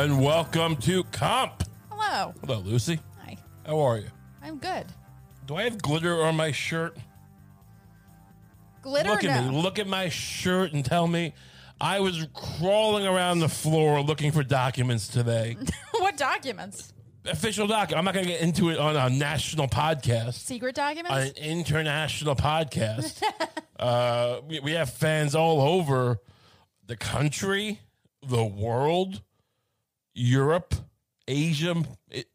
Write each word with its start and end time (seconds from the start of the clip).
and 0.00 0.18
welcome 0.18 0.76
to 0.76 1.04
Kump. 1.04 1.62
Hello. 1.90 2.32
Hello, 2.40 2.60
Lucy. 2.60 2.98
Hi. 3.22 3.36
How 3.66 3.78
are 3.80 3.98
you? 3.98 4.08
I'm 4.42 4.56
good. 4.56 4.86
Do 5.44 5.56
I 5.56 5.64
have 5.64 5.82
glitter 5.82 6.22
on 6.22 6.36
my 6.36 6.52
shirt? 6.52 6.96
Glitter 8.80 9.10
Look 9.10 9.24
at 9.24 9.44
no. 9.44 9.50
me. 9.50 9.62
Look 9.62 9.78
at 9.78 9.86
my 9.86 10.08
shirt 10.08 10.72
and 10.72 10.82
tell 10.82 11.06
me. 11.06 11.34
I 11.82 12.00
was 12.00 12.26
crawling 12.32 13.06
around 13.06 13.40
the 13.40 13.50
floor 13.50 14.00
looking 14.00 14.32
for 14.32 14.42
documents 14.42 15.06
today. 15.06 15.58
what 15.98 16.16
documents? 16.16 16.94
Official 17.26 17.66
doc. 17.66 17.92
I'm 17.94 18.06
not 18.06 18.14
going 18.14 18.24
to 18.24 18.32
get 18.32 18.40
into 18.40 18.70
it 18.70 18.78
on 18.78 18.96
a 18.96 19.10
national 19.14 19.68
podcast. 19.68 20.32
Secret 20.32 20.78
on 20.78 20.94
documents? 20.96 21.38
an 21.38 21.44
international 21.44 22.36
podcast. 22.36 23.22
uh, 23.78 24.40
we, 24.48 24.60
we 24.60 24.72
have 24.72 24.88
fans 24.88 25.34
all 25.34 25.60
over 25.60 26.20
the 26.86 26.96
country, 26.96 27.80
the 28.26 28.44
world, 28.46 29.20
Europe, 30.20 30.74
Asia. 31.26 31.74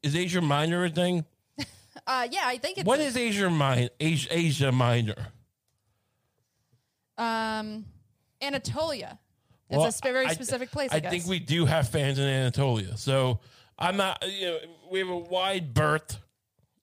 Is 0.01 0.15
Asia 0.15 0.41
Minor 0.41 0.85
a 0.85 0.89
thing? 0.89 1.25
Uh, 2.07 2.27
yeah, 2.29 2.41
I 2.43 2.57
think 2.59 2.77
it's 2.77 2.85
What 2.85 2.99
is 2.99 3.17
Asia 3.17 3.49
Minor? 3.49 3.89
Asia, 3.99 4.27
Asia 4.29 4.71
Minor. 4.71 5.15
um 7.17 7.85
Anatolia. 8.41 9.17
It's 9.69 9.77
Well, 9.77 9.87
a 9.87 9.91
sp- 9.91 10.03
very 10.13 10.25
I- 10.27 10.33
specific 10.33 10.69
place. 10.71 10.91
I, 10.93 10.97
I 10.97 10.99
think 10.99 11.25
we 11.25 11.39
do 11.39 11.65
have 11.65 11.89
fans 11.89 12.19
in 12.19 12.25
Anatolia, 12.25 12.97
so 12.97 13.39
I'm 13.79 13.97
not. 13.97 14.23
You 14.27 14.45
know, 14.47 14.57
we 14.91 14.99
have 14.99 15.09
a 15.09 15.17
wide 15.17 15.73
berth. 15.73 16.19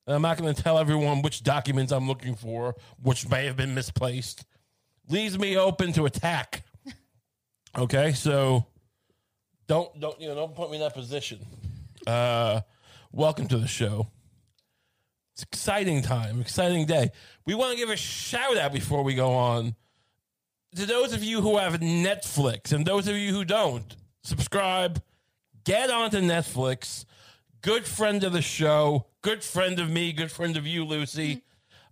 I'm 0.08 0.22
not 0.22 0.38
going 0.38 0.52
to 0.52 0.60
tell 0.60 0.78
everyone 0.78 1.22
which 1.22 1.44
documents 1.44 1.92
I'm 1.92 2.08
looking 2.08 2.34
for, 2.34 2.74
which 3.00 3.28
may 3.28 3.46
have 3.46 3.56
been 3.56 3.74
misplaced. 3.74 4.44
Leaves 5.08 5.38
me 5.38 5.56
open 5.56 5.92
to 5.92 6.06
attack. 6.06 6.64
Okay, 7.78 8.12
so 8.12 8.66
don't 9.72 9.98
don't 9.98 10.20
you 10.20 10.28
know 10.28 10.34
don't 10.34 10.54
put 10.54 10.70
me 10.70 10.76
in 10.76 10.82
that 10.82 10.92
position. 10.92 11.38
Uh, 12.06 12.60
welcome 13.10 13.48
to 13.48 13.56
the 13.56 13.66
show. 13.66 14.06
It's 15.32 15.44
exciting 15.44 16.02
time, 16.02 16.42
exciting 16.42 16.84
day. 16.84 17.10
We 17.46 17.54
want 17.54 17.72
to 17.72 17.78
give 17.78 17.88
a 17.88 17.96
shout 17.96 18.58
out 18.58 18.74
before 18.74 19.02
we 19.02 19.14
go 19.14 19.32
on 19.32 19.74
to 20.76 20.84
those 20.84 21.14
of 21.14 21.24
you 21.24 21.40
who 21.40 21.56
have 21.56 21.80
Netflix 21.80 22.74
and 22.74 22.84
those 22.84 23.08
of 23.08 23.16
you 23.16 23.32
who 23.32 23.46
don't, 23.46 23.96
subscribe, 24.22 25.02
get 25.64 25.88
onto 25.88 26.18
Netflix. 26.18 27.06
Good 27.62 27.86
friend 27.86 28.22
of 28.24 28.34
the 28.34 28.42
show, 28.42 29.06
good 29.22 29.42
friend 29.42 29.78
of 29.78 29.88
me, 29.88 30.12
good 30.12 30.30
friend 30.30 30.58
of 30.58 30.66
you, 30.66 30.84
Lucy. 30.84 31.44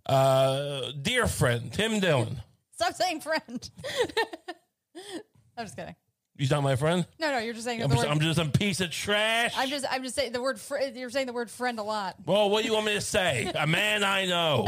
Uh, 0.05 0.91
dear 1.01 1.25
friend, 1.25 1.73
Tim 1.73 1.99
Dillon. 1.99 2.43
Stop 2.73 2.93
saying 2.93 3.21
friend. 3.21 3.71
I'm 5.57 5.65
just 5.65 5.75
kidding. 5.75 5.95
He's 6.41 6.49
not 6.49 6.63
my 6.63 6.75
friend. 6.75 7.05
No, 7.19 7.29
no, 7.29 7.37
you're 7.37 7.53
just 7.53 7.65
saying 7.65 7.83
I'm 7.83 7.89
the 7.89 7.97
just, 7.97 8.07
word. 8.07 8.11
I'm 8.11 8.19
just 8.19 8.39
a 8.39 8.45
piece 8.45 8.81
of 8.81 8.89
trash. 8.89 9.53
I'm 9.55 9.69
just, 9.69 9.85
I'm 9.91 10.01
just 10.01 10.15
saying 10.15 10.31
the 10.31 10.41
word. 10.41 10.59
Fr- 10.59 10.79
you're 10.95 11.11
saying 11.11 11.27
the 11.27 11.33
word 11.33 11.51
friend 11.51 11.77
a 11.77 11.83
lot. 11.83 12.15
well, 12.25 12.49
what 12.49 12.63
do 12.63 12.67
you 12.67 12.73
want 12.73 12.87
me 12.87 12.95
to 12.95 13.01
say? 13.01 13.51
A 13.53 13.67
man 13.67 14.03
I 14.03 14.25
know, 14.25 14.65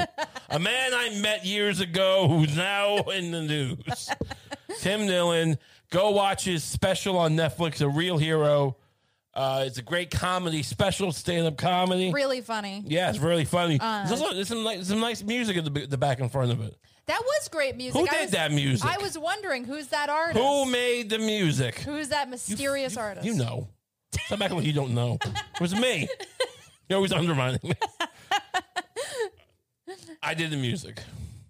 a 0.51 0.59
man 0.59 0.93
I 0.93 1.19
met 1.19 1.47
years 1.47 1.79
ago 1.79 2.27
who's 2.27 2.55
now 2.55 2.97
in 2.97 3.31
the 3.31 3.41
news. 3.41 4.07
Tim 4.81 5.07
Dillon. 5.07 5.57
Go 5.89 6.11
watch 6.11 6.45
his 6.45 6.63
special 6.63 7.17
on 7.17 7.35
Netflix, 7.35 7.81
A 7.81 7.89
Real 7.89 8.19
Hero. 8.19 8.77
Uh, 9.35 9.63
it's 9.65 9.79
a 9.79 9.81
great 9.81 10.11
comedy, 10.11 10.61
special 10.61 11.11
stand-up 11.11 11.57
comedy. 11.57 12.11
Really 12.13 12.41
funny. 12.41 12.83
Yeah, 12.85 13.09
it's 13.09 13.17
really 13.19 13.45
funny. 13.45 13.79
Uh, 13.79 14.05
there's, 14.07 14.21
also, 14.21 14.35
there's 14.35 14.47
some 14.47 14.63
nice, 14.63 14.87
some 14.87 14.99
nice 14.99 15.23
music 15.23 15.57
at 15.57 15.65
the, 15.65 15.87
the 15.87 15.97
back 15.97 16.19
and 16.19 16.31
front 16.31 16.51
of 16.51 16.61
it. 16.61 16.75
That 17.07 17.21
was 17.23 17.47
great 17.49 17.75
music. 17.75 17.99
Who 17.99 18.07
I 18.07 18.11
did 18.11 18.21
was, 18.21 18.31
that 18.31 18.51
music? 18.51 18.87
I 18.87 18.97
was 19.01 19.17
wondering 19.17 19.65
who's 19.65 19.87
that 19.87 20.09
artist. 20.09 20.37
Who 20.37 20.65
made 20.65 21.09
the 21.09 21.17
music? 21.17 21.79
Who's 21.79 22.09
that 22.09 22.29
mysterious 22.29 22.95
you, 22.95 23.01
artist? 23.01 23.25
You 23.25 23.33
know. 23.33 23.67
Stop 24.25 24.39
back 24.39 24.51
when 24.51 24.63
you 24.63 24.73
don't 24.73 24.93
know. 24.93 25.17
It 25.25 25.61
was 25.61 25.73
me. 25.73 26.07
You're 26.89 26.97
always 26.97 27.11
undermining 27.11 27.59
me. 27.63 27.73
I 30.21 30.33
did 30.33 30.51
the 30.51 30.57
music. 30.57 31.01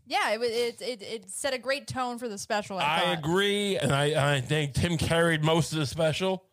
Yeah, 0.05 0.31
it, 0.31 0.41
it 0.41 0.81
it 0.81 1.01
it 1.01 1.29
set 1.29 1.53
a 1.53 1.57
great 1.57 1.87
tone 1.87 2.17
for 2.17 2.27
the 2.27 2.37
special. 2.37 2.77
I, 2.77 3.03
I 3.05 3.13
agree, 3.13 3.77
and 3.77 3.91
I, 3.91 4.35
I 4.35 4.41
think 4.41 4.73
Tim 4.73 4.97
carried 4.97 5.43
most 5.43 5.73
of 5.73 5.79
the 5.79 5.85
special, 5.85 6.45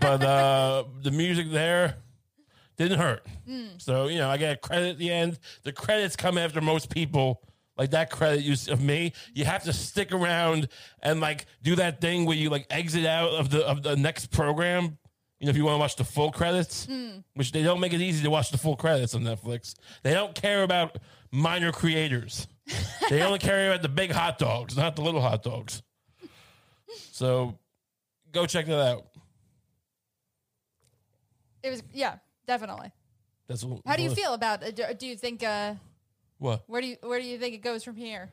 but 0.00 0.22
uh, 0.22 0.84
the 1.02 1.10
music 1.10 1.50
there 1.50 1.96
didn't 2.76 2.98
hurt. 2.98 3.26
Hmm. 3.46 3.66
So 3.78 4.06
you 4.08 4.18
know, 4.18 4.28
I 4.30 4.36
get 4.36 4.60
credit 4.62 4.90
at 4.90 4.98
the 4.98 5.10
end. 5.10 5.38
The 5.64 5.72
credits 5.72 6.16
come 6.16 6.38
after 6.38 6.60
most 6.60 6.90
people. 6.90 7.42
Like 7.76 7.92
that 7.92 8.10
credit 8.10 8.42
you 8.42 8.54
of 8.70 8.82
me, 8.82 9.14
you 9.32 9.46
have 9.46 9.62
to 9.62 9.72
stick 9.72 10.12
around 10.12 10.68
and 11.02 11.18
like 11.20 11.46
do 11.62 11.76
that 11.76 12.00
thing 12.02 12.26
where 12.26 12.36
you 12.36 12.50
like 12.50 12.66
exit 12.68 13.06
out 13.06 13.30
of 13.30 13.48
the 13.48 13.66
of 13.66 13.82
the 13.82 13.96
next 13.96 14.30
program. 14.30 14.98
You 15.38 15.46
know, 15.46 15.50
if 15.50 15.56
you 15.56 15.64
want 15.64 15.76
to 15.76 15.78
watch 15.78 15.96
the 15.96 16.04
full 16.04 16.30
credits, 16.30 16.84
Hmm. 16.84 17.20
which 17.34 17.52
they 17.52 17.62
don't 17.62 17.80
make 17.80 17.94
it 17.94 18.02
easy 18.02 18.22
to 18.24 18.28
watch 18.30 18.50
the 18.50 18.58
full 18.58 18.76
credits 18.76 19.14
on 19.14 19.22
Netflix. 19.22 19.74
They 20.02 20.12
don't 20.12 20.34
care 20.34 20.62
about 20.62 20.98
minor 21.32 21.72
creators. 21.72 22.46
they 23.08 23.22
only 23.22 23.38
care 23.48 23.70
about 23.70 23.80
the 23.80 23.88
big 23.88 24.10
hot 24.10 24.36
dogs, 24.38 24.76
not 24.76 24.94
the 24.96 25.02
little 25.02 25.22
hot 25.22 25.42
dogs. 25.42 25.82
So 27.12 27.58
go 28.32 28.44
check 28.44 28.66
that 28.66 28.78
out. 28.78 29.06
It 31.62 31.70
was 31.70 31.82
yeah, 31.92 32.16
definitely. 32.46 32.90
That's 33.48 33.64
what, 33.64 33.80
How 33.84 33.96
do 33.96 34.02
you 34.02 34.14
feel 34.14 34.34
about? 34.34 34.62
it? 34.62 34.76
Do, 34.76 34.84
do 34.96 35.06
you 35.06 35.16
think? 35.16 35.42
Uh, 35.42 35.74
What? 36.38 36.62
where 36.68 36.80
do 36.80 36.86
you 36.86 36.96
where 37.02 37.20
do 37.20 37.26
you 37.26 37.38
think 37.38 37.54
it 37.54 37.62
goes 37.62 37.82
from 37.84 37.96
here? 37.96 38.30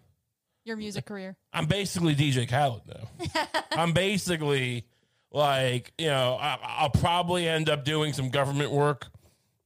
Your 0.63 0.77
music 0.77 1.05
career. 1.11 1.35
I'm 1.53 1.65
basically 1.65 2.15
DJ 2.15 2.47
Khaled 2.47 2.81
now. 2.87 3.49
I'm 3.71 3.93
basically 3.93 4.85
like, 5.31 5.91
you 5.97 6.07
know, 6.07 6.37
I, 6.39 6.57
I'll 6.61 6.89
probably 6.89 7.47
end 7.47 7.69
up 7.69 7.83
doing 7.83 8.13
some 8.13 8.29
government 8.29 8.71
work, 8.71 9.07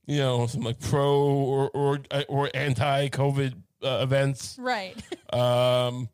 you 0.05 0.17
know, 0.19 0.47
some 0.47 0.61
like 0.61 0.79
pro 0.79 1.19
or 1.21 1.69
or, 1.71 1.99
or 2.29 2.49
anti 2.53 3.09
COVID 3.09 3.53
uh, 3.83 3.99
events. 4.01 4.57
Right. 4.59 4.95
Um, 5.33 6.09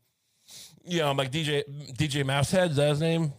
you 0.85 0.99
know, 0.99 1.09
I'm 1.09 1.17
like 1.17 1.31
DJ 1.31 1.63
DJ 1.95 2.23
Mousehead. 2.23 2.69
Is 2.69 2.75
that 2.75 2.89
his 2.89 3.01
name? 3.01 3.33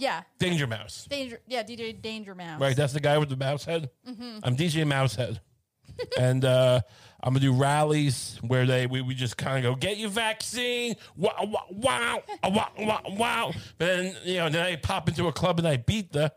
Yeah. 0.00 0.22
Danger 0.38 0.66
Mouse. 0.66 1.06
Danger. 1.08 1.40
Yeah. 1.46 1.62
DJ 1.62 2.00
Danger 2.00 2.34
Mouse. 2.34 2.60
Right, 2.60 2.76
that's 2.76 2.92
the 2.92 3.00
guy 3.00 3.18
with 3.18 3.28
the 3.28 3.36
mouse 3.36 3.64
head. 3.64 3.90
I'm 4.42 4.56
DJ 4.56 4.84
Mousehead, 4.84 5.40
and 6.18 6.44
uh, 6.44 6.80
I'm 7.22 7.34
gonna 7.34 7.40
do 7.40 7.52
rallies 7.52 8.38
where 8.42 8.66
they 8.66 8.86
we, 8.86 9.02
we 9.02 9.14
just 9.14 9.36
kind 9.36 9.58
of 9.58 9.62
go 9.62 9.78
get 9.78 9.98
your 9.98 10.10
vaccine, 10.10 10.96
wow 11.16 11.36
wow 11.40 11.66
wow 11.70 12.22
wow 12.44 12.70
wow 12.78 13.00
wow. 13.10 13.52
But 13.78 13.86
then 13.86 14.16
you 14.24 14.36
know 14.38 14.48
then 14.48 14.64
I 14.64 14.76
pop 14.76 15.08
into 15.08 15.28
a 15.28 15.32
club 15.32 15.58
and 15.58 15.68
I 15.68 15.76
beat 15.76 16.12
the, 16.12 16.32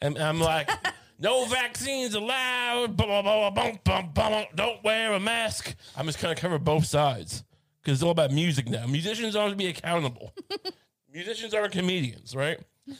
and 0.00 0.18
I'm 0.18 0.40
like. 0.40 0.70
No 1.16 1.44
vaccines 1.44 2.14
allowed. 2.14 2.96
Blah, 2.96 3.22
blah, 3.22 3.50
blah. 3.50 4.44
Don't 4.52 4.82
wear 4.82 5.12
a 5.12 5.20
mask. 5.20 5.74
I'm 5.96 6.06
just 6.06 6.20
going 6.20 6.34
to 6.34 6.40
cover 6.40 6.58
both 6.58 6.86
sides 6.86 7.44
because 7.80 7.98
it's 7.98 8.02
all 8.02 8.10
about 8.10 8.32
music 8.32 8.68
now. 8.68 8.84
Musicians 8.86 9.36
aren't 9.36 9.52
to 9.52 9.56
be 9.56 9.68
accountable. 9.68 10.34
Musicians 11.14 11.54
aren't 11.54 11.72
comedians, 11.72 12.34
right? 12.34 12.58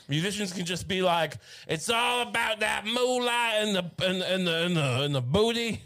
Musicians 0.09 0.53
can 0.53 0.65
just 0.65 0.89
be 0.89 1.03
like, 1.03 1.37
it's 1.69 1.91
all 1.91 2.22
about 2.22 2.61
that 2.61 2.87
moolah 2.87 3.50
and 3.55 3.75
the 3.75 3.91
and, 4.05 4.22
and 4.22 4.47
the 4.47 4.65
and 4.65 4.77
the 4.77 5.03
and 5.03 5.15
the 5.15 5.21
booty 5.21 5.83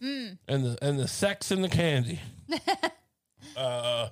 and 0.00 0.38
the 0.46 0.78
and 0.82 0.98
the 0.98 1.08
sex 1.08 1.50
and 1.50 1.62
the 1.62 1.68
candy. 1.68 2.20
uh, 3.56 4.08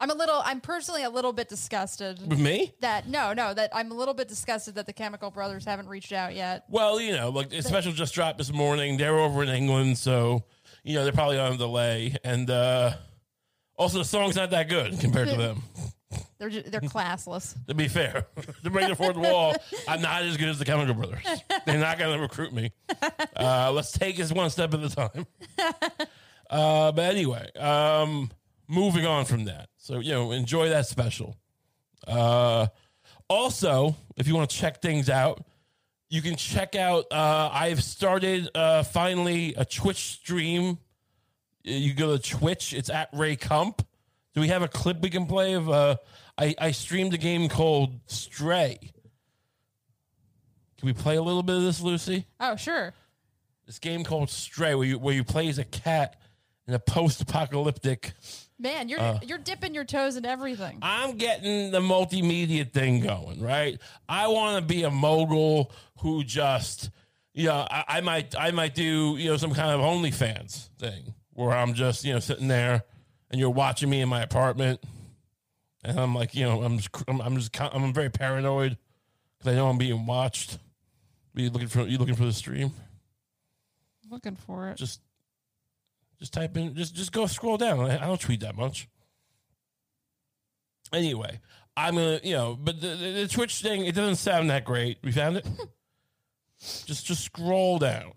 I'm 0.00 0.10
a 0.10 0.14
little. 0.14 0.42
I'm 0.44 0.60
personally 0.60 1.04
a 1.04 1.10
little 1.10 1.32
bit 1.32 1.48
disgusted 1.48 2.20
with 2.28 2.38
me? 2.38 2.74
that 2.80 3.08
no, 3.08 3.32
no, 3.32 3.54
that 3.54 3.70
I'm 3.72 3.90
a 3.90 3.94
little 3.94 4.14
bit 4.14 4.28
disgusted 4.28 4.74
that 4.74 4.86
the 4.86 4.92
Chemical 4.92 5.30
Brothers 5.30 5.64
haven't 5.64 5.88
reached 5.88 6.12
out 6.12 6.34
yet. 6.34 6.64
Well, 6.68 7.00
you 7.00 7.12
know, 7.12 7.30
like 7.30 7.50
the 7.50 7.62
special 7.62 7.92
just 7.92 8.14
dropped 8.14 8.38
this 8.38 8.52
morning. 8.52 8.96
They're 8.96 9.18
over 9.18 9.42
in 9.42 9.48
England, 9.48 9.98
so 9.98 10.44
you 10.82 10.94
know 10.94 11.04
they're 11.04 11.12
probably 11.12 11.38
on 11.38 11.52
a 11.52 11.56
delay. 11.56 12.16
And 12.24 12.50
uh, 12.50 12.94
also, 13.76 13.98
the 13.98 14.04
song's 14.04 14.36
not 14.36 14.50
that 14.50 14.68
good 14.68 14.98
compared 15.00 15.28
to 15.28 15.36
them. 15.38 15.62
They're 16.38 16.50
ju- 16.50 16.62
they're 16.66 16.80
classless. 16.80 17.54
To 17.68 17.74
be 17.74 17.88
fair, 17.88 18.26
to 18.64 18.70
break 18.70 18.88
the 18.88 18.94
fourth 18.96 19.16
wall, 19.16 19.54
I'm 19.88 20.00
not 20.02 20.22
as 20.22 20.36
good 20.36 20.48
as 20.48 20.58
the 20.58 20.64
Chemical 20.64 20.94
Brothers. 20.94 21.22
They're 21.66 21.78
not 21.78 21.98
going 21.98 22.16
to 22.16 22.20
recruit 22.22 22.52
me. 22.52 22.72
Uh, 23.36 23.72
let's 23.72 23.92
take 23.92 24.16
this 24.16 24.32
one 24.32 24.50
step 24.50 24.74
at 24.74 24.80
a 24.82 24.88
time. 24.90 25.26
Uh, 26.50 26.92
but 26.92 27.06
anyway, 27.10 27.50
um, 27.54 28.30
moving 28.68 29.06
on 29.06 29.24
from 29.24 29.46
that. 29.46 29.70
So, 29.78 29.98
you 29.98 30.12
know, 30.12 30.30
enjoy 30.30 30.68
that 30.68 30.86
special. 30.86 31.36
Uh, 32.06 32.66
also, 33.28 33.96
if 34.16 34.28
you 34.28 34.36
want 34.36 34.50
to 34.50 34.56
check 34.56 34.80
things 34.82 35.08
out, 35.08 35.42
you 36.10 36.20
can 36.22 36.36
check 36.36 36.76
out. 36.76 37.06
Uh, 37.10 37.48
I've 37.52 37.82
started 37.82 38.50
uh, 38.54 38.82
finally 38.84 39.54
a 39.56 39.64
Twitch 39.64 40.12
stream. 40.12 40.78
You 41.64 41.94
go 41.94 42.16
to 42.16 42.22
Twitch. 42.22 42.74
It's 42.74 42.90
at 42.90 43.08
Ray 43.14 43.36
Kump. 43.36 43.84
Do 44.34 44.40
we 44.40 44.48
have 44.48 44.62
a 44.62 44.68
clip 44.68 45.00
we 45.00 45.10
can 45.10 45.26
play 45.26 45.54
of? 45.54 45.70
Uh, 45.70 45.96
I 46.36 46.54
I 46.58 46.70
streamed 46.72 47.14
a 47.14 47.18
game 47.18 47.48
called 47.48 48.00
Stray. 48.06 48.78
Can 50.78 50.86
we 50.86 50.92
play 50.92 51.16
a 51.16 51.22
little 51.22 51.42
bit 51.42 51.56
of 51.56 51.62
this, 51.62 51.80
Lucy? 51.80 52.26
Oh 52.40 52.56
sure. 52.56 52.92
This 53.66 53.78
game 53.78 54.04
called 54.04 54.30
Stray, 54.30 54.74
where 54.74 54.86
you 54.86 54.98
where 54.98 55.14
you 55.14 55.24
play 55.24 55.48
as 55.48 55.58
a 55.58 55.64
cat 55.64 56.16
in 56.66 56.74
a 56.74 56.78
post-apocalyptic 56.78 58.12
Man, 58.58 58.88
you're 58.88 59.00
Uh. 59.00 59.18
you're 59.22 59.38
dipping 59.38 59.74
your 59.74 59.84
toes 59.84 60.16
in 60.16 60.24
everything. 60.24 60.78
I'm 60.80 61.16
getting 61.16 61.70
the 61.70 61.80
multimedia 61.80 62.70
thing 62.70 63.00
going, 63.00 63.40
right? 63.40 63.80
I 64.08 64.28
want 64.28 64.56
to 64.60 64.74
be 64.74 64.84
a 64.84 64.90
mogul 64.90 65.72
who 65.98 66.22
just, 66.22 66.90
you 67.32 67.48
know, 67.48 67.66
I, 67.68 67.84
I 67.88 68.00
might, 68.00 68.34
I 68.38 68.52
might 68.52 68.74
do, 68.74 69.16
you 69.18 69.30
know, 69.30 69.36
some 69.36 69.52
kind 69.54 69.70
of 69.70 69.80
OnlyFans 69.80 70.68
thing 70.78 71.14
where 71.32 71.50
I'm 71.52 71.74
just, 71.74 72.04
you 72.04 72.12
know, 72.12 72.20
sitting 72.20 72.46
there 72.46 72.84
and 73.34 73.40
you're 73.40 73.50
watching 73.50 73.90
me 73.90 74.00
in 74.00 74.08
my 74.08 74.22
apartment, 74.22 74.80
and 75.82 75.98
I'm 75.98 76.14
like, 76.14 76.36
you 76.36 76.44
know, 76.44 76.62
I'm 76.62 76.78
just, 76.78 76.90
I'm, 77.08 77.20
I'm 77.20 77.36
just, 77.36 77.60
I'm 77.60 77.92
very 77.92 78.08
paranoid 78.08 78.78
because 79.36 79.52
I 79.52 79.56
know 79.56 79.68
I'm 79.68 79.76
being 79.76 80.06
watched. 80.06 80.60
Are 81.36 81.40
you 81.40 81.50
looking 81.50 81.66
for, 81.66 81.80
you 81.80 81.98
looking 81.98 82.14
for 82.14 82.26
the 82.26 82.32
stream? 82.32 82.70
Looking 84.08 84.36
for 84.36 84.68
it. 84.68 84.76
Just, 84.76 85.00
just 86.20 86.32
type 86.32 86.56
in, 86.56 86.76
just, 86.76 86.94
just 86.94 87.10
go 87.10 87.26
scroll 87.26 87.56
down. 87.56 87.90
I, 87.90 88.06
don't 88.06 88.20
tweet 88.20 88.38
that 88.42 88.56
much. 88.56 88.88
Anyway, 90.92 91.40
I'm 91.76 91.96
gonna, 91.96 92.20
you 92.22 92.34
know, 92.34 92.56
but 92.56 92.80
the, 92.80 92.86
the, 92.90 93.10
the 93.22 93.26
Twitch 93.26 93.60
thing, 93.62 93.84
it 93.84 93.96
doesn't 93.96 94.14
sound 94.14 94.48
that 94.50 94.64
great. 94.64 94.98
We 95.02 95.10
found 95.10 95.38
it. 95.38 95.46
just, 96.60 97.04
just 97.04 97.24
scroll 97.24 97.80
down 97.80 98.12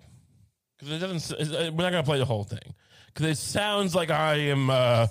because 0.77 0.93
it 0.93 0.99
doesn't. 0.99 1.75
We're 1.75 1.85
not 1.85 1.91
gonna 1.91 2.03
play 2.03 2.19
the 2.19 2.25
whole 2.25 2.43
thing 2.43 2.75
because 3.17 3.31
it 3.31 3.41
sounds 3.41 3.95
like 3.95 4.11
I 4.11 4.35
am 4.35 4.69
uh, 4.69 5.07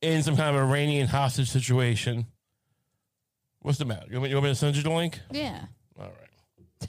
in 0.00 0.22
some 0.22 0.36
kind 0.36 0.56
of 0.56 0.62
Iranian 0.62 1.06
hostage 1.06 1.50
situation. 1.50 2.24
What's 3.60 3.76
the 3.76 3.84
matter? 3.84 4.06
You 4.08 4.14
want 4.14 4.22
me, 4.22 4.28
you 4.30 4.36
want 4.36 4.44
me 4.44 4.50
to 4.52 4.54
send 4.54 4.74
you 4.74 4.82
the 4.82 4.90
link? 4.90 5.20
Yeah. 5.30 5.60
All 6.00 6.06
right. 6.06 6.88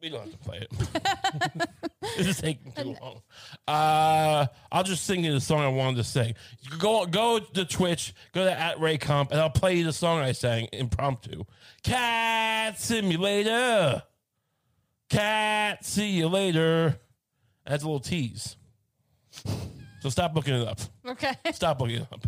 We 0.00 0.08
don't 0.08 0.22
have 0.22 0.32
to 0.32 0.38
play 0.38 0.66
it. 0.66 1.68
this 2.16 2.28
is 2.28 2.40
taking 2.40 2.72
too 2.72 2.96
long. 3.02 3.20
Uh, 3.68 4.46
I'll 4.72 4.84
just 4.84 5.04
sing 5.04 5.22
you 5.22 5.34
the 5.34 5.40
song 5.40 5.60
I 5.60 5.68
wanted 5.68 5.98
to 5.98 6.04
sing. 6.04 6.34
You 6.62 6.78
go 6.78 7.04
go 7.04 7.40
to 7.40 7.66
Twitch, 7.66 8.14
go 8.32 8.46
to 8.46 8.58
at 8.58 8.80
Ray 8.80 8.96
Kump, 8.96 9.32
and 9.32 9.38
I'll 9.38 9.50
play 9.50 9.74
you 9.74 9.84
the 9.84 9.92
song 9.92 10.20
I 10.20 10.32
sang 10.32 10.68
impromptu. 10.72 11.44
Cat 11.82 12.80
Simulator. 12.80 14.02
Cat, 15.10 15.84
see 15.84 16.08
you 16.08 16.28
later. 16.28 16.98
That's 17.66 17.82
a 17.82 17.86
little 17.86 18.00
tease. 18.00 18.56
So 20.00 20.08
stop 20.08 20.34
looking 20.34 20.54
it 20.54 20.66
up. 20.66 20.80
Okay. 21.06 21.32
Stop 21.52 21.80
looking 21.80 21.96
it 22.02 22.06
up. 22.12 22.26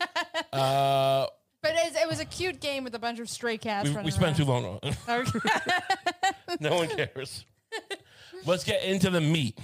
Uh, 0.52 1.26
But 1.62 1.72
it, 1.74 1.94
it 1.96 2.08
was 2.08 2.20
a 2.20 2.24
cute 2.24 2.60
game 2.60 2.84
with 2.84 2.94
a 2.94 2.98
bunch 2.98 3.18
of 3.18 3.28
stray 3.28 3.56
cats 3.58 3.88
we, 3.88 3.94
running 3.94 4.04
we 4.04 4.10
spent 4.12 4.36
too 4.36 4.42
around. 4.48 4.62
long 4.64 4.78
on 4.82 4.90
it. 4.90 4.96
Okay. 5.08 5.38
no 6.60 6.76
one 6.76 6.88
cares. 6.88 7.44
Let's 8.44 8.62
get 8.64 8.82
into 8.84 9.10
the 9.10 9.20
meat. 9.20 9.58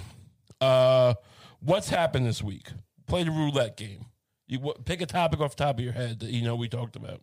Uh, 0.59 1.13
what's 1.61 1.87
happened 1.89 2.25
this 2.25 2.41
week? 2.43 2.67
Play 3.07 3.23
the 3.23 3.31
roulette 3.31 3.77
game. 3.77 4.05
You 4.47 4.59
wh- 4.59 4.83
pick 4.83 5.01
a 5.01 5.05
topic 5.05 5.39
off 5.39 5.55
the 5.55 5.63
top 5.63 5.77
of 5.79 5.83
your 5.83 5.93
head 5.93 6.19
that 6.19 6.29
you 6.29 6.41
know 6.41 6.55
we 6.55 6.67
talked 6.67 6.95
about. 6.97 7.21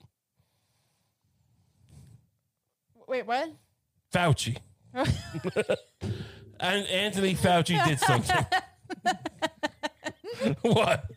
Wait, 3.07 3.27
what? 3.27 3.51
Fauci. 4.13 4.57
and 4.95 6.87
Anthony 6.87 7.35
Fauci 7.35 7.83
did 7.87 7.99
something. 8.01 8.47
what? 10.63 11.05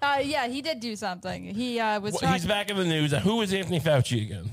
Uh, 0.00 0.20
yeah, 0.22 0.46
he 0.46 0.62
did 0.62 0.78
do 0.78 0.94
something. 0.94 1.44
He 1.44 1.80
uh, 1.80 1.98
was 2.00 2.12
Well, 2.12 2.20
talking. 2.20 2.34
he's 2.34 2.46
back 2.46 2.70
in 2.70 2.76
the 2.76 2.84
news. 2.84 3.12
Who 3.12 3.40
is 3.40 3.52
Anthony 3.52 3.80
Fauci 3.80 4.22
again? 4.22 4.50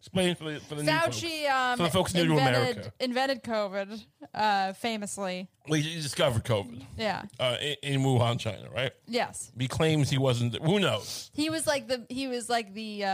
Explain 0.00 0.34
for 0.34 0.44
the, 0.52 0.60
for 0.60 0.74
the 0.74 0.82
new 0.82 0.90
folks. 0.92 1.20
Fauci 1.20 1.48
um, 1.50 1.76
For 1.76 1.82
the 1.84 1.90
folks 1.90 2.14
new 2.14 2.26
to 2.26 2.32
invented, 2.32 2.76
America. 2.76 2.92
invented 2.98 3.42
COVID, 3.44 4.04
uh, 4.34 4.72
famously. 4.72 5.48
Well, 5.68 5.80
he 5.80 5.94
discovered 6.00 6.42
COVID 6.44 6.84
Yeah. 6.96 7.22
uh, 7.38 7.56
in, 7.60 7.76
in 7.94 8.00
Wuhan, 8.00 8.40
China, 8.40 8.68
right? 8.74 8.90
Yes. 9.06 9.52
He 9.58 9.68
claims 9.68 10.10
he 10.10 10.18
wasn't. 10.18 10.56
Who 10.62 10.80
knows? 10.80 11.30
He 11.34 11.48
was 11.50 11.66
like 11.68 11.86
the 11.86 12.04
he 12.08 12.26
was 12.26 12.48
like 12.50 12.74
the 12.74 13.04
uh, 13.04 13.08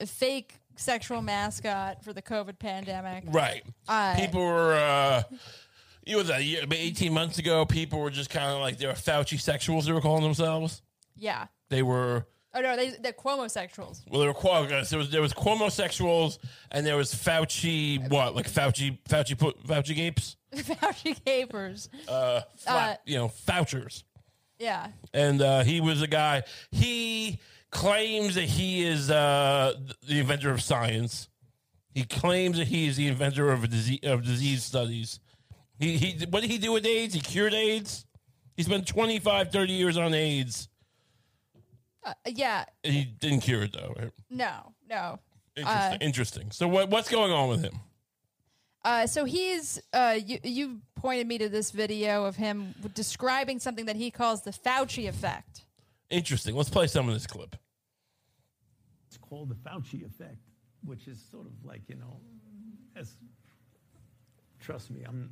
f- 0.00 0.08
fake 0.10 0.54
sexual 0.76 1.22
mascot 1.22 2.04
for 2.04 2.12
the 2.12 2.22
COVID 2.22 2.58
pandemic. 2.58 3.24
Right. 3.28 3.62
Uh, 3.88 4.14
people 4.16 4.44
were, 4.44 4.74
uh, 4.74 5.22
it 6.08 6.16
was 6.16 6.30
a 6.30 6.42
year, 6.42 6.64
about 6.64 6.78
18 6.78 7.12
months 7.12 7.38
ago, 7.38 7.64
people 7.66 8.00
were 8.00 8.10
just 8.10 8.30
kind 8.30 8.50
of 8.50 8.60
like, 8.60 8.78
they 8.78 8.86
were 8.86 8.92
Fauci 8.94 9.36
sexuals, 9.38 9.84
they 9.84 9.92
were 9.92 10.00
calling 10.00 10.22
themselves. 10.22 10.82
Yeah. 11.16 11.46
They 11.68 11.82
were, 11.82 12.26
Oh 12.54 12.60
no, 12.62 12.76
they 12.76 12.90
they're 13.00 13.12
Cuomo-sexuals. 13.12 14.02
well, 14.10 14.20
they 14.22 14.26
were 14.26 14.32
Cuomo, 14.34 14.88
there 14.88 14.98
was, 14.98 15.10
there 15.10 15.20
was 15.20 15.34
Cuomo 15.34 15.66
sexuals 15.68 16.38
and 16.70 16.84
there 16.86 16.96
was 16.96 17.14
Fauci, 17.14 18.08
what, 18.10 18.34
like 18.34 18.50
Fauci, 18.50 18.98
Fauci, 19.08 19.38
put 19.38 19.62
Fauci 19.66 19.94
gapes? 19.94 20.36
Fauci 20.54 21.22
capers. 21.24 21.88
Uh, 22.08 22.40
fla- 22.56 22.72
Uh, 22.72 22.94
you 23.04 23.16
know, 23.18 23.28
Fouchers. 23.28 24.02
Yeah. 24.58 24.88
And 25.12 25.42
uh, 25.42 25.62
he 25.62 25.80
was 25.80 26.00
a 26.02 26.06
guy, 26.08 26.42
he 26.72 27.38
claims 27.70 28.34
that 28.36 28.44
he 28.44 28.82
is 28.86 29.10
uh, 29.10 29.74
the 30.06 30.20
inventor 30.20 30.50
of 30.50 30.62
science. 30.62 31.28
He 31.94 32.04
claims 32.04 32.56
that 32.58 32.68
he 32.68 32.86
is 32.88 32.96
the 32.96 33.08
inventor 33.08 33.50
of, 33.52 33.64
a 33.64 33.68
disease, 33.68 34.00
of 34.04 34.24
disease 34.24 34.62
studies. 34.64 35.20
He, 35.78 35.96
he, 35.96 36.26
what 36.26 36.40
did 36.40 36.50
he 36.50 36.58
do 36.58 36.72
with 36.72 36.84
AIDS? 36.84 37.14
He 37.14 37.20
cured 37.20 37.54
AIDS. 37.54 38.04
He 38.56 38.62
spent 38.64 38.86
25, 38.86 39.52
30 39.52 39.72
years 39.72 39.96
on 39.96 40.14
AIDS. 40.14 40.68
Uh, 42.04 42.14
yeah. 42.26 42.64
He 42.82 43.04
didn't 43.04 43.40
cure 43.40 43.62
it, 43.62 43.72
though. 43.72 43.94
right? 43.96 44.10
No. 44.30 44.72
No. 44.88 45.20
Interesting. 45.56 45.92
Uh, 45.92 45.98
interesting. 46.00 46.50
So, 46.50 46.68
what, 46.68 46.88
what's 46.90 47.08
going 47.08 47.32
on 47.32 47.48
with 47.48 47.62
him? 47.62 47.80
Uh, 48.84 49.06
so 49.06 49.24
he's 49.24 49.80
uh, 49.92 50.18
you 50.24 50.38
you 50.44 50.80
pointed 50.94 51.26
me 51.26 51.36
to 51.36 51.48
this 51.48 51.72
video 51.72 52.24
of 52.24 52.36
him 52.36 52.74
describing 52.94 53.58
something 53.58 53.86
that 53.86 53.96
he 53.96 54.10
calls 54.10 54.42
the 54.42 54.52
Fauci 54.52 55.08
effect. 55.08 55.66
Interesting. 56.10 56.54
Let's 56.54 56.70
play 56.70 56.86
some 56.86 57.08
of 57.08 57.14
this 57.14 57.26
clip. 57.26 57.56
It's 59.08 59.18
called 59.18 59.50
the 59.50 59.56
Fauci 59.56 60.06
effect, 60.06 60.38
which 60.84 61.06
is 61.08 61.22
sort 61.30 61.46
of 61.46 61.52
like, 61.64 61.82
you 61.88 61.96
know, 61.96 62.20
as 62.96 63.16
trust 64.60 64.90
me, 64.90 65.02
I'm 65.06 65.30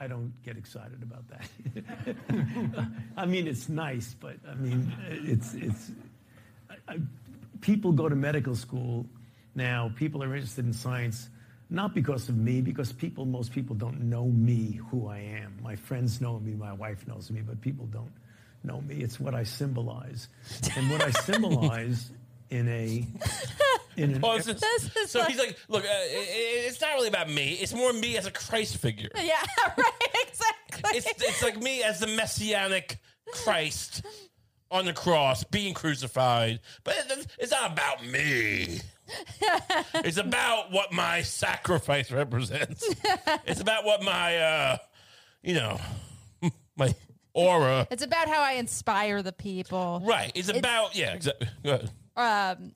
I, 0.00 0.06
don't 0.06 0.32
get 0.42 0.56
excited 0.56 1.02
about 1.02 1.24
that. 1.28 2.86
I 3.16 3.26
mean, 3.26 3.46
it's 3.46 3.68
nice, 3.68 4.14
but 4.18 4.36
I 4.50 4.54
mean, 4.54 4.92
it's 5.08 5.54
people 7.60 7.92
go 7.92 8.08
to 8.08 8.16
medical 8.16 8.54
school 8.54 9.06
now. 9.54 9.92
People 9.96 10.22
are 10.22 10.34
interested 10.34 10.64
in 10.64 10.72
science. 10.72 11.28
Not 11.70 11.94
because 11.94 12.28
of 12.28 12.36
me, 12.36 12.62
because 12.62 12.92
people, 12.92 13.26
most 13.26 13.52
people 13.52 13.76
don't 13.76 14.00
know 14.04 14.26
me, 14.26 14.80
who 14.90 15.08
I 15.08 15.18
am. 15.18 15.58
My 15.62 15.76
friends 15.76 16.20
know 16.20 16.38
me, 16.38 16.54
my 16.54 16.72
wife 16.72 17.06
knows 17.06 17.30
me, 17.30 17.42
but 17.42 17.60
people 17.60 17.86
don't 17.86 18.12
know 18.64 18.80
me. 18.80 18.96
It's 18.96 19.20
what 19.20 19.34
I 19.34 19.42
symbolize. 19.42 20.28
And 20.76 20.90
what 20.90 21.02
I 21.02 21.10
symbolize 21.10 22.10
in 22.50 22.68
a 22.68 23.06
in 23.98 24.14
an 24.14 24.20
Oh, 24.24 24.36
it's 24.36 24.46
just- 24.46 24.60
This 24.60 24.96
is 24.96 25.10
so 25.10 25.20
like- 25.20 25.28
he's 25.28 25.38
like, 25.38 25.56
look, 25.68 25.84
uh, 25.84 25.88
it, 25.88 26.28
it- 26.28 26.68
it's 26.68 26.80
not 26.80 26.94
really 26.94 27.08
about 27.08 27.28
me. 27.28 27.52
It's 27.54 27.74
more 27.74 27.92
me 27.92 28.16
as 28.16 28.26
a 28.26 28.30
Christ 28.30 28.76
figure. 28.78 29.10
Yeah, 29.16 29.34
right, 29.76 29.92
exactly. 30.26 30.98
it's 30.98 31.06
it's 31.22 31.42
like 31.42 31.60
me 31.60 31.82
as 31.82 32.00
the 32.00 32.06
messianic 32.06 32.98
Christ 33.32 34.02
on 34.70 34.84
the 34.84 34.92
cross 34.92 35.44
being 35.44 35.74
crucified, 35.74 36.60
but 36.84 36.94
it, 36.98 37.26
it's 37.38 37.50
not 37.52 37.72
about 37.72 38.04
me. 38.06 38.80
it's 39.94 40.18
about 40.18 40.70
what 40.70 40.92
my 40.92 41.22
sacrifice 41.22 42.10
represents. 42.10 42.86
it's 43.46 43.60
about 43.60 43.84
what 43.84 44.02
my 44.02 44.36
uh, 44.36 44.76
you 45.42 45.54
know, 45.54 45.80
my 46.76 46.94
aura. 47.32 47.86
it's 47.90 48.02
about 48.02 48.28
how 48.28 48.42
I 48.42 48.52
inspire 48.52 49.22
the 49.22 49.32
people. 49.32 50.02
Right. 50.04 50.30
It's 50.34 50.48
about 50.50 50.94
yeah. 50.94 51.14
Exactly. 51.14 51.48
Go 51.64 51.70
ahead. 51.74 51.90
Um, 52.58 52.72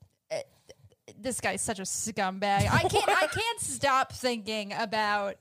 this 1.21 1.39
guy's 1.41 1.61
such 1.61 1.79
a 1.79 1.83
scumbag. 1.83 2.69
I 2.71 2.81
can't. 2.87 3.09
I 3.09 3.27
can't 3.31 3.59
stop 3.59 4.13
thinking 4.13 4.73
about 4.73 5.35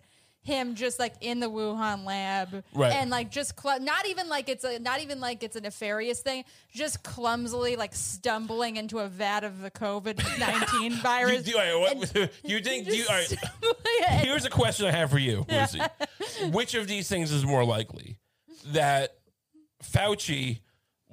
him 0.45 0.75
just 0.75 0.99
like 0.99 1.15
in 1.21 1.39
the 1.39 1.49
Wuhan 1.49 2.05
lab, 2.05 2.65
Right. 2.75 2.93
And 2.93 3.11
like 3.11 3.31
just 3.31 3.61
cl- 3.61 3.79
not 3.79 4.09
even 4.09 4.29
like 4.29 4.49
it's 4.49 4.65
a 4.65 4.81
not 4.81 5.01
even 5.01 5.21
like 5.21 5.45
it's 5.45 5.55
a 5.55 5.61
nefarious 5.61 6.19
thing. 6.21 6.45
Just 6.75 7.05
clumsily 7.05 7.77
like 7.77 7.95
stumbling 7.95 8.77
into 8.77 8.99
a 8.99 9.07
vat 9.07 9.45
of 9.45 9.61
the 9.63 9.71
COVID 9.71 10.19
nineteen 10.41 10.93
You, 10.97 11.01
virus. 11.01 11.45
do, 11.45 11.57
all 11.57 11.85
right, 11.85 11.97
what, 11.99 12.31
you 12.45 12.59
think? 12.65 12.89
Do 12.89 12.97
you, 12.97 13.05
all 13.09 13.15
right, 13.15 13.39
Here's 14.21 14.45
a 14.45 14.51
question 14.51 14.87
I 14.87 14.91
have 14.91 15.11
for 15.13 15.19
you, 15.19 15.47
Lucy. 15.49 15.81
Which 16.51 16.75
of 16.75 16.89
these 16.89 17.09
things 17.09 17.31
is 17.31 17.45
more 17.45 17.65
likely? 17.65 18.19
That 18.73 19.15
Fauci 19.85 20.61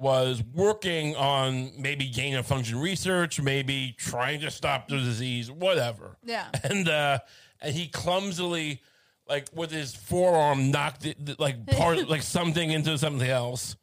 was 0.00 0.42
working 0.54 1.14
on 1.16 1.70
maybe 1.78 2.08
gain 2.08 2.34
of 2.34 2.46
function 2.46 2.80
research, 2.80 3.40
maybe 3.40 3.94
trying 3.98 4.40
to 4.40 4.50
stop 4.50 4.88
the 4.88 4.96
disease, 4.96 5.50
whatever. 5.50 6.16
Yeah. 6.24 6.46
And 6.64 6.88
uh 6.88 7.18
and 7.60 7.74
he 7.74 7.88
clumsily 7.88 8.80
like 9.28 9.48
with 9.54 9.70
his 9.70 9.94
forearm 9.94 10.70
knocked 10.70 11.04
it 11.04 11.38
like 11.38 11.66
part 11.66 12.08
like 12.08 12.22
something 12.22 12.70
into 12.70 12.96
something 12.98 13.28
else. 13.28 13.76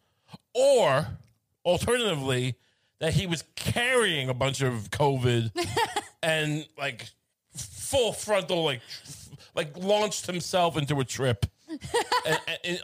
Or 0.54 1.08
alternatively, 1.64 2.56
that 3.00 3.14
he 3.14 3.28
was 3.28 3.44
carrying 3.56 4.30
a 4.30 4.34
bunch 4.34 4.62
of 4.62 4.90
COVID 4.90 5.52
and 6.24 6.68
like 6.78 7.08
full 7.56 8.12
frontal 8.12 8.64
like 8.64 8.82
like 9.56 9.78
launched 9.78 10.26
himself 10.26 10.78
into 10.78 11.00
a 11.00 11.06
trip 11.06 11.46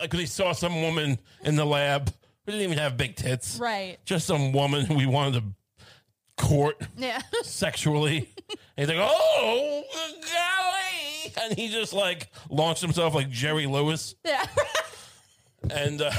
because 0.02 0.20
he 0.20 0.26
saw 0.26 0.52
some 0.52 0.82
woman 0.82 1.18
in 1.44 1.56
the 1.56 1.66
lab 1.66 2.14
who 2.46 2.52
didn't 2.52 2.64
even 2.64 2.78
have 2.78 2.98
big 2.98 3.16
tits, 3.16 3.58
Right. 3.60 3.98
Just 4.06 4.28
some 4.28 4.52
woman 4.52 4.96
we 4.96 5.06
wanted 5.06 5.42
to 5.42 6.44
court 6.46 6.82
Yeah. 6.98 7.22
sexually. 7.44 8.30
and 8.78 8.90
he's 8.90 8.98
like, 8.98 8.98
"Oh, 9.00 9.84
golly!" 10.22 11.34
And 11.42 11.58
he 11.58 11.70
just 11.70 11.94
like 11.94 12.30
launched 12.50 12.82
himself 12.82 13.14
like 13.14 13.30
Jerry 13.30 13.66
Lewis, 13.66 14.16
yeah. 14.26 14.46
and 15.72 16.02
uh, 16.02 16.12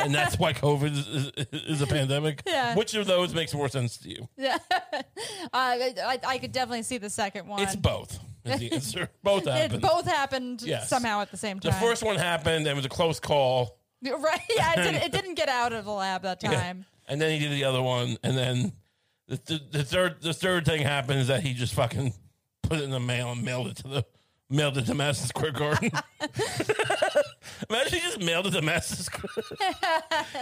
and 0.00 0.14
that's 0.14 0.38
why 0.38 0.52
COVID 0.52 0.92
is, 0.92 1.32
is, 1.52 1.82
a 1.82 1.86
pandemic. 1.86 2.42
Yeah. 2.46 2.74
Which 2.74 2.94
of 2.94 3.06
those 3.06 3.34
makes 3.34 3.52
more 3.54 3.68
sense 3.68 3.96
to 3.98 4.08
you? 4.10 4.28
Yeah. 4.36 4.58
Uh, 5.54 5.76
I, 5.76 6.18
I 6.26 6.38
could 6.38 6.52
definitely 6.52 6.82
see 6.82 6.96
the 6.98 7.10
second 7.10 7.46
one. 7.46 7.60
It's 7.62 7.76
both. 7.76 8.18
Is 8.44 8.58
the 8.58 8.72
answer. 8.72 9.10
Both 9.22 9.44
happened. 9.46 9.74
It 9.74 9.80
both 9.82 10.06
happened 10.06 10.62
Yes. 10.62 10.88
somehow 10.88 11.20
at 11.20 11.30
the 11.30 11.36
same 11.36 11.60
time. 11.60 11.70
the 11.70 11.78
time. 11.78 11.80
first 11.88 12.02
one 12.02 12.16
happened 12.16 12.66
and 12.66 12.68
it 12.68 12.76
was 12.76 12.86
a 12.86 12.88
close 12.88 13.20
call. 13.20 13.78
right? 14.10 14.40
Yeah, 14.54 14.80
it, 14.80 14.92
did, 14.92 14.94
it 15.02 15.12
didn't 15.12 15.34
get 15.34 15.48
out 15.48 15.72
of 15.72 15.84
the 15.84 15.92
lab 15.92 16.22
that 16.22 16.40
time. 16.40 16.84
And 17.08 17.20
then 17.20 17.32
he 17.32 17.38
did 17.38 17.52
the 17.52 17.64
other 17.64 17.82
one, 17.82 18.16
and 18.22 18.36
then 18.36 18.72
the, 19.28 19.40
the, 19.46 19.78
the 19.78 19.84
third 19.84 20.20
the 20.22 20.32
third 20.32 20.64
thing 20.64 20.82
happened 20.82 21.20
is 21.20 21.28
that 21.28 21.42
he 21.42 21.52
just 21.52 21.74
fucking 21.74 22.12
put 22.62 22.78
it 22.78 22.84
in 22.84 22.90
the 22.90 23.00
mail 23.00 23.32
and 23.32 23.42
mailed 23.42 23.68
it 23.68 23.76
to 23.78 23.88
the 23.88 24.06
mailed 24.48 24.76
it 24.78 24.86
to 24.86 24.94
Madison 24.94 25.26
Square 25.26 25.52
Garden. 25.52 25.90
Imagine 27.70 27.92
he 27.92 28.00
just 28.00 28.20
mailed 28.20 28.46
it 28.46 28.52
to 28.52 28.62
Madison 28.62 29.04
Square. 29.04 29.44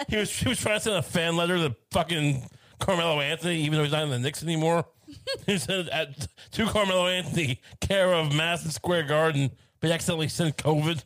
he 0.08 0.16
was 0.16 0.30
he 0.30 0.48
was 0.48 0.60
trying 0.60 0.76
to 0.76 0.80
send 0.80 0.96
a 0.96 1.02
fan 1.02 1.36
letter 1.36 1.56
to 1.56 1.74
fucking 1.90 2.46
Carmelo 2.78 3.20
Anthony, 3.20 3.60
even 3.62 3.78
though 3.78 3.84
he's 3.84 3.92
not 3.92 4.04
in 4.04 4.10
the 4.10 4.18
Knicks 4.18 4.42
anymore. 4.42 4.84
he 5.46 5.58
said 5.58 5.88
at 5.88 6.28
to 6.52 6.66
Carmelo 6.66 7.06
Anthony, 7.06 7.60
care 7.80 8.12
of 8.12 8.34
Madison 8.34 8.70
Square 8.70 9.04
Garden, 9.04 9.50
but 9.80 9.88
he 9.88 9.92
accidentally 9.94 10.28
sent 10.28 10.56
COVID. 10.56 11.02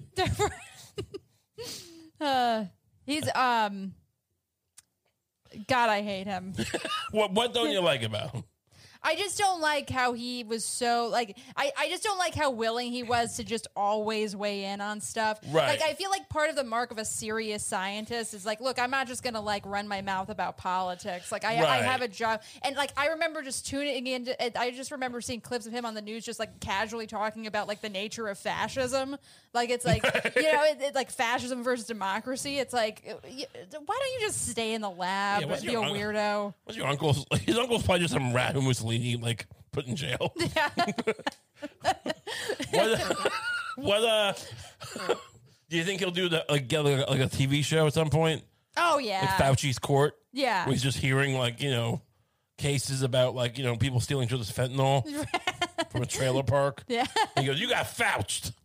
Uh, 2.21 2.65
he's 3.05 3.29
um. 3.35 3.95
God, 5.69 5.89
I 5.89 6.03
hate 6.03 6.27
him. 6.27 6.53
What 7.13 7.33
what 7.33 7.55
don't 7.55 7.71
you 7.71 7.81
like 7.81 8.03
about 8.03 8.33
him? 8.33 8.45
I 9.05 9.17
just 9.17 9.37
don't 9.39 9.61
like 9.61 9.91
how 9.91 10.15
he 10.15 10.45
was 10.45 10.65
so 10.65 11.09
like 11.13 11.37
I, 11.57 11.71
I 11.79 11.89
just 11.91 12.03
don't 12.03 12.19
like 12.19 12.35
how 12.35 12.51
willing 12.51 12.91
he 12.91 13.03
was 13.03 13.37
to 13.37 13.45
just 13.45 13.67
always 13.77 14.35
weigh 14.35 14.65
in 14.65 14.81
on 14.81 15.01
stuff. 15.03 15.39
Right. 15.53 15.69
Like 15.69 15.83
I 15.83 15.93
feel 15.93 16.09
like 16.09 16.29
part 16.31 16.49
of 16.49 16.57
the 16.57 16.65
mark 16.65 16.91
of 16.91 16.97
a 16.97 17.05
serious 17.05 17.65
scientist 17.65 18.33
is 18.33 18.47
like, 18.47 18.63
look, 18.63 18.79
I'm 18.79 18.91
not 18.91 19.07
just 19.07 19.23
gonna 19.23 19.43
like 19.43 19.67
run 19.67 19.87
my 19.87 20.01
mouth 20.01 20.31
about 20.31 20.57
politics. 20.57 21.31
Like 21.31 21.45
I, 21.45 21.63
I 21.63 21.83
have 21.83 22.01
a 22.01 22.09
job 22.09 22.41
and 22.63 22.77
like 22.77 22.93
I 22.97 23.09
remember 23.09 23.43
just 23.43 23.67
tuning 23.67 24.07
into 24.07 24.43
it, 24.43 24.57
I 24.57 24.71
just 24.71 24.91
remember 24.91 25.21
seeing 25.21 25.43
clips 25.43 25.67
of 25.67 25.73
him 25.73 25.85
on 25.85 25.93
the 25.95 26.03
news 26.03 26.25
just 26.25 26.39
like 26.39 26.59
casually 26.61 27.07
talking 27.07 27.47
about 27.47 27.69
like 27.69 27.83
the 27.83 27.91
nature 27.91 28.27
of 28.29 28.39
fascism. 28.39 29.17
Like 29.53 29.69
it's 29.69 29.85
like 29.85 30.03
you 30.37 30.43
know, 30.43 30.65
it, 30.65 30.79
it's 30.81 30.97
like 30.97 31.11
fascism 31.11 31.63
versus 31.63 31.87
democracy. 31.87 32.59
It's 32.59 32.73
like 32.73 33.03
why 33.05 33.21
don't 33.21 34.13
you 34.15 34.21
just 34.21 34.49
stay 34.49 34.73
in 34.73 34.81
the 34.81 34.91
lab, 34.91 35.43
Yeah, 35.43 35.61
be 35.61 35.75
a 35.75 35.79
weirdo? 35.79 36.55
What's 36.65 36.79
your 36.79 36.87
uncle's? 36.87 37.27
His 37.43 37.59
uncle's 37.59 37.83
probably 37.83 38.01
just 38.01 38.15
some 38.15 38.33
rat 38.33 38.55
who 38.55 38.63
Mussolini 38.99 39.17
like 39.17 39.47
put 39.73 39.87
in 39.87 39.97
jail. 39.97 40.35
Yeah. 40.57 40.69
what? 42.71 43.01
What? 43.77 44.03
Uh, 44.05 44.33
do 45.69 45.77
you 45.77 45.85
think 45.85 46.01
he'll 46.01 46.11
do 46.11 46.29
the 46.29 46.45
like 46.49 46.69
get 46.69 46.81
like, 46.85 47.09
like 47.09 47.21
a 47.21 47.27
TV 47.27 47.65
show 47.65 47.87
at 47.87 47.95
some 47.95 48.11
point, 48.11 48.43
Oh 48.77 48.99
yeah. 48.99 49.21
like 49.21 49.31
Fauci's 49.57 49.79
court, 49.79 50.15
Yeah. 50.33 50.65
where 50.67 50.73
he's 50.73 50.83
just 50.83 50.99
hearing 50.99 51.35
like 51.37 51.61
you 51.63 51.71
know 51.71 52.03
cases 52.59 53.03
about 53.03 53.35
like 53.35 53.59
you 53.59 53.65
know 53.65 53.77
people 53.77 54.01
stealing 54.01 54.27
each 54.27 54.33
other's 54.33 54.51
fentanyl 54.51 55.05
from 55.91 56.03
a 56.03 56.07
trailer 56.07 56.43
park. 56.43 56.83
Yeah. 56.89 57.07
He 57.39 57.47
goes, 57.47 57.61
"You 57.61 57.69
got 57.69 57.87
fouched." 57.87 58.53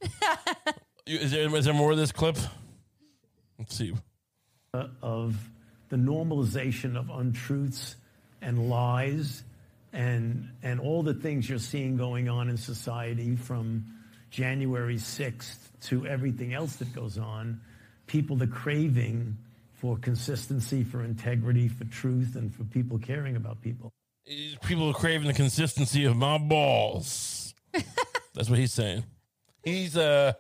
You- 1.06 1.18
is 1.18 1.32
there 1.32 1.56
is 1.56 1.66
there 1.66 1.74
more 1.74 1.92
of 1.92 1.98
this 1.98 2.12
clip? 2.12 2.38
Let's 3.58 3.76
see. 3.76 3.96
of 5.02 5.36
the 5.90 5.96
normalization 5.96 6.96
of 6.96 7.10
untruths 7.10 7.96
and 8.44 8.70
lies 8.70 9.42
and 9.42 9.49
and 9.94 10.80
all 10.80 11.04
the 11.04 11.14
things 11.14 11.50
you're 11.50 11.60
seeing 11.60 11.98
going 11.98 12.30
on 12.30 12.50
in 12.50 12.58
society 12.58 13.36
from 13.36 13.86
January 14.30 14.98
6th 14.98 15.58
to 15.82 16.06
everything 16.06 16.54
else 16.54 16.76
that 16.78 16.94
goes 16.94 17.18
on 17.18 17.60
people 18.08 18.36
the 18.36 18.48
craving 18.48 19.38
for 19.74 19.98
consistency 19.98 20.84
for 20.84 21.04
integrity 21.04 21.68
for 21.68 21.86
truth 21.86 22.36
and 22.36 22.54
for 22.54 22.64
people 22.66 23.00
caring 23.00 23.36
about 23.36 23.62
people 23.62 23.92
People 24.64 24.90
are 24.90 24.94
craving 24.94 25.28
the 25.28 25.34
consistency 25.34 26.06
of 26.06 26.16
my 26.16 26.38
balls. 26.38 27.56
That's 28.36 28.50
what 28.50 28.60
he's 28.60 28.74
saying. 28.74 29.04
He's 29.64 29.98
uh 29.98 30.34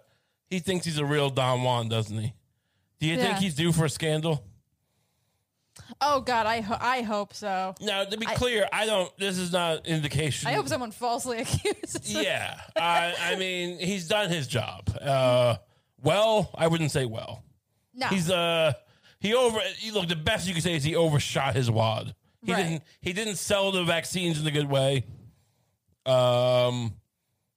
he 0.47 0.59
thinks 0.59 0.85
he's 0.85 0.99
a 0.99 1.05
real 1.05 1.29
Don 1.29 1.63
Juan, 1.63 1.89
doesn't 1.89 2.17
he? 2.17 2.33
Do 2.99 3.07
you 3.07 3.17
think 3.17 3.37
he's 3.37 3.55
due 3.55 3.71
for 3.71 3.85
a 3.85 3.89
scandal? 3.89 4.43
Oh 6.01 6.21
God, 6.21 6.45
I 6.45 6.61
ho- 6.61 6.77
I 6.79 7.01
hope 7.01 7.33
so. 7.33 7.75
Now, 7.81 8.03
to 8.05 8.17
be 8.17 8.25
clear, 8.25 8.67
I 8.71 8.85
don't. 8.85 9.15
This 9.17 9.37
is 9.37 9.51
not 9.51 9.79
an 9.79 9.85
indication. 9.85 10.47
I 10.49 10.53
hope 10.53 10.67
someone 10.67 10.91
falsely 10.91 11.39
accuses. 11.41 12.09
him. 12.15 12.23
Yeah, 12.23 12.59
I, 12.75 13.13
I 13.21 13.35
mean, 13.35 13.79
he's 13.79 14.07
done 14.07 14.29
his 14.29 14.47
job. 14.47 14.89
Uh, 15.01 15.55
well, 16.01 16.51
I 16.55 16.67
wouldn't 16.67 16.91
say 16.91 17.05
well. 17.05 17.43
No. 17.93 18.07
He's 18.07 18.29
uh, 18.29 18.73
he 19.19 19.33
over. 19.33 19.59
You 19.79 19.93
look, 19.93 20.07
the 20.07 20.15
best 20.15 20.47
you 20.47 20.53
can 20.53 20.61
say 20.61 20.75
is 20.75 20.83
he 20.83 20.95
overshot 20.95 21.55
his 21.55 21.69
wad. 21.69 22.15
He 22.45 22.53
Right. 22.53 22.63
didn't. 22.63 22.83
He 23.01 23.11
didn't 23.13 23.35
sell 23.35 23.71
the 23.71 23.83
vaccines 23.83 24.39
in 24.39 24.47
a 24.47 24.51
good 24.51 24.69
way. 24.69 25.03
Um, 26.05 26.93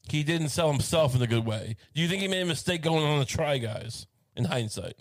he 0.09 0.25
didn't 0.25 0.49
sell 0.49 0.71
himself 0.71 1.15
in 1.15 1.23
a 1.23 1.27
good 1.27 1.47
way. 1.47 1.77
Do 1.95 2.03
you 2.03 2.09
think 2.09 2.23
he 2.23 2.29
made 2.29 2.43
a 2.43 2.47
mistake 2.47 2.83
going 2.83 3.05
on 3.05 3.19
the 3.19 3.25
try 3.25 3.59
guys? 3.59 4.07
In 4.35 4.45
hindsight, 4.47 4.95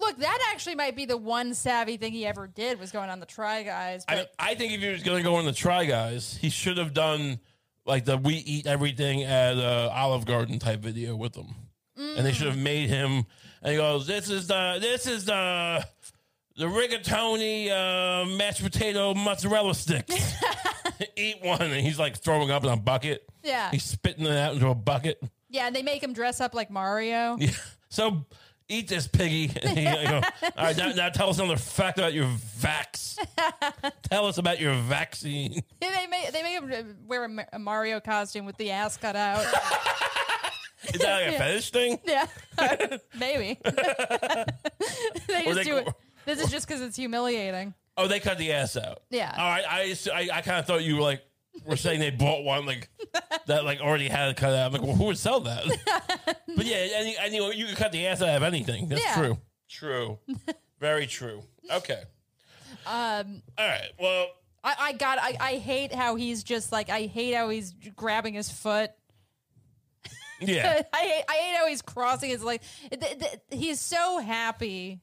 Look, 0.00 0.18
that 0.18 0.38
actually 0.52 0.74
might 0.74 0.94
be 0.96 1.04
the 1.04 1.16
one 1.16 1.54
savvy 1.54 1.96
thing 1.96 2.12
he 2.12 2.26
ever 2.26 2.46
did 2.46 2.78
was 2.78 2.90
going 2.92 3.10
on 3.10 3.20
the 3.20 3.26
Try 3.26 3.62
Guys. 3.62 4.04
I, 4.08 4.16
But 4.16 4.32
I 4.38 4.54
think 4.54 4.72
if 4.72 4.80
he 4.80 4.88
was 4.88 5.02
going 5.02 5.18
to 5.18 5.22
go 5.28 5.36
on 5.36 5.44
the 5.44 5.52
try 5.52 5.84
guys, 5.84 6.36
he 6.40 6.50
should 6.50 6.78
have 6.78 6.94
done 6.94 7.40
like 7.86 8.04
the 8.04 8.16
we 8.18 8.34
eat 8.34 8.66
everything 8.66 9.24
at 9.24 9.56
uh, 9.58 9.90
Olive 9.92 10.24
Garden 10.26 10.58
type 10.58 10.80
video 10.80 11.16
with 11.16 11.32
them, 11.32 11.54
and 11.96 12.24
they 12.24 12.32
should 12.32 12.46
have 12.46 12.58
made 12.58 12.88
him. 12.88 13.24
And 13.62 13.72
he 13.72 13.76
goes, 13.76 14.06
"This 14.06 14.30
is 14.30 14.46
the 14.46 14.78
this 14.80 15.06
is 15.06 15.24
the 15.24 15.84
the 16.56 16.66
rigatoni 16.66 17.70
uh, 17.70 18.26
mashed 18.36 18.62
potato 18.62 19.14
mozzarella 19.14 19.74
sticks. 19.74 20.14
eat 21.16 21.36
one." 21.42 21.62
And 21.62 21.74
he's 21.74 21.98
like 21.98 22.16
throwing 22.18 22.50
up 22.50 22.62
in 22.64 22.70
a 22.70 22.76
bucket. 22.76 23.24
Yeah. 23.42 23.70
he's 23.70 23.84
spitting 23.84 24.26
it 24.26 24.36
out 24.36 24.52
into 24.54 24.68
a 24.68 24.74
bucket. 24.74 25.20
yeah, 25.48 25.66
and 25.66 25.74
they 25.74 25.82
make 25.82 26.02
him 26.02 26.12
dress 26.12 26.40
up 26.40 26.54
like 26.54 26.70
Mario. 26.70 27.36
Yeah. 27.40 27.50
So 27.88 28.26
eat 28.68 28.88
this 28.88 29.06
piggy. 29.06 29.50
And 29.62 29.78
he, 29.78 29.86
I 29.86 30.04
go, 30.04 30.16
All 30.16 30.64
right, 30.64 30.76
now, 30.76 30.92
now 30.92 31.08
tell 31.08 31.30
us 31.30 31.38
another 31.38 31.56
fact 31.56 31.98
about 31.98 32.12
your 32.12 32.26
vax. 32.58 33.18
tell 34.02 34.26
us 34.26 34.38
about 34.38 34.60
your 34.60 34.74
vaccine. 34.74 35.62
Yeah, 35.82 35.90
they 35.96 36.06
make 36.06 36.32
they 36.32 36.42
make 36.42 36.60
him 36.60 36.96
wear 37.06 37.24
a 37.24 37.28
Ma- 37.28 37.42
a 37.52 37.58
Mario 37.58 38.00
costume 38.00 38.46
with 38.46 38.56
the 38.56 38.70
ass 38.70 38.96
cut 38.96 39.16
out. 39.16 39.44
Is 40.94 41.00
that 41.00 41.26
like 41.26 41.34
a 41.34 41.38
fetish 41.38 41.70
thing? 41.70 41.98
yeah, 42.04 42.26
maybe. 43.18 43.58
they 43.64 45.44
just 45.44 45.54
they 45.54 45.64
do 45.64 45.76
it. 45.78 45.88
This 46.24 46.40
is 46.40 46.50
just 46.50 46.66
because 46.66 46.80
it's 46.80 46.96
humiliating. 46.96 47.74
Oh, 47.96 48.06
they 48.06 48.20
cut 48.20 48.38
the 48.38 48.52
ass 48.52 48.76
out. 48.76 49.02
Yeah. 49.10 49.34
All 49.36 49.48
right. 49.50 49.64
I 49.68 49.96
I, 50.14 50.28
I 50.38 50.40
kind 50.40 50.58
of 50.58 50.66
thought 50.66 50.84
you 50.84 50.96
were 50.96 51.02
like 51.02 51.22
were 51.68 51.76
saying 51.76 52.00
they 52.00 52.10
bought 52.10 52.42
one 52.44 52.66
like 52.66 52.88
that 53.46 53.64
like 53.64 53.80
already 53.80 54.08
had 54.08 54.30
it 54.30 54.36
cut 54.36 54.52
out. 54.54 54.66
I'm 54.66 54.72
like, 54.72 54.82
well, 54.82 54.94
who 54.96 55.04
would 55.04 55.18
sell 55.18 55.40
that? 55.40 55.64
but 56.56 56.66
yeah, 56.66 56.76
and, 57.20 57.34
you- 57.34 57.44
you, 57.44 57.52
you 57.52 57.66
can 57.66 57.76
cut 57.76 57.92
the 57.92 58.06
ass 58.06 58.20
out 58.22 58.28
of 58.36 58.42
anything. 58.42 58.88
That's 58.88 59.02
Yeah. 59.04 59.14
true. 59.14 59.38
True. 59.68 60.18
Very 60.80 61.06
true. 61.06 61.42
Okay. 61.70 62.02
Um. 62.86 63.42
All 63.58 63.66
right. 63.68 63.90
Well. 64.00 64.28
I, 64.64 64.74
I 64.80 64.92
got. 64.92 65.18
I, 65.20 65.36
I 65.40 65.52
hate 65.56 65.94
how 65.94 66.16
he's 66.16 66.42
just 66.42 66.72
like. 66.72 66.88
I 66.90 67.02
hate 67.02 67.34
how 67.34 67.48
he's 67.50 67.72
grabbing 67.94 68.34
his 68.34 68.50
foot. 68.50 68.90
Yeah. 70.40 70.82
I 70.92 70.96
hate, 70.98 71.24
I 71.28 71.32
hate 71.34 71.56
how 71.56 71.66
he's 71.68 71.82
crossing 71.82 72.30
his 72.30 72.42
leg. 72.42 72.60
Th- 72.90 73.18
th- 73.18 73.40
He's 73.50 73.80
so 73.80 74.18
happy 74.18 75.00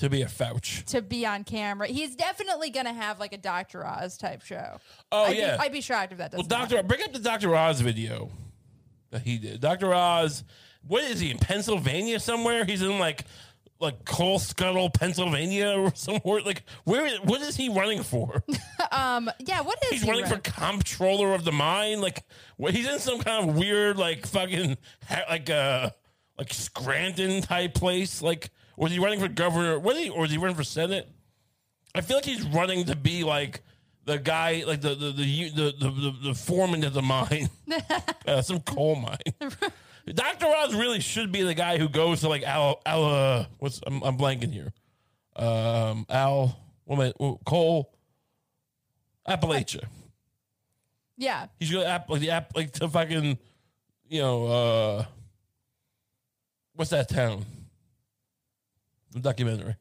to 0.00 0.10
be 0.10 0.22
a 0.22 0.26
Fouch. 0.26 0.84
to 0.86 1.00
be 1.00 1.24
on 1.24 1.44
camera. 1.44 1.86
He's 1.86 2.16
definitely 2.16 2.70
going 2.70 2.86
to 2.86 2.92
have 2.92 3.18
like 3.20 3.32
a 3.32 3.38
Dr. 3.38 3.86
Oz 3.86 4.16
type 4.18 4.42
show. 4.42 4.78
Oh 5.12 5.24
I'd 5.24 5.36
yeah. 5.36 5.56
Be, 5.56 5.62
I'd 5.62 5.72
be 5.72 5.80
shocked 5.80 6.12
if 6.12 6.18
that 6.18 6.32
doesn't. 6.32 6.48
Doctor, 6.48 6.76
happen. 6.76 6.88
bring 6.88 7.02
up 7.02 7.12
the 7.12 7.18
Doctor 7.20 7.54
Oz 7.54 7.80
video 7.80 8.30
that 9.10 9.22
he 9.22 9.38
did. 9.38 9.60
Doctor 9.60 9.94
Oz. 9.94 10.44
What 10.86 11.04
is 11.04 11.20
he 11.20 11.30
in 11.30 11.38
Pennsylvania 11.38 12.18
somewhere? 12.20 12.64
He's 12.64 12.82
in 12.82 12.98
like 12.98 13.24
like 13.80 14.04
Coal 14.04 14.38
Scuttle, 14.38 14.90
Pennsylvania, 14.90 15.74
or 15.78 15.90
somewhere. 15.94 16.40
Like 16.42 16.64
where? 16.84 17.08
What 17.20 17.40
is 17.42 17.56
he 17.56 17.68
running 17.68 18.02
for? 18.02 18.42
um 18.92 19.30
Yeah, 19.40 19.60
what 19.62 19.78
is 19.84 19.90
He's 19.90 20.02
he 20.02 20.08
running 20.10 20.24
for 20.24 20.30
running- 20.36 20.42
comptroller 20.42 21.34
of 21.34 21.44
the 21.44 21.52
mine. 21.52 22.00
Like, 22.00 22.24
what, 22.56 22.72
he's 22.74 22.88
in 22.88 22.98
some 22.98 23.20
kind 23.20 23.48
of 23.50 23.56
weird, 23.56 23.96
like, 23.98 24.26
fucking, 24.26 24.76
ha- 25.08 25.24
like, 25.30 25.48
uh, 25.50 25.90
like 26.38 26.52
Scranton 26.52 27.42
type 27.42 27.74
place. 27.74 28.20
Like, 28.22 28.50
was 28.76 28.92
he 28.92 28.98
running 28.98 29.20
for 29.20 29.28
governor? 29.28 29.78
What 29.78 29.96
is 29.96 30.04
he, 30.04 30.10
or 30.10 30.24
is 30.24 30.30
he 30.30 30.38
running 30.38 30.56
for 30.56 30.64
senate? 30.64 31.08
I 31.94 32.00
feel 32.00 32.16
like 32.16 32.24
he's 32.24 32.42
running 32.42 32.84
to 32.86 32.96
be 32.96 33.24
like 33.24 33.62
the 34.04 34.18
guy, 34.18 34.64
like 34.66 34.80
the 34.80 34.94
the 34.94 35.12
the 35.12 35.50
the, 35.50 35.74
the, 35.78 35.90
the, 35.90 36.16
the 36.28 36.34
foreman 36.34 36.84
of 36.84 36.94
the 36.94 37.02
mine, 37.02 37.50
uh, 38.26 38.42
some 38.42 38.60
coal 38.60 38.96
mine. 38.96 39.18
Dr. 40.14 40.46
Oz 40.46 40.74
really 40.74 41.00
should 41.00 41.30
be 41.30 41.42
the 41.42 41.54
guy 41.54 41.78
who 41.78 41.88
goes 41.88 42.20
to 42.20 42.28
like 42.28 42.42
Al, 42.42 42.80
Al 42.86 43.04
uh, 43.04 43.46
what's, 43.58 43.80
I'm, 43.86 44.02
I'm 44.02 44.16
blanking 44.16 44.52
here. 44.52 44.72
Um, 45.36 46.06
Al, 46.08 46.58
what 46.84 46.98
am 46.98 47.12
I, 47.18 47.36
Cole, 47.44 47.92
Appalachia. 49.28 49.84
Yeah. 51.16 51.46
He's 51.58 51.70
to 51.70 51.86
app 51.86 52.08
like 52.08 52.20
the 52.20 52.30
app, 52.30 52.56
like 52.56 52.72
to 52.72 52.88
fucking, 52.88 53.38
you 54.08 54.20
know, 54.20 54.46
uh, 54.46 55.04
what's 56.74 56.90
that 56.90 57.08
town? 57.08 57.44
The 59.12 59.20
documentary. 59.20 59.76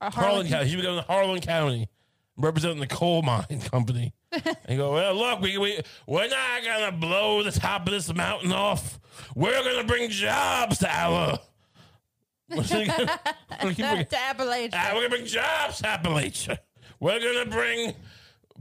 Uh, 0.00 0.10
Harlan 0.10 0.30
Harlan- 0.30 0.48
County. 0.48 0.68
He 0.68 0.76
would 0.76 0.84
go 0.84 0.96
to 0.96 1.02
Harlan 1.02 1.40
County, 1.40 1.88
representing 2.36 2.80
the 2.80 2.86
coal 2.86 3.22
mine 3.22 3.60
company. 3.70 4.12
and 4.66 4.78
go, 4.78 4.92
well, 4.94 5.14
look, 5.14 5.40
we, 5.40 5.58
we, 5.58 5.80
we're 6.06 6.26
not 6.28 6.64
going 6.64 6.90
to 6.90 6.96
blow 6.96 7.42
the 7.42 7.52
top 7.52 7.86
of 7.86 7.92
this 7.92 8.12
mountain 8.14 8.50
off. 8.52 8.98
We're 9.36 9.62
going 9.62 9.80
to 9.80 9.86
bring 9.86 10.08
jobs 10.10 10.78
to 10.78 10.88
our. 10.90 11.38
It 12.48 12.70
again? 12.70 12.90
I 13.08 13.16
keep 13.58 13.60
forgetting. 13.76 14.06
to 14.06 14.16
Appalachia. 14.16 14.70
Ah, 14.74 14.90
we're 14.94 15.00
going 15.00 15.04
to 15.04 15.16
bring 15.18 15.26
jobs 15.26 15.78
to 15.78 15.84
Appalachia. 15.84 16.58
We're 17.00 17.20
going 17.20 17.44
to 17.44 17.50
bring 17.50 17.94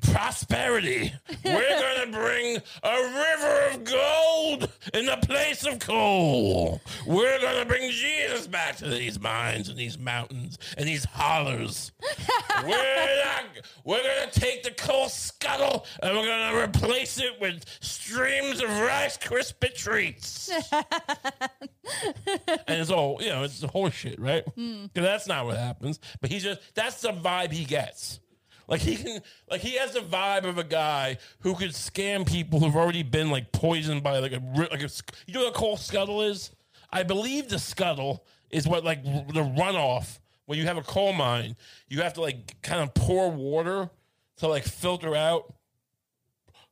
prosperity. 0.01 1.13
We're 1.43 1.51
going 1.69 2.05
to 2.05 2.11
bring 2.11 2.57
a 2.83 2.95
river 2.95 3.69
of 3.71 3.83
gold 3.83 4.71
in 4.93 5.05
the 5.05 5.17
place 5.23 5.65
of 5.65 5.79
coal. 5.79 6.81
We're 7.05 7.39
going 7.39 7.59
to 7.59 7.65
bring 7.65 7.89
Jesus 7.91 8.47
back 8.47 8.77
to 8.77 8.89
these 8.89 9.19
mines 9.19 9.69
and 9.69 9.77
these 9.77 9.97
mountains 9.97 10.57
and 10.77 10.87
these 10.87 11.05
hollers. 11.05 11.91
we're 12.63 12.69
not, 13.25 13.45
we're 13.83 14.01
going 14.01 14.29
to 14.29 14.39
take 14.39 14.63
the 14.63 14.71
coal 14.71 15.09
scuttle 15.09 15.85
and 16.01 16.15
we're 16.15 16.25
going 16.25 16.51
to 16.51 16.57
replace 16.59 17.19
it 17.19 17.39
with 17.39 17.63
streams 17.81 18.61
of 18.61 18.69
Rice 18.69 19.17
Krispie 19.17 19.75
treats. 19.75 20.49
and 20.71 20.83
it's 22.67 22.89
all, 22.89 23.21
you 23.21 23.29
know, 23.29 23.43
it's 23.43 23.61
horse 23.63 23.93
shit, 23.93 24.19
right? 24.19 24.43
Because 24.55 24.89
that's 24.93 25.27
not 25.27 25.45
what 25.45 25.57
happens. 25.57 25.99
But 26.19 26.31
he's 26.31 26.43
just, 26.43 26.61
that's 26.73 27.01
the 27.01 27.11
vibe 27.11 27.51
he 27.51 27.65
gets. 27.65 28.19
Like 28.71 28.79
he 28.79 28.95
can, 28.95 29.21
like 29.49 29.59
he 29.59 29.75
has 29.75 29.91
the 29.91 29.99
vibe 29.99 30.45
of 30.45 30.57
a 30.57 30.63
guy 30.63 31.17
who 31.41 31.55
could 31.55 31.71
scam 31.71 32.25
people 32.25 32.61
who've 32.61 32.75
already 32.75 33.03
been 33.03 33.29
like 33.29 33.51
poisoned 33.51 34.01
by 34.01 34.19
like 34.19 34.31
a 34.31 34.41
like 34.55 34.81
a. 34.81 34.89
You 35.27 35.33
know 35.33 35.41
what 35.41 35.49
a 35.49 35.59
coal 35.59 35.75
scuttle 35.75 36.21
is? 36.21 36.51
I 36.89 37.03
believe 37.03 37.49
the 37.49 37.59
scuttle 37.59 38.25
is 38.49 38.65
what 38.65 38.85
like 38.85 39.03
the 39.03 39.43
runoff 39.57 40.19
when 40.45 40.57
you 40.57 40.65
have 40.67 40.77
a 40.77 40.83
coal 40.83 41.11
mine. 41.11 41.57
You 41.89 42.01
have 42.01 42.13
to 42.13 42.21
like 42.21 42.61
kind 42.61 42.79
of 42.79 42.93
pour 42.93 43.29
water 43.29 43.89
to 44.37 44.47
like 44.47 44.63
filter 44.63 45.17
out 45.17 45.53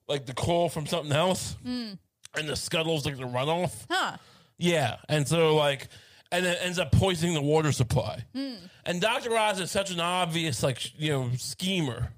like 0.07 0.25
the 0.25 0.33
coal 0.33 0.69
from 0.69 0.87
something 0.87 1.11
else, 1.11 1.57
hmm. 1.63 1.91
and 2.33 2.47
the 2.47 2.55
scuttle's 2.55 3.05
like 3.05 3.17
the 3.17 3.23
runoff. 3.23 3.85
Huh. 3.89 4.15
Yeah, 4.57 4.97
and 5.09 5.27
so 5.27 5.55
like, 5.55 5.89
and 6.31 6.45
it 6.45 6.57
ends 6.61 6.77
up 6.79 6.91
poisoning 6.91 7.33
the 7.33 7.41
water 7.41 7.71
supply. 7.71 8.23
Hmm. 8.35 8.53
And 8.85 9.01
Dr. 9.01 9.35
Oz 9.35 9.59
is 9.59 9.71
such 9.71 9.91
an 9.91 9.99
obvious 9.99 10.63
like 10.63 10.99
you 10.99 11.11
know 11.11 11.29
schemer 11.37 12.09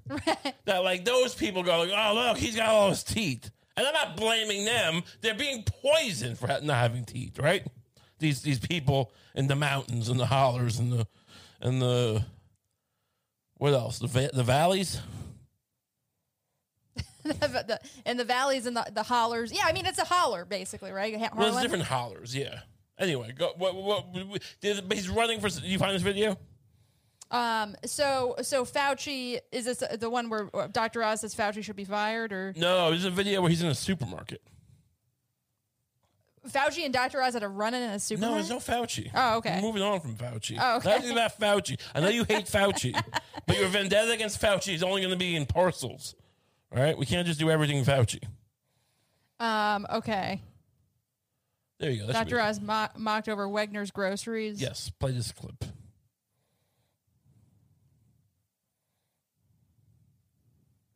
that 0.64 0.84
like 0.84 1.04
those 1.04 1.34
people 1.34 1.62
go 1.62 1.78
like, 1.78 1.90
oh 1.94 2.14
look, 2.14 2.38
he's 2.38 2.56
got 2.56 2.68
all 2.68 2.90
his 2.90 3.02
teeth, 3.02 3.50
and 3.76 3.86
I'm 3.86 3.92
not 3.94 4.16
blaming 4.16 4.64
them. 4.64 5.02
They're 5.20 5.34
being 5.34 5.64
poisoned 5.64 6.38
for 6.38 6.46
not 6.46 6.64
having 6.76 7.04
teeth, 7.04 7.38
right? 7.38 7.66
These 8.18 8.42
these 8.42 8.58
people 8.60 9.12
in 9.34 9.48
the 9.48 9.56
mountains 9.56 10.08
and 10.08 10.18
the 10.20 10.26
hollers 10.26 10.78
and 10.78 10.92
the 10.92 11.06
and 11.60 11.80
the 11.82 12.24
what 13.58 13.72
else? 13.74 13.98
The 13.98 14.06
va- 14.08 14.30
the 14.32 14.44
valleys. 14.44 15.00
The- 17.24 17.80
in 18.04 18.16
the 18.16 18.24
valleys 18.24 18.66
and 18.66 18.76
the, 18.76 18.84
the 18.92 19.04
hollers. 19.04 19.52
Yeah, 19.52 19.62
I 19.64 19.72
mean 19.72 19.86
it's 19.86 19.98
a 19.98 20.04
holler 20.04 20.44
basically, 20.44 20.90
right? 20.90 21.16
Well, 21.36 21.52
there's 21.52 21.62
different 21.62 21.84
hollers. 21.84 22.34
Yeah. 22.34 22.60
Anyway, 23.02 23.34
go. 23.36 23.52
What? 23.56 23.74
What? 23.74 24.06
what 24.14 24.42
he's 24.60 25.08
running 25.08 25.40
for. 25.40 25.48
You 25.48 25.76
find 25.78 25.92
this 25.94 26.02
video? 26.02 26.38
Um. 27.32 27.74
So 27.84 28.36
so 28.42 28.64
Fauci 28.64 29.40
is 29.50 29.64
this 29.64 29.82
the 29.98 30.08
one 30.08 30.30
where 30.30 30.48
Dr. 30.70 31.02
Oz 31.02 31.22
says 31.22 31.34
Fauci 31.34 31.64
should 31.64 31.74
be 31.74 31.84
fired, 31.84 32.32
or 32.32 32.54
No, 32.56 32.90
there's 32.90 33.04
a 33.04 33.10
video 33.10 33.40
where 33.40 33.50
he's 33.50 33.60
in 33.60 33.68
a 33.68 33.74
supermarket. 33.74 34.40
Fauci 36.48 36.84
and 36.84 36.92
Dr. 36.92 37.20
Oz 37.22 37.34
had 37.34 37.42
a 37.42 37.48
run 37.48 37.74
in 37.74 37.82
a 37.82 37.98
supermarket. 37.98 38.48
No, 38.48 38.56
there's 38.56 38.68
no 38.68 38.74
Fauci. 38.74 39.10
Oh, 39.14 39.38
okay. 39.38 39.56
We're 39.56 39.68
moving 39.68 39.82
on 39.82 40.00
from 40.00 40.16
Fauci. 40.16 40.58
Oh, 40.60 40.76
okay. 40.76 40.90
Nothing 40.90 41.12
about 41.12 41.38
Fauci. 41.38 41.80
I 41.94 42.00
know 42.00 42.08
you 42.08 42.24
hate 42.24 42.46
Fauci, 42.46 43.00
but 43.46 43.58
your 43.58 43.68
vendetta 43.68 44.12
against 44.12 44.40
Fauci 44.40 44.74
is 44.74 44.82
only 44.82 45.02
going 45.02 45.12
to 45.12 45.18
be 45.18 45.36
in 45.36 45.46
parcels. 45.46 46.14
All 46.74 46.82
right, 46.82 46.96
we 46.96 47.06
can't 47.06 47.26
just 47.26 47.38
do 47.40 47.50
everything 47.50 47.84
Fauci. 47.84 48.22
Um. 49.40 49.86
Okay. 49.92 50.40
There 51.82 51.90
you 51.90 52.02
go. 52.02 52.06
That 52.06 52.28
Dr. 52.28 52.40
Oz 52.40 52.60
mo- 52.60 52.90
mocked 52.96 53.28
over 53.28 53.48
Wegner's 53.48 53.90
groceries. 53.90 54.62
Yes, 54.62 54.88
play 55.00 55.10
this 55.10 55.32
clip. 55.32 55.64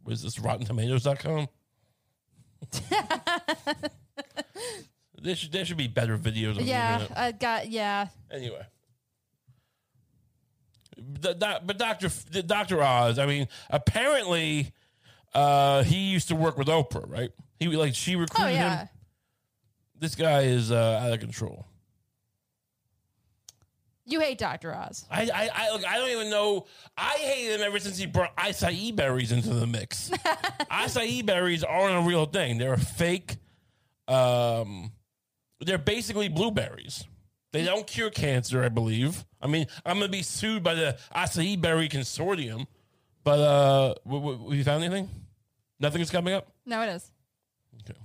What 0.05 0.13
is 0.13 0.23
this? 0.23 0.37
RottenTomatoes.com? 0.37 1.49
there, 5.21 5.35
should, 5.35 5.51
there 5.51 5.65
should 5.65 5.77
be 5.77 5.89
better 5.89 6.17
videos 6.17 6.57
on 6.57 6.65
Yeah. 6.65 7.05
I 7.17 7.33
got. 7.33 7.69
Yeah. 7.69 8.07
Anyway. 8.31 8.65
The, 10.97 11.61
but 11.65 11.79
Dr. 11.79 12.11
Dr. 12.43 12.81
Oz, 12.81 13.19
I 13.19 13.27
mean, 13.27 13.49
apparently 13.71 14.73
uh, 15.35 15.83
he 15.83 16.13
used 16.13 16.29
to 16.29 16.37
work 16.37 16.57
with 16.57 16.69
Oprah, 16.69 17.11
right? 17.11 17.33
He 17.59 17.67
like 17.67 17.97
she 17.97 18.15
Oh 18.15 18.21
recruited 18.21 18.55
yeah. 18.55 18.79
him. 18.83 18.89
This 19.99 20.15
guy 20.15 20.43
is 20.43 20.71
uh, 20.71 21.01
out 21.03 21.13
of 21.13 21.21
control. 21.21 21.67
You 24.09 24.21
hate 24.21 24.39
Dr. 24.39 24.73
Oz. 24.73 25.05
I 25.11 25.23
I 25.23 25.51
I, 25.53 25.73
look, 25.73 25.85
I 25.87 25.97
don't 25.99 26.11
even 26.11 26.31
know. 26.31 26.67
I 26.97 27.15
hate 27.19 27.53
him 27.55 27.61
ever 27.63 27.81
since 27.81 27.99
he 27.99 28.07
brought 28.07 28.37
acai 28.37 28.95
berries 28.95 29.33
into 29.33 29.49
the 29.53 29.67
mix. 29.67 30.11
acai 30.71 31.27
berries 31.27 31.65
aren't 31.65 31.97
a 32.05 32.09
real 32.09 32.27
thing. 32.27 32.59
They're 32.59 32.75
a 32.75 32.79
fake. 32.79 33.37
Um, 34.07 34.93
they're 35.61 35.77
basically 35.79 36.29
blueberries. 36.29 37.05
They 37.53 37.65
don't 37.65 37.85
cure 37.87 38.11
cancer, 38.11 38.63
I 38.63 38.69
believe. 38.69 39.25
I 39.43 39.49
mean, 39.49 39.67
I'm 39.85 39.97
gonna 39.99 40.09
be 40.09 40.23
sued 40.23 40.63
by 40.63 40.75
the 40.75 40.99
acai 41.15 41.61
berry 41.61 41.89
consortium. 41.89 42.67
But 43.25 43.41
uh, 43.41 43.95
w- 44.05 44.23
w- 44.25 44.51
have 44.51 44.59
you 44.59 44.63
found 44.63 44.85
anything? 44.85 45.09
Nothing 45.81 46.01
is 46.03 46.11
coming 46.11 46.33
up. 46.33 46.47
No, 46.65 46.81
it 46.83 46.91
is. 46.91 47.11
Okay. 47.81 47.99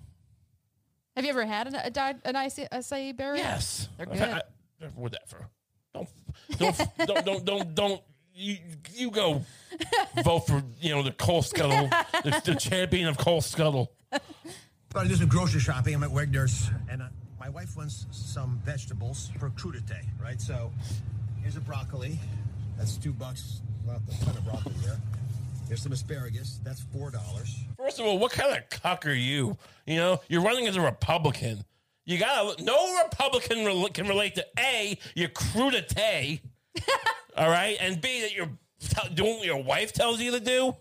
Have 1.16 1.26
you 1.26 1.32
ever 1.32 1.46
had 1.46 1.68
an, 1.68 1.76
a, 1.76 1.90
di- 1.90 2.16
an 2.26 2.36
acai, 2.36 2.70
acai 2.70 3.16
berry? 3.16 3.40
Yes, 3.40 3.90
They're 3.98 4.08
I've 4.10 4.14
good. 4.18 4.28
had- 4.28 4.44
I- 4.82 4.86
whatever. 4.96 5.48
Don't 5.94 6.08
don't 6.58 6.78
don't 7.06 7.26
don't 7.26 7.46
don't 7.46 7.76
don't 7.76 8.02
you 8.34 8.58
you 8.94 9.12
go 9.12 9.44
vote 10.24 10.48
for 10.48 10.64
you 10.80 10.96
know 10.96 11.04
the 11.04 11.12
coal 11.12 11.42
scuttle, 11.42 11.88
the, 12.24 12.42
the 12.46 12.56
champion 12.56 13.08
of 13.10 13.18
coal 13.18 13.42
scuttle. 13.42 13.92
About 14.90 15.04
to 15.04 15.10
do 15.10 15.16
some 15.16 15.28
grocery 15.28 15.60
shopping. 15.60 15.94
I'm 15.94 16.04
at 16.04 16.10
Wegner's, 16.10 16.70
and 16.90 17.02
uh, 17.02 17.08
my 17.40 17.50
wife 17.50 17.76
wants 17.76 18.06
some 18.12 18.60
vegetables 18.66 19.30
for 19.38 19.50
crudite, 19.52 20.06
right? 20.20 20.40
So 20.42 20.72
here's 21.42 21.58
a 21.58 21.62
broccoli. 21.62 22.18
That's 22.78 22.96
two 22.98 23.12
bucks. 23.14 23.62
Not 23.86 23.98
a 24.10 24.26
ton 24.26 24.38
of 24.38 24.46
broccoli 24.46 24.74
here. 24.82 24.98
Here's 25.72 25.84
some 25.84 25.94
asparagus. 25.94 26.60
That's 26.66 26.82
four 26.82 27.12
dollars. 27.12 27.56
First 27.78 28.02
of 28.02 28.06
all, 28.06 28.20
what 28.20 28.34
kind 28.34 28.58
of 28.58 28.70
cuck 28.70 29.06
are 29.06 29.14
you? 29.14 29.56
You 29.86 29.96
know, 29.96 30.20
you're 30.28 30.42
running 30.42 30.68
as 30.68 30.76
a 30.76 30.82
Republican. 30.82 31.64
You 32.04 32.18
gotta. 32.20 32.62
No 32.62 33.02
Republican 33.02 33.64
rel- 33.64 33.88
can 33.88 34.06
relate 34.06 34.36
to 34.36 34.46
a 34.60 35.00
your 35.16 35.30
crudite, 35.30 36.42
all 37.38 37.50
right, 37.50 37.78
and 37.80 38.02
b 38.02 38.20
that 38.20 38.36
you're 38.36 38.50
t- 38.82 39.14
doing 39.14 39.38
what 39.38 39.46
your 39.46 39.64
wife 39.64 39.94
tells 39.94 40.20
you 40.20 40.32
to 40.32 40.42
do. 40.42 40.76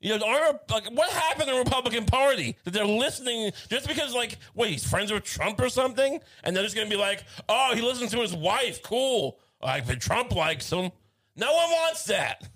You 0.00 0.18
know, 0.18 0.26
are, 0.26 0.60
like 0.70 0.90
what 0.92 1.08
happened 1.08 1.48
to 1.48 1.54
the 1.54 1.60
Republican 1.60 2.04
Party 2.04 2.58
that 2.64 2.72
they're 2.72 2.84
listening 2.84 3.52
just 3.70 3.88
because, 3.88 4.14
like, 4.14 4.36
wait, 4.54 4.72
he's 4.72 4.86
friends 4.86 5.12
with 5.12 5.24
Trump 5.24 5.58
or 5.62 5.70
something, 5.70 6.20
and 6.42 6.54
they're 6.54 6.62
just 6.62 6.76
gonna 6.76 6.90
be 6.90 6.96
like, 6.96 7.24
oh, 7.48 7.72
he 7.74 7.80
listens 7.80 8.10
to 8.10 8.20
his 8.20 8.36
wife, 8.36 8.82
cool. 8.82 9.38
Like, 9.62 9.86
but 9.86 9.98
Trump 9.98 10.30
likes 10.34 10.70
him. 10.70 10.92
No 11.36 11.54
one 11.54 11.70
wants 11.70 12.04
that. 12.04 12.50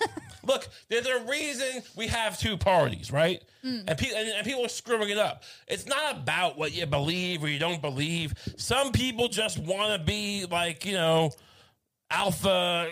Look, 0.46 0.68
there's 0.88 1.06
a 1.06 1.20
reason 1.24 1.82
we 1.96 2.06
have 2.08 2.38
two 2.38 2.56
parties, 2.56 3.10
right? 3.12 3.42
Mm. 3.64 3.84
And, 3.88 3.98
pe- 3.98 4.14
and, 4.14 4.28
and 4.28 4.46
people 4.46 4.64
are 4.64 4.68
screwing 4.68 5.10
it 5.10 5.18
up. 5.18 5.42
It's 5.66 5.86
not 5.86 6.16
about 6.16 6.56
what 6.56 6.72
you 6.72 6.86
believe 6.86 7.42
or 7.42 7.48
you 7.48 7.58
don't 7.58 7.82
believe. 7.82 8.34
Some 8.56 8.92
people 8.92 9.28
just 9.28 9.58
want 9.58 9.98
to 10.00 10.06
be 10.06 10.46
like, 10.50 10.84
you 10.84 10.92
know, 10.94 11.32
alpha, 12.10 12.88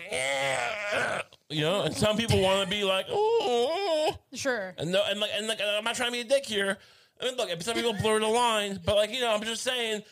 you 1.49 1.61
know, 1.61 1.81
and 1.83 1.95
some 1.95 2.17
people 2.17 2.41
want 2.41 2.63
to 2.63 2.69
be 2.69 2.83
like, 2.83 3.05
oh, 3.09 4.13
Sure. 4.33 4.73
and 4.77 4.91
no, 4.91 5.03
and 5.09 5.19
like, 5.19 5.31
and 5.35 5.47
like, 5.47 5.59
I'm 5.61 5.83
not 5.83 5.95
trying 5.95 6.09
to 6.09 6.13
be 6.13 6.21
a 6.21 6.23
dick 6.23 6.45
here. 6.45 6.77
I 7.19 7.25
mean, 7.25 7.35
look, 7.37 7.49
some 7.61 7.73
people 7.75 7.93
blur 7.93 8.19
the 8.19 8.27
line, 8.27 8.79
but 8.85 8.95
like, 8.95 9.11
you 9.13 9.21
know, 9.21 9.33
I'm 9.33 9.43
just 9.43 9.63
saying. 9.63 10.03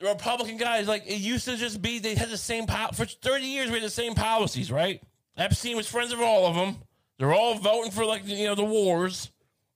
The 0.00 0.06
Republican 0.06 0.58
guys, 0.58 0.86
like 0.86 1.02
it 1.08 1.16
used 1.18 1.44
to 1.46 1.56
just 1.56 1.82
be, 1.82 1.98
they 1.98 2.14
had 2.14 2.28
the 2.28 2.36
same 2.36 2.66
po- 2.68 2.90
for 2.94 3.04
30 3.04 3.44
years. 3.44 3.66
We 3.68 3.74
had 3.74 3.82
the 3.82 3.90
same 3.90 4.14
policies, 4.14 4.70
right? 4.70 5.02
Epstein 5.38 5.76
was 5.76 5.86
friends 5.86 6.12
of 6.12 6.20
all 6.20 6.46
of 6.46 6.54
them. 6.56 6.76
They're 7.18 7.32
all 7.32 7.54
voting 7.54 7.90
for 7.90 8.04
like 8.04 8.26
you 8.26 8.46
know 8.46 8.54
the 8.54 8.64
wars, 8.64 9.30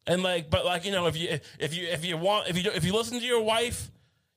and 0.06 0.22
like, 0.22 0.50
but 0.50 0.64
like 0.64 0.84
you 0.84 0.92
know, 0.92 1.06
if 1.06 1.16
you 1.16 1.38
if 1.58 1.74
you 1.74 1.86
if 1.88 2.04
you 2.04 2.16
want 2.16 2.48
if 2.48 2.62
you 2.62 2.70
if 2.72 2.84
you 2.84 2.92
listen 2.92 3.18
to 3.18 3.24
your 3.26 3.42
wife, 3.42 3.90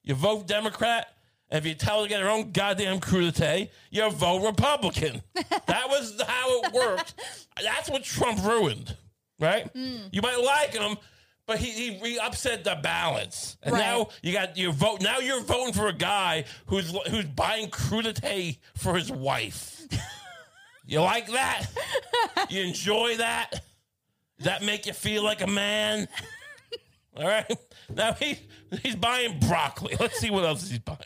you 0.04 0.16
vote 0.16 0.48
Democrat. 0.48 1.08
And 1.52 1.60
if 1.64 1.68
you 1.70 1.76
tell 1.76 2.00
her 2.02 2.06
to 2.06 2.10
get 2.10 2.22
her 2.24 2.30
own 2.30 2.52
goddamn 2.52 3.00
crudité, 3.00 3.70
you 3.92 4.10
vote 4.10 4.44
Republican. 4.44 5.22
that 5.36 5.88
was 5.90 6.20
how 6.28 6.62
it 6.64 6.74
worked. 6.74 7.14
That's 7.62 7.88
what 7.88 8.04
Trump 8.04 8.44
ruined, 8.44 8.96
right? 9.40 9.68
Hmm. 9.72 10.08
You 10.12 10.24
might 10.24 10.42
like 10.44 10.74
him, 10.74 10.98
but 11.46 11.60
he, 11.60 11.70
he, 11.70 11.94
he 12.00 12.18
upset 12.18 12.64
the 12.64 12.80
balance. 12.82 13.58
And 13.62 13.74
Right. 13.74 13.80
now 13.82 14.08
you 14.24 14.34
got 14.34 14.58
your 14.58 14.72
vote. 14.74 15.04
Now 15.04 15.20
you're 15.20 15.42
voting 15.44 15.74
for 15.74 15.86
a 15.88 15.94
guy 15.94 16.46
who's 16.66 16.90
who's 17.12 17.26
buying 17.26 17.70
crudité 17.70 18.58
for 18.76 18.96
his 18.96 19.12
wife. 19.12 19.82
you 20.86 21.02
like 21.02 21.28
that? 21.28 21.66
You 22.50 22.62
enjoy 22.64 23.18
that? 23.18 23.50
Does 24.38 24.46
that 24.46 24.62
make 24.64 24.86
you 24.86 24.94
feel 24.94 25.24
like 25.24 25.42
a 25.42 25.48
man? 25.48 26.08
All 27.18 27.26
right. 27.26 27.50
Now 27.90 28.14
he 28.14 28.38
he's 28.84 28.96
buying 28.96 29.40
broccoli. 29.40 29.96
Let's 30.00 30.20
see 30.20 30.30
what 30.30 30.44
else 30.46 30.70
he's 30.70 30.78
buying. 30.80 31.00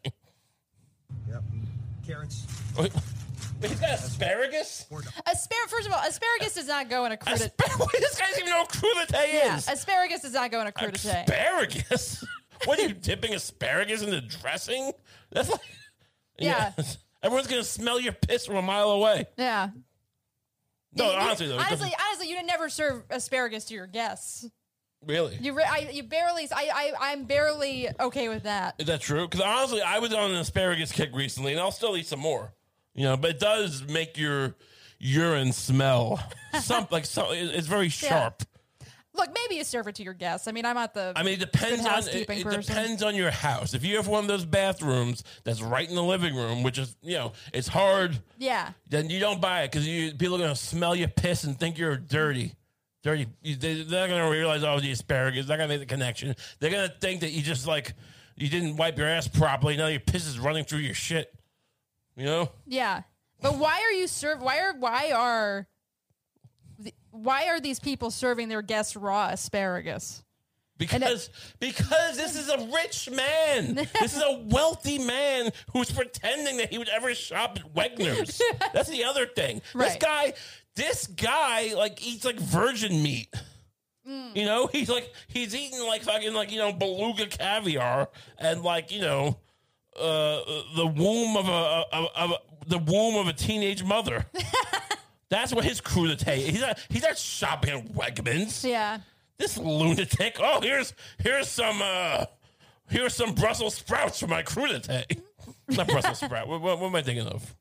Yep. 1.30 1.44
Carrots. 2.06 2.46
Wait, 2.78 2.92
he's 3.62 3.80
got 3.80 3.92
asparagus. 3.92 4.86
Aspar- 5.26 5.68
First 5.70 5.88
of 5.88 5.94
all, 5.94 6.00
asparagus 6.06 6.56
does 6.56 6.68
not 6.68 6.90
go 6.90 7.06
in 7.06 7.12
a 7.14 7.18
crudité. 7.18 7.52
Aspar- 7.58 7.88
this 8.00 8.20
guy 8.20 8.26
doesn't 8.26 8.40
even 8.42 8.52
know 8.52 8.60
what 8.62 8.70
crudité 8.70 9.34
Yeah, 9.34 9.58
is. 9.58 9.70
asparagus 9.70 10.22
does 10.24 10.34
not 10.34 10.52
go 10.52 10.60
in 10.62 10.68
a 10.68 10.72
crudité. 10.72 11.24
Asparagus. 11.26 12.26
what 12.66 12.80
are 12.80 12.84
you 12.88 12.94
dipping 12.94 13.34
asparagus 13.34 14.02
into 14.02 14.20
dressing? 14.22 14.92
That's 15.32 15.50
like 15.50 15.62
Yeah. 16.38 16.74
Everyone's 17.24 17.48
gonna 17.48 17.64
smell 17.64 18.00
your 18.00 18.14
piss 18.14 18.46
from 18.46 18.56
a 18.56 18.62
mile 18.62 18.92
away. 18.92 19.26
yeah. 19.38 19.70
No, 20.94 21.12
honestly 21.12 21.48
though, 21.48 21.54
it 21.56 21.60
honestly, 21.60 21.78
doesn't- 21.90 22.02
honestly, 22.08 22.30
you 22.30 22.36
didn't 22.36 22.48
never 22.48 22.68
serve 22.70 23.04
asparagus 23.12 23.66
to 23.66 23.74
your 23.76 23.86
guests. 23.88 24.48
really. 25.06 25.38
You, 25.40 25.54
re- 25.54 25.64
I, 25.64 25.90
you 25.94 26.02
barely. 26.04 26.48
I, 26.52 26.70
I, 26.74 27.12
I'm 27.12 27.26
barely 27.26 27.88
okay 28.00 28.28
with 28.28 28.44
that. 28.44 28.76
Is 28.80 28.88
that 28.88 29.00
true? 29.02 29.28
Because 29.28 29.42
honestly, 29.42 29.82
I 29.82 30.00
was 30.00 30.14
on 30.14 30.32
an 30.32 30.38
asparagus 30.38 30.92
kick 30.92 31.12
recently, 31.14 31.52
and 31.52 31.62
I'll 31.62 31.72
still 31.72 31.96
eat 31.96 32.08
some 32.08 32.20
more. 32.20 32.54
You 32.96 33.04
know, 33.04 33.18
but 33.18 33.30
it 33.32 33.40
does 33.40 33.84
make 33.84 34.18
your 34.18 34.56
urine 34.98 35.54
smell. 35.54 36.20
Some 36.62 36.88
like 36.90 37.06
so, 37.06 37.32
it- 37.32 37.54
it's 37.56 37.68
very 37.68 37.90
sharp. 37.90 38.42
Look, 39.20 39.30
maybe 39.36 39.56
you 39.56 39.64
serve 39.64 39.88
it 39.88 39.96
to 39.96 40.04
your 40.04 40.14
guests. 40.14 40.48
I 40.48 40.52
mean, 40.54 40.66
I'm 40.66 40.76
not 40.76 40.94
the. 40.94 41.12
I 41.16 41.24
mean, 41.24 41.34
it 41.34 41.40
depends 41.40 41.78
Good 41.78 41.80
on 41.82 41.86
it, 41.86 41.90
housekeeping 41.90 42.40
it 42.40 42.44
person. 42.46 42.62
depends 42.62 43.04
on 43.04 43.16
your 43.16 43.32
house. 43.32 43.74
If 43.74 43.84
you 43.84 43.98
have 43.98 44.08
one 44.08 44.24
of 44.24 44.28
those 44.28 44.46
bathrooms 44.46 45.24
that's 45.44 45.62
right 45.62 45.88
in 45.88 45.96
the 45.96 46.04
living 46.04 46.36
room, 46.36 46.64
which 46.64 46.78
is 46.78 46.96
you 47.02 47.16
know 47.18 47.34
it's 47.54 47.68
hard, 47.68 48.18
yeah. 48.38 48.72
then 48.88 49.10
you 49.10 49.20
don't 49.20 49.42
buy 49.42 49.64
it 49.64 49.72
because 49.72 49.88
you 49.88 50.14
people 50.14 50.36
are 50.36 50.40
gonna 50.40 50.56
smell 50.56 50.96
your 50.96 51.10
piss 51.10 51.44
and 51.44 51.60
think 51.60 51.78
you're 51.78 51.98
dirty. 51.98 52.54
Dirty. 53.04 53.28
You- 53.42 53.56
they- 53.56 53.84
They're 53.84 54.08
not 54.08 54.10
gonna 54.14 54.30
realize 54.30 54.64
oh 54.64 54.80
the 54.80 54.92
asparagus. 54.92 55.46
They're 55.46 55.58
not 55.58 55.64
gonna 55.64 55.74
make 55.78 55.88
the 55.88 55.94
connection. 55.94 56.36
They're 56.60 56.72
gonna 56.72 56.94
think 57.02 57.22
that 57.22 57.32
you 57.32 57.42
just 57.42 57.66
like 57.68 57.94
you 58.36 58.50
didn't 58.50 58.76
wipe 58.78 58.98
your 58.98 59.08
ass 59.08 59.28
properly. 59.28 59.78
Now 59.78 59.88
your 59.88 60.00
piss 60.02 60.26
is 60.28 60.38
running 60.40 60.64
through 60.66 60.80
your 60.80 60.94
shit. 60.96 61.34
You 62.16 62.26
know. 62.26 62.52
Yeah. 62.66 63.04
But 63.42 63.58
why 63.58 63.82
are 63.82 63.94
you 63.94 64.08
serve? 64.08 64.42
Why 64.42 64.60
are 64.60 64.74
why 64.74 65.12
are 65.14 65.68
why 67.12 67.48
are 67.48 67.60
these 67.60 67.80
people 67.80 68.12
serving 68.12 68.50
their 68.50 68.62
guests 68.62 68.96
raw 68.96 69.30
asparagus? 69.30 70.24
Because 70.78 71.30
because 71.60 72.16
this 72.16 72.38
is 72.38 72.48
a 72.48 72.70
rich 72.74 73.10
man. 73.10 73.76
this 74.00 74.16
is 74.16 74.24
a 74.24 74.40
wealthy 74.46 74.98
man 74.98 75.52
who's 75.74 75.92
pretending 75.92 76.58
that 76.58 76.72
he 76.72 76.78
would 76.78 76.88
ever 76.90 77.14
shop 77.14 77.60
at 77.60 77.74
Wegner's. 77.74 78.42
That's 78.74 78.90
the 78.90 79.04
other 79.04 79.26
thing. 79.26 79.62
This 79.76 79.98
guy, 79.98 80.34
this 80.76 81.06
guy, 81.08 81.74
like 81.76 82.06
eats 82.06 82.24
like 82.24 82.40
virgin 82.40 83.04
meat. 83.04 83.28
You 84.34 84.46
know, 84.46 84.66
he's 84.66 84.90
like 84.90 85.14
he's 85.28 85.54
eating 85.54 85.86
like 85.86 86.02
fucking 86.02 86.34
like 86.34 86.52
you 86.52 86.58
know 86.58 86.74
beluga 86.74 87.28
caviar 87.28 88.10
and 88.40 88.64
like 88.64 88.92
you 88.92 89.02
know 89.02 89.38
uh, 89.96 90.42
the 90.76 90.88
womb 90.88 91.38
of 91.38 91.48
a 91.48 91.86
of, 91.94 92.08
of 92.16 92.34
the 92.66 92.80
womb 92.80 93.18
of 93.18 93.28
a 93.28 93.34
teenage 93.34 93.84
mother. 93.84 94.26
That's 95.30 95.54
what 95.54 95.64
his 95.66 95.80
crudité. 95.82 96.36
He's 96.38 96.62
not 96.62 96.80
he's 96.90 97.04
not 97.04 97.18
shopping 97.18 97.72
at 97.72 97.86
Wegmans 97.94 98.64
Yeah. 98.68 99.00
this 99.38 99.58
lunatic. 99.58 100.38
Oh, 100.40 100.62
here's 100.62 100.94
here's 101.20 101.48
some 101.48 101.80
uh 101.84 102.26
here's 102.90 103.14
some 103.14 103.34
Brussels 103.36 103.76
sprouts 103.76 104.20
for 104.20 104.28
my 104.28 104.44
crudité. 104.44 105.22
Not 105.70 105.88
Brussels 105.88 106.18
sprout. 106.20 106.48
What, 106.48 106.62
what, 106.62 106.80
what 106.80 106.88
am 106.88 106.96
I 106.96 107.04
thinking 107.04 107.28
of? 107.28 107.56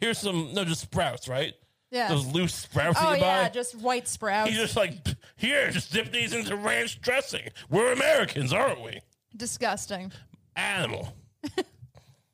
Here's 0.00 0.18
some 0.18 0.52
no, 0.52 0.64
just 0.64 0.80
sprouts, 0.80 1.28
right? 1.28 1.54
Yeah. 1.92 2.08
Those 2.08 2.26
loose 2.26 2.54
sprouts 2.54 2.98
Oh 3.00 3.10
that 3.10 3.18
you 3.18 3.24
yeah, 3.24 3.42
buy. 3.44 3.48
just 3.50 3.76
white 3.76 4.08
sprouts. 4.08 4.50
He's 4.50 4.58
just 4.58 4.76
like, 4.76 4.94
here, 5.36 5.70
just 5.70 5.92
dip 5.92 6.10
these 6.10 6.32
into 6.32 6.56
ranch 6.56 7.00
dressing. 7.00 7.50
We're 7.70 7.92
Americans, 7.92 8.52
aren't 8.52 8.82
we? 8.82 8.98
Disgusting. 9.36 10.10
Animal. 10.56 11.14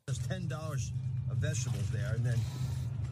There's 0.05 0.17
ten 0.27 0.47
dollars 0.47 0.91
of 1.29 1.37
vegetables 1.37 1.87
there, 1.91 2.13
and 2.15 2.25
then 2.25 2.39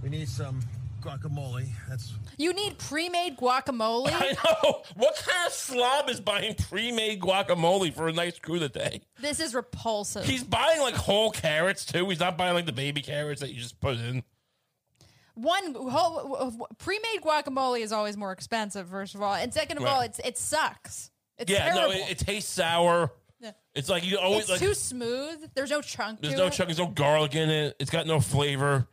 we 0.01 0.09
need 0.09 0.27
some 0.27 0.59
guacamole. 1.01 1.67
That's 1.89 2.13
You 2.37 2.53
need 2.53 2.77
pre-made 2.77 3.37
guacamole. 3.37 4.09
I 4.11 4.35
know. 4.43 4.81
What 4.95 5.15
kind 5.15 5.47
of 5.47 5.53
slob 5.53 6.09
is 6.09 6.19
buying 6.19 6.55
pre-made 6.55 7.19
guacamole 7.21 7.93
for 7.93 8.07
a 8.07 8.13
nice 8.13 8.39
crudité? 8.39 9.01
This 9.19 9.39
is 9.39 9.53
repulsive. 9.55 10.25
He's 10.25 10.43
buying 10.43 10.81
like 10.81 10.95
whole 10.95 11.31
carrots 11.31 11.85
too. 11.85 12.07
He's 12.09 12.19
not 12.19 12.37
buying 12.37 12.53
like 12.53 12.65
the 12.65 12.71
baby 12.73 13.01
carrots 13.01 13.41
that 13.41 13.53
you 13.53 13.59
just 13.61 13.79
put 13.79 13.97
in. 13.97 14.23
One 15.35 15.75
whole, 15.75 16.67
pre-made 16.79 17.21
guacamole 17.23 17.81
is 17.81 17.91
always 17.91 18.17
more 18.17 18.31
expensive. 18.31 18.89
First 18.89 19.13
of 19.13 19.21
all, 19.21 19.35
and 19.35 19.53
second 19.53 19.77
of 19.77 19.85
all, 19.85 20.01
it's 20.01 20.19
it 20.25 20.35
sucks. 20.37 21.11
It's 21.37 21.51
Yeah, 21.51 21.71
terrible. 21.71 21.93
no, 21.93 21.99
it, 22.05 22.11
it 22.11 22.17
tastes 22.17 22.51
sour. 22.51 23.11
Yeah. 23.39 23.51
It's 23.75 23.87
like 23.87 24.03
you 24.03 24.17
always 24.17 24.41
it's 24.41 24.49
like 24.49 24.59
too 24.59 24.73
smooth. 24.73 25.51
There's 25.53 25.69
no 25.69 25.79
chunk. 25.81 26.21
there's 26.21 26.33
to 26.33 26.39
no 26.39 26.47
it. 26.47 26.53
chunk, 26.53 26.69
there's 26.69 26.79
no 26.79 26.87
garlic 26.87 27.35
in 27.35 27.51
it. 27.51 27.75
It's 27.79 27.91
got 27.91 28.07
no 28.07 28.19
flavor. 28.19 28.87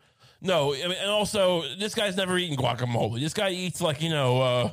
No, 0.45 0.75
I 0.75 0.83
mean, 0.89 0.99
and 1.01 1.11
also 1.11 1.63
this 1.79 1.95
guy's 1.95 2.17
never 2.19 2.37
eaten 2.37 2.55
guacamole. 2.57 3.19
This 3.19 3.33
guy 3.33 3.49
eats 3.49 3.81
like 3.81 4.03
you 4.03 4.11
know, 4.11 4.43
uh, 4.43 4.71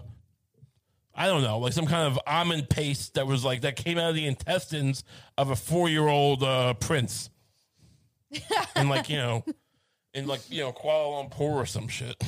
I 1.16 1.28
don't 1.28 1.44
know, 1.44 1.60
like 1.60 1.72
some 1.72 1.86
kind 1.88 2.06
of 2.12 2.20
almond 2.28 2.70
paste 2.70 3.14
that 3.14 3.26
was 3.26 3.46
like 3.46 3.62
that 3.62 3.78
came 3.78 3.98
out 3.98 4.10
of 4.10 4.16
the 4.16 4.28
intestines 4.28 5.06
of 5.38 5.50
a 5.50 5.56
four 5.56 5.88
year 5.88 6.06
old 6.10 6.44
uh, 6.44 6.74
prince, 6.74 7.30
and 8.76 8.90
like 8.90 9.08
you 9.10 9.16
know, 9.16 9.46
in 10.14 10.28
like 10.28 10.42
you 10.50 10.62
know 10.62 10.74
Kuala 10.74 11.30
Lumpur 11.30 11.40
or 11.54 11.66
some 11.66 11.88
shit. 11.88 12.22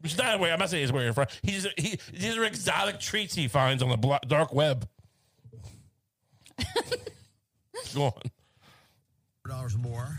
Which 0.00 0.12
is 0.12 0.18
not 0.18 0.38
where 0.38 0.52
I'm 0.52 0.60
not 0.60 0.70
saying 0.70 0.84
he's 0.84 0.92
where 0.92 1.02
you're 1.02 1.12
from. 1.12 1.26
He's 1.42 1.66
he, 1.76 1.98
these 2.12 2.36
are 2.36 2.44
exotic 2.44 3.00
treats 3.00 3.34
he 3.34 3.48
finds 3.48 3.82
on 3.82 3.88
the 3.88 3.96
blo- 3.96 4.20
dark 4.28 4.54
web. 4.54 4.88
Go 7.96 8.04
on. 8.04 8.22
dollars 9.48 9.76
more. 9.76 10.16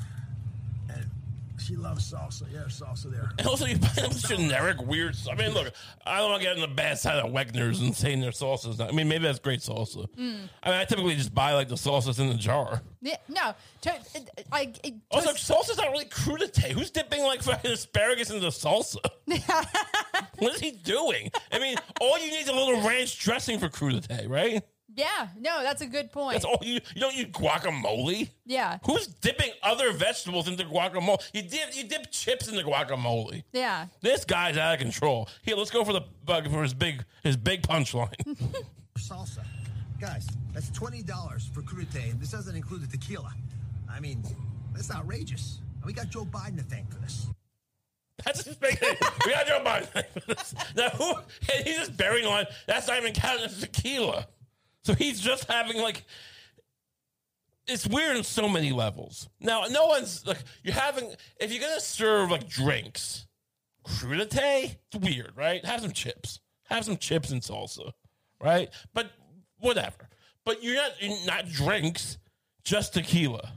And 1.70 1.78
she 1.78 1.82
loves 1.82 2.12
salsa. 2.12 2.44
Yeah, 2.52 2.62
salsa 2.62 3.12
there. 3.12 3.32
And 3.38 3.48
also, 3.48 3.66
you 3.66 3.78
buy 3.78 3.90
them 3.90 4.12
generic 4.12 4.82
weird. 4.82 5.16
I 5.30 5.36
mean, 5.36 5.52
look, 5.54 5.72
I 6.06 6.18
don't 6.18 6.32
want 6.32 6.42
to 6.42 6.48
get 6.48 6.56
on 6.56 6.62
the 6.62 6.74
bad 6.76 6.98
side 7.00 7.18
of 7.18 7.32
Wegner's 7.32 7.82
and 7.82 7.96
saying 7.96 8.22
their 8.22 8.32
salsa's 8.32 8.80
not. 8.80 8.90
I 8.90 8.92
mean, 8.92 9.08
maybe 9.08 9.24
that's 9.24 9.40
great 9.40 9.60
salsa. 9.60 10.08
I 10.18 10.20
mean, 10.22 10.50
I 10.64 10.86
typically 10.86 11.16
just 11.16 11.34
buy 11.34 11.54
like 11.54 11.68
the 11.68 11.76
salsas 11.76 12.20
in 12.20 12.30
the 12.30 12.36
jar. 12.36 12.82
Yeah, 13.02 13.18
no, 13.28 13.54
to, 13.82 13.94
I, 14.52 14.74
I, 14.84 14.94
Also, 15.12 15.32
salsa's 15.32 15.78
not 15.78 15.92
really 15.92 16.06
crudité. 16.06 16.72
Who's 16.72 16.92
dipping 16.92 17.24
like 17.24 17.42
fucking 17.42 17.72
asparagus 17.72 18.30
into 18.30 18.48
salsa? 18.48 18.98
what 20.40 20.56
is 20.56 20.60
he 20.60 20.72
doing? 20.72 21.32
I 21.52 21.60
mean, 21.60 21.78
all 22.02 22.18
you 22.20 22.32
need 22.32 22.42
is 22.42 22.50
a 22.50 22.54
little 22.54 22.82
ranch 22.82 23.20
dressing 23.20 23.60
for 23.60 23.70
crudité, 23.70 24.28
right? 24.28 24.64
Yeah, 25.00 25.28
no, 25.40 25.64
that's 25.64 25.82
a 25.82 25.86
good 25.86 26.12
point. 26.12 26.34
That's 26.34 26.46
all 26.46 26.60
you. 26.62 26.80
You 26.94 27.02
don't 27.02 27.16
need 27.16 27.32
guacamole. 27.34 28.30
yeah, 28.46 28.78
Who's 28.86 29.08
dipping 29.08 29.52
other 29.64 29.94
vegetables 29.94 30.48
into 30.48 30.66
guacamole? 30.66 31.22
You 31.34 31.42
dip 31.44 31.76
you 31.76 31.84
dip 31.86 32.12
chips 32.12 32.48
into 32.50 32.62
guacamole. 32.64 33.44
yeah. 33.54 33.88
This 34.02 34.26
guy's 34.26 34.58
out 34.58 34.74
of 34.74 34.80
control. 34.80 35.30
Here, 35.44 35.56
let's 35.56 35.72
go 35.72 35.86
for 35.86 35.94
the 35.94 36.02
bug 36.26 36.52
for 36.52 36.62
his 36.64 36.74
big 36.74 37.06
his 37.24 37.38
big 37.38 37.62
punchline. 37.64 38.14
Salsa. 38.98 39.44
Guys, 40.02 40.28
that's 40.54 40.70
twenty 40.72 41.02
dollars 41.02 41.50
for 41.54 41.62
crudité, 41.62 42.12
and 42.12 42.20
this 42.20 42.32
doesn't 42.32 42.56
include 42.56 42.82
the 42.82 42.98
tequila. 42.98 43.34
I 43.90 44.00
mean, 44.00 44.24
that's 44.74 44.92
outrageous. 44.94 45.60
And 45.78 45.86
we 45.86 45.94
got 45.94 46.10
Joe 46.10 46.26
Biden 46.26 46.58
to 46.58 46.64
thank 46.64 46.92
for 46.92 47.00
this. 47.00 47.28
That's 48.26 48.44
just 48.44 48.62
making 48.62 48.80
it. 48.90 48.98
We 49.26 49.32
got 49.32 49.48
Joe 49.48 49.62
Biden. 49.64 50.76
now 50.76 50.90
who? 50.90 51.16
and 51.54 51.66
He's 51.68 51.78
just 51.78 51.96
burying 51.96 52.26
the 52.26 52.30
line. 52.30 52.46
That's 52.68 52.88
not 52.88 52.98
even 53.00 53.14
counting 53.14 53.46
as 53.46 53.60
tequila. 53.62 54.28
So 54.84 54.94
he's 54.94 55.20
just 55.20 55.46
having 55.50 55.82
like. 55.82 56.06
It's 57.68 57.86
weird 57.86 58.18
on 58.18 58.24
so 58.24 58.50
many 58.50 58.72
levels. 58.72 59.30
Now, 59.40 59.66
no 59.70 59.86
one's 59.86 60.26
like 60.26 60.40
you're 60.64 60.74
having. 60.74 61.14
If 61.40 61.52
you're 61.52 61.62
gonna 61.62 61.80
serve 61.80 62.32
like 62.32 62.48
drinks, 62.48 63.28
crudité, 63.86 64.76
it's 64.92 65.00
weird, 65.00 65.34
right? 65.36 65.64
Have 65.66 65.82
some 65.82 65.92
chips. 65.92 66.40
Have 66.66 66.86
some 66.86 66.98
chips 66.98 67.32
and 67.32 67.42
salsa, 67.42 67.92
right? 68.42 68.70
But 68.94 69.12
whatever. 69.60 70.10
But 70.46 70.64
you're 70.64 70.76
not 70.76 70.92
you're 71.00 71.26
not 71.28 71.50
drinks, 71.50 72.18
just 72.64 72.94
tequila. 72.94 73.52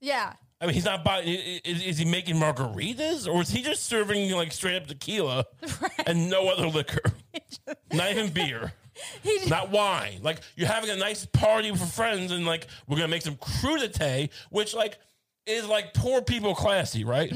Yeah. 0.00 0.34
I 0.60 0.66
mean, 0.66 0.74
he's 0.74 0.84
not 0.84 1.04
buying. 1.04 1.28
Is, 1.64 1.82
is 1.82 1.98
he 1.98 2.04
making 2.04 2.36
margaritas, 2.36 3.32
or 3.32 3.42
is 3.42 3.50
he 3.50 3.62
just 3.62 3.84
serving 3.84 4.30
like 4.32 4.52
straight 4.52 4.76
up 4.76 4.88
tequila 4.88 5.44
and 6.06 6.28
no 6.28 6.48
other 6.48 6.66
liquor, 6.66 7.12
not 7.92 8.10
even 8.10 8.30
beer? 8.30 8.72
not 9.48 9.70
wine. 9.70 10.20
Like 10.22 10.40
you're 10.56 10.68
having 10.68 10.90
a 10.90 10.96
nice 10.96 11.26
party 11.26 11.70
for 11.74 11.86
friends, 11.86 12.32
and 12.32 12.44
like 12.46 12.66
we're 12.86 12.96
gonna 12.96 13.08
make 13.08 13.22
some 13.22 13.36
crudité, 13.36 14.30
which 14.50 14.74
like 14.74 14.98
is 15.46 15.66
like 15.66 15.94
poor 15.94 16.20
people 16.20 16.54
classy, 16.54 17.04
right? 17.04 17.32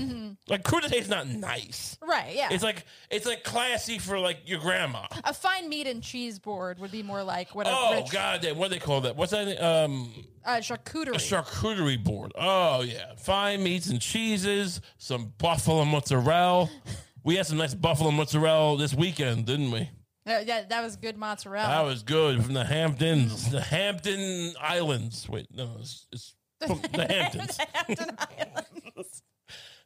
Like 0.48 0.62
crudité 0.64 0.96
is 0.96 1.08
not 1.08 1.26
nice. 1.26 1.96
right, 2.06 2.34
yeah. 2.34 2.48
It's 2.50 2.62
like 2.62 2.84
it's 3.10 3.24
like 3.26 3.42
classy 3.42 3.98
for 3.98 4.18
like 4.18 4.40
your 4.44 4.60
grandma. 4.60 5.06
a 5.24 5.32
fine 5.32 5.68
meat 5.68 5.86
and 5.86 6.02
cheese 6.02 6.38
board 6.38 6.78
would 6.78 6.90
be 6.90 7.02
more 7.02 7.22
like 7.22 7.54
what 7.54 7.66
a 7.66 7.70
Oh 7.72 7.94
rich 7.94 8.10
god 8.10 8.42
damn, 8.42 8.58
what 8.58 8.70
do 8.70 8.78
they 8.78 8.84
call 8.84 9.00
that? 9.02 9.16
What's 9.16 9.32
that? 9.32 9.62
Um 9.64 10.12
uh, 10.44 10.56
charcuterie. 10.56 11.14
a 11.14 11.18
charcuterie 11.18 12.02
board. 12.02 12.32
Oh 12.34 12.82
yeah, 12.82 13.14
fine 13.16 13.62
meats 13.62 13.86
and 13.88 14.00
cheeses, 14.00 14.80
some 14.98 15.32
buffalo 15.38 15.84
mozzarella. 15.84 16.68
We 17.24 17.36
had 17.36 17.46
some 17.46 17.58
nice 17.58 17.72
buffalo 17.72 18.10
mozzarella 18.10 18.76
this 18.78 18.92
weekend, 18.94 19.46
didn't 19.46 19.70
we? 19.70 19.88
Uh, 20.26 20.38
yeah, 20.46 20.62
that 20.68 20.82
was 20.82 20.96
good 20.96 21.16
mozzarella. 21.16 21.68
That 21.68 21.84
was 21.84 22.02
good 22.02 22.44
from 22.44 22.54
the 22.54 22.64
Hamptons, 22.64 23.50
the 23.50 23.60
Hampton 23.60 24.54
Islands. 24.60 25.28
Wait, 25.28 25.48
no, 25.54 25.70
it's, 25.80 26.06
it's 26.12 26.34
from 26.66 26.80
the 26.92 27.06
Hamptons. 27.06 27.58
Hampton 27.72 28.16
Islands. 28.18 29.22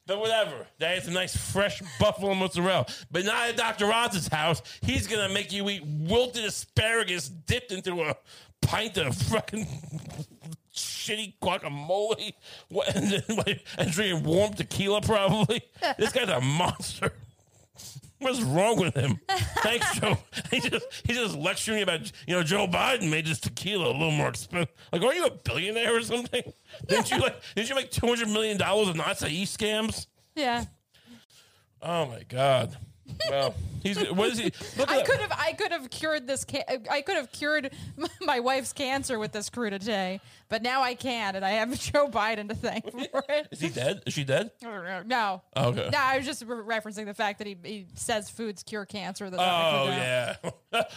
But 0.07 0.20
whatever. 0.20 0.68
That 0.79 0.99
is 0.99 1.09
a 1.09 1.11
nice 1.11 1.37
fresh 1.37 1.83
buffalo 1.99 2.33
mozzarella. 2.33 2.87
But 3.11 3.25
not 3.25 3.49
at 3.49 3.57
Dr. 3.57 3.87
Roz's 3.87 4.29
house. 4.29 4.62
He's 4.81 5.09
gonna 5.09 5.29
make 5.29 5.53
you 5.53 5.68
eat 5.68 5.85
wilted 5.85 6.44
asparagus 6.44 7.29
dipped 7.29 7.72
into 7.72 8.03
a 8.03 8.14
pint 8.62 8.99
of 8.99 9.16
fucking 9.16 9.66
shitty 10.72 11.35
guacamole 11.42 12.35
what, 12.68 12.88
and, 12.96 13.11
then, 13.11 13.37
like, 13.37 13.64
and 13.79 13.90
drinking 13.90 14.22
warm 14.22 14.53
tequila 14.55 15.01
probably. 15.01 15.62
this 15.99 16.12
guy's 16.12 16.29
a 16.29 16.40
monster. 16.40 17.12
What's 18.18 18.40
wrong 18.40 18.79
with 18.81 18.94
him? 18.94 19.20
Thanks, 19.62 19.98
Joe. 19.98 20.16
He 20.50 20.61
just 20.61 20.87
he's 21.05 21.16
just 21.16 21.37
lecturing 21.37 21.76
me 21.79 21.83
about 21.83 22.11
you 22.26 22.35
know 22.35 22.42
Joe 22.42 22.66
Biden 22.66 23.11
made 23.11 23.26
this 23.26 23.40
tequila 23.40 23.88
a 23.88 23.92
little 23.92 24.11
more 24.11 24.29
expensive. 24.29 24.74
Like, 24.92 25.02
are 25.02 25.12
you 25.14 25.26
a 25.26 25.31
billionaire 25.31 25.96
or 25.96 26.02
something? 26.02 26.42
Didn't 26.88 27.11
you 27.11 27.18
like? 27.18 27.37
Didn't 27.55 27.68
you 27.68 27.74
make 27.74 27.90
two 27.90 28.07
hundred 28.07 28.29
million 28.29 28.57
dollars 28.57 28.88
in 28.88 28.96
Nazi 28.96 29.44
scams? 29.44 30.07
Yeah. 30.35 30.64
Oh 31.83 32.07
my 32.07 32.22
god. 32.29 32.76
Well, 33.31 33.55
he's 33.83 33.99
what 34.11 34.31
is 34.33 34.38
he? 34.38 34.53
Look 34.77 34.90
I 34.90 35.03
could 35.03 35.21
have 35.21 35.33
I 35.33 35.53
could 35.53 35.73
have 35.73 35.90
cured 35.90 36.27
this 36.27 36.45
ca- 36.45 36.64
I 36.90 37.03
could 37.03 37.16
have 37.16 37.31
cured 37.33 37.73
my 38.21 38.40
wife's 38.40 38.73
cancer 38.73 39.19
with 39.19 39.33
this 39.33 39.49
crudité, 39.51 40.21
but 40.49 40.62
now 40.62 40.83
I 40.83 40.95
can't 40.95 41.37
and 41.37 41.45
I 41.45 41.51
have 41.51 41.79
Joe 41.81 42.09
Biden 42.09 42.49
to 42.49 42.55
thank 42.55 42.90
for 43.11 43.23
it. 43.29 43.49
Is 43.51 43.61
he 43.61 43.69
dead? 43.69 44.03
Is 44.07 44.14
she 44.14 44.25
dead? 44.25 44.51
No. 44.62 45.42
Okay. 45.57 45.88
No, 45.92 45.99
I 45.99 46.16
was 46.16 46.27
just 46.27 46.42
re- 46.47 46.79
referencing 46.79 47.07
the 47.07 47.14
fact 47.14 47.38
that 47.38 47.47
he, 47.47 47.57
he 47.64 47.87
says 47.95 48.29
foods 48.29 48.62
cure 48.62 48.85
cancer. 48.87 49.31
That 49.31 49.38
Oh 49.40 49.87
yeah. 49.88 50.37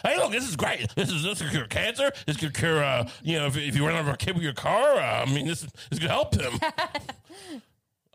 hey, 0.03 0.17
look, 0.17 0.31
this 0.31 0.47
is 0.47 0.55
great. 0.55 0.93
This 0.95 1.11
is 1.11 1.23
this 1.23 1.41
could 1.41 1.51
cure 1.51 1.67
cancer. 1.67 2.11
This 2.25 2.37
could 2.37 2.53
cure, 2.53 2.83
uh, 2.83 3.07
you 3.23 3.37
know, 3.39 3.45
if, 3.47 3.57
if 3.57 3.75
you 3.75 3.85
run 3.87 3.95
over 3.95 4.11
a 4.11 4.17
kid 4.17 4.33
with 4.35 4.43
your 4.43 4.53
car. 4.53 4.95
Uh, 4.97 5.23
I 5.23 5.25
mean, 5.25 5.47
this 5.47 5.61
this 5.89 5.99
could 5.99 6.09
help 6.09 6.35
him. 6.35 6.53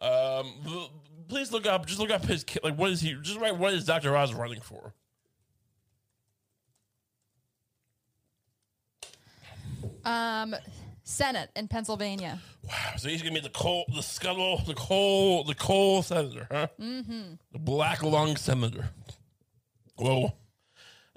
um, 0.01 0.53
please 1.29 1.53
look 1.53 1.67
up. 1.67 1.87
Just 1.87 2.01
look 2.01 2.11
up 2.11 2.25
his 2.25 2.45
like. 2.63 2.77
What 2.77 2.91
is 2.91 3.01
he? 3.01 3.15
Just 3.23 3.39
write. 3.39 3.57
What 3.57 3.75
is 3.75 3.85
Doctor 3.85 4.17
Oz 4.17 4.33
running 4.33 4.61
for? 4.61 4.95
Um, 10.05 10.55
Senate 11.03 11.51
in 11.57 11.69
Pennsylvania. 11.69 12.41
Wow. 12.63 12.97
So 12.97 13.09
he's 13.09 13.23
gonna 13.23 13.35
be 13.35 13.41
the 13.41 13.51
coal, 13.51 13.85
the 13.95 14.03
scuttle, 14.03 14.63
the 14.67 14.75
coal, 14.75 15.45
the 15.45 15.55
coal 15.55 16.03
senator, 16.03 16.47
huh? 16.51 16.69
Mm-hmm. 16.81 17.35
The 17.53 17.59
black 17.59 18.03
lung 18.03 18.37
senator. 18.37 18.91
Well, 19.99 20.37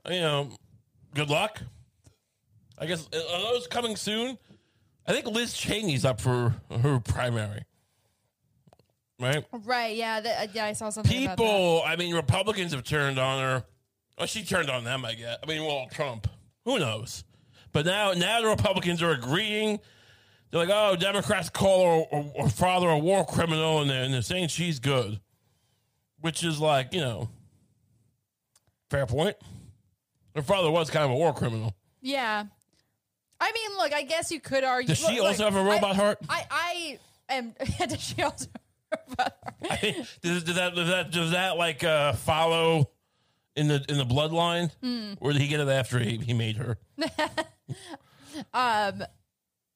you 0.09 0.21
know, 0.21 0.51
good 1.13 1.29
luck. 1.29 1.61
I 2.77 2.85
guess 2.85 3.07
are 3.07 3.41
those 3.41 3.67
coming 3.67 3.95
soon? 3.95 4.37
I 5.07 5.13
think 5.13 5.25
Liz 5.25 5.53
Cheney's 5.53 6.05
up 6.05 6.19
for 6.19 6.55
her 6.81 6.99
primary, 6.99 7.63
right? 9.19 9.45
Right. 9.51 9.95
Yeah. 9.95 10.19
That, 10.19 10.49
uh, 10.49 10.51
yeah. 10.53 10.65
I 10.65 10.73
saw 10.73 10.89
something. 10.89 11.23
About 11.23 11.37
that. 11.37 11.43
People, 11.43 11.83
I 11.85 11.95
mean, 11.95 12.15
Republicans 12.15 12.73
have 12.73 12.83
turned 12.83 13.19
on 13.19 13.41
her. 13.41 13.63
Well, 14.17 14.27
she 14.27 14.43
turned 14.43 14.69
on 14.69 14.83
them, 14.83 15.05
I 15.05 15.13
guess. 15.13 15.37
I 15.43 15.45
mean, 15.45 15.63
well, 15.63 15.87
Trump. 15.91 16.27
Who 16.65 16.79
knows? 16.79 17.23
But 17.71 17.85
now, 17.85 18.13
now 18.13 18.41
the 18.41 18.47
Republicans 18.47 19.01
are 19.03 19.11
agreeing. 19.11 19.79
They're 20.49 20.65
like, 20.65 20.69
oh, 20.71 20.95
Democrats 20.95 21.49
call 21.49 22.07
her, 22.11 22.17
her, 22.17 22.43
her 22.43 22.49
father 22.49 22.89
a 22.89 22.97
war 22.97 23.25
criminal, 23.25 23.81
and 23.81 23.89
they're, 23.89 24.03
and 24.03 24.13
they're 24.13 24.21
saying 24.21 24.47
she's 24.47 24.79
good, 24.79 25.19
which 26.21 26.43
is 26.43 26.59
like, 26.59 26.93
you 26.93 27.01
know, 27.01 27.29
fair 28.89 29.05
point. 29.05 29.35
Her 30.35 30.41
father 30.41 30.71
was 30.71 30.89
kind 30.89 31.05
of 31.05 31.11
a 31.11 31.15
war 31.15 31.33
criminal. 31.33 31.75
Yeah. 32.01 32.45
I 33.39 33.51
mean, 33.51 33.77
look. 33.77 33.93
I 33.93 34.03
guess 34.03 34.31
you 34.31 34.39
could 34.39 34.63
argue. 34.63 34.87
Does 34.87 34.99
she 34.99 35.17
look, 35.17 35.27
also 35.27 35.45
look, 35.45 35.53
have 35.53 35.61
a 35.61 35.69
robot 35.69 35.91
I, 35.91 35.93
heart? 35.93 36.17
I, 36.29 36.45
I 36.49 36.99
am. 37.29 37.53
does 37.87 38.01
she 38.01 38.21
also? 38.21 38.47
Have 38.91 39.01
a 39.07 39.09
robot 39.09 39.33
heart? 39.43 39.71
I 39.83 40.05
does, 40.21 40.43
does 40.43 40.55
that 40.55 40.75
does 40.75 40.89
that 40.89 41.11
does 41.11 41.31
that 41.31 41.57
like 41.57 41.83
uh, 41.83 42.13
follow 42.13 42.89
in 43.55 43.67
the 43.67 43.83
in 43.89 43.97
the 43.97 44.05
bloodline, 44.05 44.71
or 45.19 45.33
did 45.33 45.41
he 45.41 45.47
get 45.47 45.59
it 45.59 45.67
after 45.67 45.99
he, 45.99 46.17
he 46.17 46.33
made 46.33 46.57
her? 46.57 46.77
um, 48.53 49.03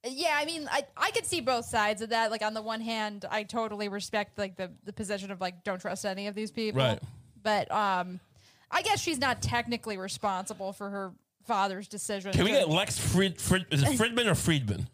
Yeah, 0.04 0.34
I 0.36 0.46
mean, 0.46 0.68
I 0.72 0.84
I 0.96 1.12
could 1.12 1.26
see 1.26 1.42
both 1.42 1.66
sides 1.66 2.02
of 2.02 2.10
that. 2.10 2.32
Like 2.32 2.44
on 2.44 2.54
the 2.54 2.62
one 2.62 2.82
hand, 2.82 3.26
I 3.30 3.44
totally 3.44 3.90
respect 3.90 4.38
like 4.38 4.56
the 4.56 4.72
the 4.84 4.94
position 4.94 5.32
of 5.32 5.42
like 5.42 5.64
don't 5.64 5.82
trust 5.82 6.06
any 6.06 6.28
of 6.28 6.36
these 6.36 6.52
people. 6.52 6.82
Right. 6.82 7.00
But 7.44 7.72
um, 7.72 8.20
I 8.70 8.82
guess 8.84 9.02
she's 9.02 9.18
not 9.18 9.42
technically 9.42 9.98
responsible 9.98 10.74
for 10.74 10.90
her 10.90 11.12
father's 11.46 11.88
decision. 11.88 12.32
Can 12.34 12.46
we 12.46 12.52
get 12.52 12.70
Lex 12.70 12.98
Fried, 12.98 13.42
Fried 13.42 13.66
is 13.72 13.84
it 13.84 13.98
Friedman 13.98 14.28
or 14.28 14.36
Friedman? 14.36 14.88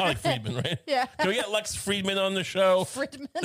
Probably 0.00 0.14
Friedman, 0.14 0.54
right? 0.56 0.78
Yeah. 0.86 1.06
Can 1.18 1.28
we 1.28 1.34
get 1.34 1.50
Lex 1.50 1.74
Friedman 1.74 2.18
on 2.18 2.34
the 2.34 2.44
show? 2.44 2.84
Friedman? 2.84 3.28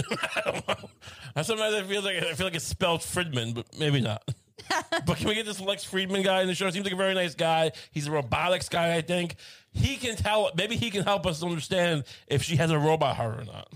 Sometimes 1.41 1.75
I 1.75 1.83
feel 1.83 2.01
like 2.01 2.17
I 2.23 2.33
feel 2.33 2.47
like 2.47 2.55
it's 2.55 2.65
spelled 2.65 3.03
Friedman, 3.03 3.53
but 3.53 3.67
maybe 3.77 4.01
not. 4.01 4.23
but 5.05 5.17
can 5.17 5.27
we 5.27 5.35
get 5.35 5.45
this 5.45 5.61
Lex 5.61 5.83
Friedman 5.83 6.23
guy 6.23 6.41
in 6.41 6.47
the 6.47 6.55
show? 6.55 6.69
Seems 6.69 6.85
like 6.85 6.93
a 6.93 6.97
very 6.97 7.13
nice 7.13 7.35
guy. 7.35 7.71
He's 7.91 8.07
a 8.07 8.11
robotics 8.11 8.69
guy, 8.69 8.95
I 8.95 9.01
think. 9.01 9.35
He 9.71 9.97
can 9.97 10.15
tell. 10.15 10.51
Maybe 10.55 10.75
he 10.75 10.89
can 10.89 11.03
help 11.03 11.25
us 11.25 11.43
understand 11.43 12.05
if 12.27 12.41
she 12.43 12.55
has 12.55 12.71
a 12.71 12.79
robot 12.79 13.15
heart 13.15 13.39
or 13.39 13.45
not. 13.45 13.71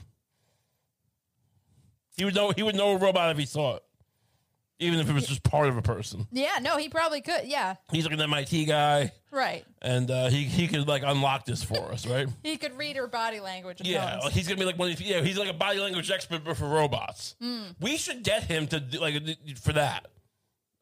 He 2.18 2.26
would 2.26 2.36
know. 2.36 2.52
He 2.56 2.64
would 2.64 2.76
know 2.76 2.92
a 2.92 2.98
robot 2.98 3.32
if 3.32 3.38
he 3.38 3.46
saw 3.46 3.76
it, 3.76 3.84
even 4.80 5.00
if 5.00 5.10
it 5.10 5.14
was 5.14 5.28
just 5.28 5.44
part 5.44 5.68
of 5.68 5.78
a 5.78 5.82
person. 5.82 6.28
yeah, 6.32 6.60
no, 6.62 6.78
he 6.78 6.90
probably 6.90 7.22
could. 7.22 7.46
Yeah, 7.46 7.76
He's 7.92 8.06
like 8.06 8.14
an 8.14 8.22
MIT 8.22 8.66
guy, 8.66 9.12
right. 9.32 9.66
and 9.82 10.10
uh, 10.10 10.30
he 10.30 10.44
he 10.44 10.68
could 10.68 10.88
like 10.88 11.04
unlock 11.06 11.46
this 11.46 11.64
for 11.64 11.92
us, 11.92 12.08
right? 12.08 12.28
He 12.44 12.58
could 12.58 12.78
read 12.78 12.96
her 12.96 13.08
body 13.08 13.40
language. 13.40 13.80
And 13.82 13.88
Yeah, 13.88 14.20
he's 14.30 14.48
gonna 14.48 14.60
be 14.60 14.66
like 14.66 14.78
one. 14.80 14.92
Of, 14.92 15.02
yeah, 15.02 15.22
he's 15.22 15.38
like 15.38 15.50
a 15.50 15.54
body 15.54 15.80
language 15.80 16.10
expert, 16.10 16.44
but 16.44 16.58
for 16.58 16.68
robots. 16.68 17.36
Hmm. 17.42 17.64
We 17.80 17.98
should 17.98 18.24
get 18.24 18.44
him 18.44 18.68
to 18.68 18.80
do, 18.80 19.00
like 19.00 19.22
for 19.62 19.74
that, 19.74 20.08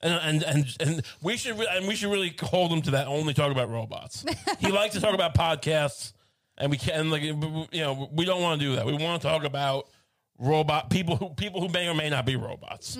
and 0.01 0.13
and 0.13 0.43
and 0.43 0.77
and 0.79 1.01
we 1.21 1.35
should 1.37 1.57
re- 1.57 1.67
and 1.71 1.87
we 1.87 1.95
should 1.95 2.11
really 2.11 2.35
hold 2.41 2.71
him 2.71 2.81
to 2.83 2.91
that. 2.91 3.07
Only 3.07 3.33
talk 3.33 3.51
about 3.51 3.69
robots. 3.69 4.23
he 4.59 4.71
likes 4.71 4.93
to 4.93 5.01
talk 5.01 5.15
about 5.15 5.33
podcasts, 5.33 6.13
and 6.57 6.69
we 6.69 6.77
can 6.77 7.09
like 7.09 7.23
you 7.23 7.67
know 7.73 8.09
we 8.13 8.25
don't 8.25 8.41
want 8.41 8.61
to 8.61 8.67
do 8.67 8.75
that. 8.75 8.85
We 8.85 8.93
want 8.93 9.21
to 9.21 9.27
talk 9.27 9.43
about 9.43 9.87
robot 10.39 10.91
people 10.91 11.15
who 11.15 11.29
people 11.29 11.61
who 11.61 11.69
may 11.69 11.87
or 11.87 11.95
may 11.95 12.09
not 12.11 12.25
be 12.25 12.35
robots. 12.35 12.95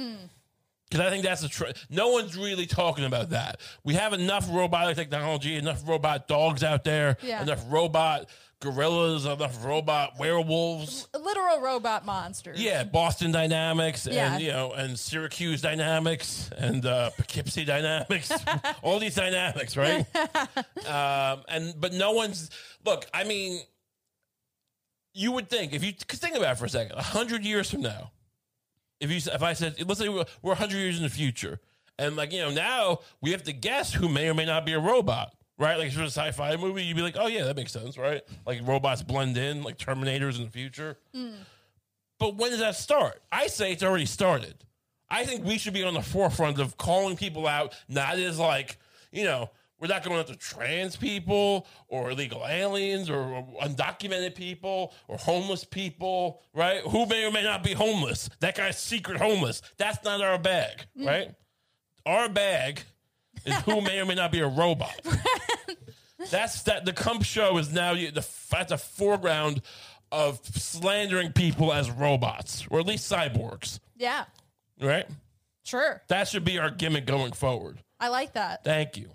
Because 0.90 1.06
I 1.06 1.10
think 1.10 1.24
that's 1.26 1.42
the 1.42 1.50
tr- 1.50 1.66
no 1.90 2.10
one's 2.10 2.38
really 2.38 2.66
talking 2.66 3.04
about 3.04 3.32
that. 3.32 3.60
We 3.84 3.96
have 3.96 4.14
enough 4.14 4.48
robotic 4.50 4.96
technology, 4.96 5.56
enough 5.58 5.86
robot 5.88 6.28
dogs 6.30 6.64
out 6.64 6.84
there, 6.86 7.18
Yeah. 7.22 7.42
enough 7.42 7.62
robot 7.68 8.30
gorillas, 8.62 9.26
enough 9.26 9.64
robot 9.66 10.14
werewolves. 10.18 11.08
literal 11.14 11.60
robot 11.60 12.06
monsters. 12.06 12.60
Yeah, 12.60 12.86
Boston 12.86 13.32
Dynamics 13.34 14.08
Yeah. 14.10 14.34
and 14.36 14.42
you 14.44 14.52
know 14.52 14.72
and 14.72 14.98
Syracuse 14.98 15.62
Dynamics 15.62 16.50
and 16.58 16.86
uh, 16.86 17.10
Poughkeepsie 17.18 17.66
Dynamics, 17.66 18.32
all 18.82 18.98
these 19.00 19.14
dynamics, 19.16 19.76
right? 19.76 20.06
um, 20.88 21.44
and 21.50 21.74
but 21.80 21.92
no 21.94 22.14
one's 22.14 22.50
look. 22.86 23.06
I 23.14 23.26
mean, 23.26 23.60
you 25.14 25.32
would 25.34 25.50
think 25.50 25.74
if 25.74 25.84
you 25.84 25.92
think 25.92 26.36
about 26.36 26.54
it 26.54 26.58
for 26.60 26.66
a 26.66 26.70
second, 26.70 26.98
a 26.98 27.02
hundred 27.04 27.44
years 27.44 27.70
from 27.70 27.82
now, 27.82 28.12
if 29.00 29.12
you 29.12 29.18
if 29.34 29.44
I 29.44 29.54
said 29.54 29.76
let's 29.88 30.00
say 30.00 30.10
we're 30.10 30.26
we're 30.42 30.54
a 30.54 30.56
hundred 30.56 30.78
years 30.78 30.98
in 30.98 31.04
the 31.04 31.10
future, 31.10 31.60
and 31.98 32.16
like 32.16 32.32
you 32.32 32.40
know 32.40 32.52
now 32.52 33.00
we 33.22 33.32
have 33.32 33.44
to 33.44 33.54
guess 33.54 33.94
who 33.94 34.10
may 34.10 34.30
or 34.30 34.34
may 34.34 34.46
not 34.46 34.66
be 34.66 34.74
a 34.74 34.80
robot. 34.80 35.34
Right, 35.60 35.80
like 35.80 35.88
if 35.88 35.98
it 35.98 36.02
was 36.02 36.16
a 36.16 36.22
sci-fi 36.22 36.56
movie, 36.56 36.84
you'd 36.84 36.96
be 36.96 37.02
like, 37.02 37.18
"Oh 37.18 37.26
yeah, 37.26 37.46
that 37.46 37.56
makes 37.56 37.72
sense." 37.72 37.98
Right, 37.98 38.22
like 38.46 38.60
robots 38.64 39.02
blend 39.02 39.38
in, 39.38 39.64
like 39.64 39.80
Terminators 39.80 40.38
in 40.38 40.44
the 40.44 40.52
future. 40.52 41.00
Mm. 41.16 41.34
But 42.20 42.36
when 42.36 42.52
does 42.52 42.60
that 42.60 42.76
start? 42.76 43.22
I 43.32 43.48
say 43.48 43.72
it's 43.72 43.84
already 43.84 44.06
started. 44.06 44.56
I 45.10 45.26
think 45.26 45.46
we 45.46 45.58
should 45.58 45.74
be 45.74 45.84
on 45.84 45.94
the 45.94 46.02
forefront 46.02 46.60
of 46.60 46.78
calling 46.78 47.16
people 47.16 47.48
out, 47.48 47.74
not 47.88 48.18
as 48.18 48.38
like, 48.38 48.78
you 49.12 49.24
know, 49.24 49.50
we're 49.80 49.88
not 49.88 50.04
going 50.04 50.20
after 50.20 50.36
trans 50.36 50.96
people 50.96 51.68
or 51.88 52.12
illegal 52.12 52.44
aliens 52.48 53.10
or, 53.10 53.20
or 53.20 53.46
undocumented 53.62 54.36
people 54.36 54.94
or 55.08 55.18
homeless 55.18 55.64
people, 55.64 56.42
right? 56.54 56.82
Who 56.82 57.06
may 57.06 57.26
or 57.26 57.32
may 57.32 57.44
not 57.44 57.64
be 57.64 57.74
homeless. 57.74 58.30
That 58.40 58.56
guy's 58.56 58.78
secret 58.80 59.18
homeless. 59.18 59.62
That's 59.78 60.04
not 60.04 60.22
our 60.22 60.40
bag, 60.40 60.86
mm. 60.98 61.06
right? 61.06 61.32
Our 62.06 62.30
bag 62.30 62.82
is 63.46 63.56
who 63.62 63.82
may 63.82 64.00
or 64.00 64.06
may 64.06 64.16
not 64.16 64.32
be 64.32 64.40
a 64.40 64.48
robot. 64.48 65.00
That's 66.32 66.64
that. 66.64 66.86
The 66.86 66.94
Kump 66.94 67.24
Show 67.24 67.58
is 67.58 67.72
now 67.72 67.94
the 67.94 68.08
at 68.08 68.70
the 68.70 68.78
foreground 68.78 69.62
of 70.12 70.40
slandering 70.46 71.34
people 71.34 71.72
as 71.72 71.92
robots, 71.92 72.66
or 72.70 72.80
at 72.80 72.86
least 72.86 73.12
cyborgs. 73.12 73.80
Yeah, 73.98 74.26
Right. 74.82 75.06
sure. 75.64 76.02
That 76.08 76.28
should 76.28 76.44
be 76.44 76.60
our 76.60 76.70
gimmick 76.70 77.06
going 77.06 77.34
forward. 77.34 77.80
I 78.00 78.10
like 78.10 78.34
that. 78.34 78.64
Thank 78.64 78.98
you. 78.98 79.10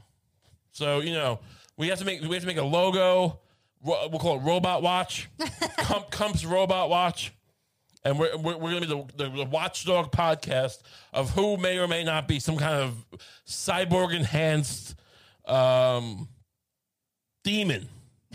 So 0.73 1.01
you 1.01 1.13
know 1.13 1.41
we 1.77 1.89
have 1.89 1.99
to 1.99 2.05
make 2.05 2.21
we 2.21 2.35
have 2.35 2.43
to 2.43 2.47
make 2.47 2.59
a 2.59 2.65
logo. 2.65 3.39
We'll 3.85 4.11
call 4.21 4.39
it 4.39 4.43
Robot 4.43 4.83
Watch. 4.83 5.29
Kump, 5.79 6.11
Kump's 6.11 6.45
Robot 6.45 6.89
Watch. 6.89 7.33
And 8.05 8.19
we're, 8.19 8.37
we're, 8.37 8.57
we're 8.57 8.71
going 8.71 8.83
to 8.83 8.89
be 8.89 9.07
the, 9.17 9.25
the, 9.29 9.37
the 9.39 9.45
Watchdog 9.45 10.13
podcast 10.13 10.79
of 11.13 11.31
who 11.31 11.57
may 11.57 11.79
or 11.79 11.89
may 11.89 12.05
not 12.05 12.29
be 12.29 12.39
some 12.39 12.57
kind 12.57 12.75
of 12.75 13.05
cyborg 13.47 14.15
enhanced 14.15 14.95
um, 15.47 16.29
demon 17.45 17.89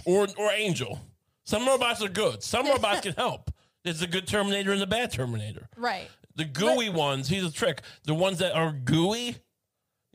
or, 0.06 0.28
or 0.38 0.52
angel. 0.52 1.00
Some 1.46 1.66
robots 1.66 2.02
are 2.04 2.10
good. 2.10 2.44
Some 2.44 2.68
robots 2.70 3.02
can 3.02 3.14
help. 3.14 3.52
There's 3.84 4.02
a 4.02 4.08
good 4.08 4.28
Terminator 4.28 4.72
and 4.72 4.82
a 4.82 4.88
bad 4.88 5.12
Terminator. 5.12 5.70
Right. 5.78 6.10
The 6.36 6.46
gooey 6.46 6.90
ones, 6.90 7.30
he's 7.30 7.46
a 7.46 7.52
trick. 7.52 7.82
The 8.04 8.14
ones 8.14 8.40
that 8.40 8.54
are 8.54 8.72
gooey, 8.72 9.38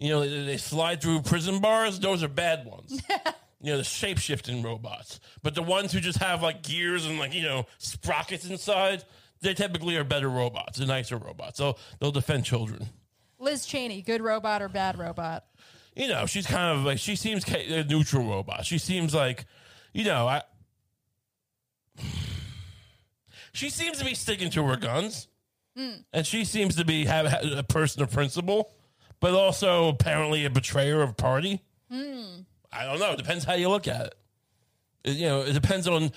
you 0.03 0.09
know, 0.09 0.21
they, 0.21 0.45
they 0.45 0.57
slide 0.57 1.01
through 1.01 1.23
prison 1.23 1.61
bars, 1.61 2.01
those 2.01 2.23
are 2.23 2.29
bad 2.29 2.67
ones. 2.67 3.01
you 3.61 3.71
know, 3.71 3.79
the 3.79 3.85
shape 3.85 4.19
shifting 4.19 4.63
robots. 4.63 5.21
But 5.43 5.55
the 5.55 5.63
ones 5.63 5.93
who 5.93 6.01
just 6.01 6.19
have 6.19 6.43
like 6.43 6.63
gears 6.63 7.07
and 7.07 7.19
like, 7.19 7.33
you 7.33 7.43
know, 7.43 7.67
sprockets 7.79 8.45
inside, 8.45 9.05
they 9.41 9.55
typically 9.55 9.97
are 9.97 10.05
better 10.05 10.29
robots, 10.29 10.79
they're 10.79 10.89
nicer 10.89 11.17
robots. 11.17 11.59
So 11.59 11.77
they'll 12.01 12.11
defend 12.11 12.45
children. 12.45 12.89
Liz 13.39 13.65
Cheney, 13.65 14.03
good 14.03 14.23
robot 14.23 14.61
or 14.61 14.69
bad 14.69 14.99
robot? 14.99 15.45
You 15.95 16.09
know, 16.09 16.27
she's 16.27 16.47
kind 16.47 16.79
of 16.79 16.85
like, 16.85 16.99
she 16.99 17.17
seems 17.17 17.45
a 17.49 17.85
neutral 17.85 18.29
robot. 18.29 18.65
She 18.65 18.79
seems 18.79 19.15
like, 19.15 19.47
you 19.93 20.05
know, 20.05 20.29
I. 20.29 20.43
She 23.55 23.69
seems 23.69 23.99
to 23.99 24.05
be 24.07 24.15
sticking 24.15 24.49
to 24.53 24.65
her 24.65 24.77
guns, 24.79 25.29
hmm. 25.77 25.97
and 26.11 26.27
she 26.27 26.47
seems 26.47 26.77
to 26.77 26.87
be 26.87 27.05
have, 27.05 27.27
have 27.27 27.45
a 27.45 27.63
person 27.63 28.03
of 28.03 28.11
principle, 28.11 28.73
but 29.23 29.33
also 29.33 29.89
apparently 29.89 30.45
a 30.45 30.51
betrayer 30.51 31.01
of 31.01 31.17
party. 31.17 31.63
I 31.91 32.85
don't 32.85 32.99
know. 32.99 33.13
It 33.13 33.19
depends 33.19 33.45
how 33.45 33.55
you 33.55 33.69
look 33.71 33.89
at 33.89 34.07
it. 34.07 34.15
It- 35.05 35.17
you 35.17 35.27
know, 35.27 35.41
it 35.43 35.53
depends 35.55 35.89
on. 35.89 36.11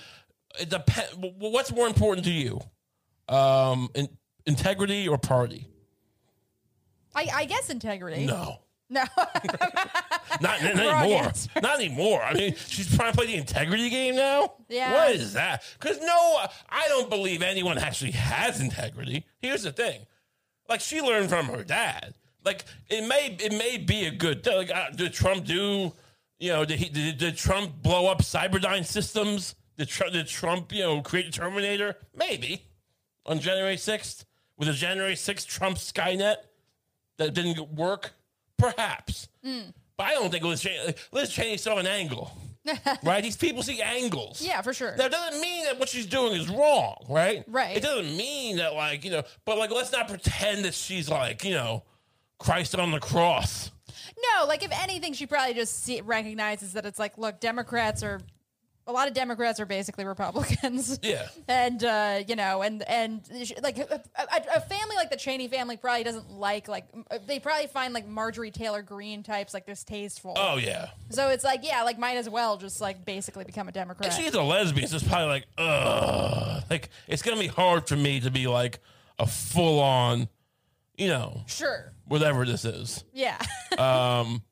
It 0.60 0.68
depends. 0.70 1.14
What's 1.38 1.72
more 1.72 1.86
important 1.86 2.24
to 2.26 2.32
you, 2.32 2.60
um, 3.28 3.88
in, 3.94 4.08
integrity 4.46 5.06
or 5.08 5.18
party? 5.18 5.66
I, 7.14 7.28
I 7.34 7.44
guess 7.46 7.70
integrity. 7.70 8.26
No. 8.26 8.58
No. 8.88 9.02
Not, 10.40 10.62
not 10.62 10.62
anymore. 10.62 11.22
answer. 11.24 11.50
Not 11.62 11.80
anymore. 11.80 12.22
I 12.22 12.34
mean, 12.34 12.54
she's 12.68 12.94
trying 12.94 13.10
to 13.10 13.16
play 13.16 13.26
the 13.26 13.36
integrity 13.36 13.88
game 13.90 14.16
now. 14.16 14.52
Yeah. 14.68 14.92
What 14.92 15.14
is 15.16 15.32
that? 15.32 15.62
Because 15.78 15.98
no, 16.00 16.38
I 16.68 16.86
don't 16.88 17.08
believe 17.08 17.42
anyone 17.42 17.78
actually 17.78 18.10
has 18.12 18.60
integrity. 18.60 19.24
Here's 19.40 19.62
the 19.62 19.72
thing: 19.72 20.02
like 20.68 20.80
she 20.80 21.00
learned 21.00 21.30
from 21.30 21.46
her 21.46 21.64
dad. 21.64 22.14
Like 22.46 22.64
it 22.88 23.06
may 23.06 23.36
it 23.44 23.52
may 23.52 23.76
be 23.76 24.06
a 24.06 24.10
good 24.10 24.42
thing. 24.44 24.56
Like 24.56 24.70
uh, 24.70 24.90
did 24.90 25.12
Trump 25.12 25.44
do? 25.44 25.92
You 26.38 26.52
know, 26.52 26.64
did, 26.64 26.78
he, 26.78 26.88
did 26.88 27.18
did 27.18 27.36
Trump 27.36 27.82
blow 27.82 28.06
up 28.06 28.18
Cyberdyne 28.22 28.86
systems? 28.86 29.54
Did 29.76 29.88
Trump, 29.88 30.12
did 30.12 30.26
Trump 30.28 30.72
you 30.72 30.82
know 30.82 31.02
create 31.02 31.32
Terminator? 31.32 31.96
Maybe 32.14 32.62
on 33.26 33.40
January 33.40 33.76
sixth 33.76 34.24
with 34.56 34.68
a 34.68 34.72
January 34.72 35.16
sixth 35.16 35.48
Trump 35.48 35.76
Skynet 35.76 36.36
that 37.18 37.34
didn't 37.34 37.74
work? 37.74 38.12
Perhaps. 38.58 39.28
But 39.42 40.04
I 40.06 40.12
don't 40.12 40.30
think 40.30 40.44
Liz 40.44 40.60
Cheney, 40.60 40.94
Liz 41.12 41.30
Cheney 41.30 41.56
saw 41.56 41.78
an 41.78 41.86
angle, 41.86 42.30
right? 43.02 43.22
These 43.22 43.36
people 43.36 43.62
see 43.62 43.80
angles. 43.80 44.42
yeah, 44.42 44.60
for 44.60 44.72
sure. 44.74 44.94
That 44.96 45.10
doesn't 45.10 45.40
mean 45.40 45.64
that 45.64 45.78
what 45.78 45.88
she's 45.88 46.06
doing 46.06 46.32
is 46.34 46.48
wrong, 46.48 46.96
right? 47.08 47.44
Right. 47.48 47.76
It 47.76 47.82
doesn't 47.82 48.14
mean 48.16 48.56
that, 48.58 48.74
like, 48.74 49.04
you 49.04 49.10
know, 49.10 49.22
but, 49.44 49.56
like, 49.56 49.70
let's 49.70 49.92
not 49.92 50.08
pretend 50.08 50.64
that 50.66 50.74
she's, 50.74 51.08
like, 51.08 51.44
you 51.44 51.52
know, 51.54 51.82
Christ 52.38 52.74
on 52.74 52.90
the 52.90 53.00
cross. 53.00 53.70
No, 54.16 54.46
like 54.46 54.62
if 54.62 54.72
anything, 54.82 55.12
she 55.12 55.26
probably 55.26 55.54
just 55.54 55.82
see, 55.84 56.00
recognizes 56.00 56.72
that 56.74 56.86
it's 56.86 56.98
like, 56.98 57.18
look, 57.18 57.40
Democrats 57.40 58.02
are 58.02 58.20
a 58.88 58.92
lot 58.92 59.08
of 59.08 59.14
Democrats 59.14 59.58
are 59.58 59.66
basically 59.66 60.04
Republicans. 60.04 60.98
Yeah. 61.02 61.26
and 61.48 61.82
uh, 61.82 62.22
you 62.26 62.36
know, 62.36 62.62
and 62.62 62.82
and 62.82 63.28
like 63.62 63.78
a, 63.78 64.00
a, 64.16 64.60
family 64.60 64.96
like 64.96 65.10
the 65.10 65.16
Cheney 65.16 65.48
family 65.48 65.76
probably 65.76 66.04
doesn't 66.04 66.30
like 66.30 66.68
like 66.68 66.86
they 67.26 67.40
probably 67.40 67.66
find 67.66 67.92
like 67.92 68.06
Marjorie 68.06 68.50
Taylor 68.50 68.82
Greene 68.82 69.22
types 69.22 69.52
like 69.52 69.66
distasteful. 69.66 70.34
Oh, 70.36 70.56
yeah. 70.56 70.90
So 71.10 71.28
it's 71.28 71.44
like, 71.44 71.60
yeah, 71.64 71.82
like 71.82 71.98
might 71.98 72.16
as 72.16 72.28
well 72.28 72.56
just 72.56 72.80
like 72.80 73.04
basically 73.04 73.44
become 73.44 73.68
a 73.68 73.72
Democrat. 73.72 74.12
She's 74.12 74.34
a 74.34 74.42
lesbian, 74.42 74.86
so 74.86 74.96
it's 74.96 75.06
probably 75.06 75.26
like, 75.26 75.46
ugh. 75.58 76.62
Like, 76.70 76.90
it's 77.06 77.22
going 77.22 77.36
to 77.36 77.40
be 77.40 77.48
hard 77.48 77.88
for 77.88 77.96
me 77.96 78.20
to 78.20 78.30
be, 78.30 78.46
like, 78.46 78.80
a 79.18 79.26
full 79.26 79.80
on, 79.80 80.28
you 80.96 81.08
know, 81.08 81.42
sure. 81.46 81.92
Whatever 82.06 82.44
this 82.44 82.64
is. 82.64 83.04
Yeah. 83.12 83.38
um. 83.78 84.42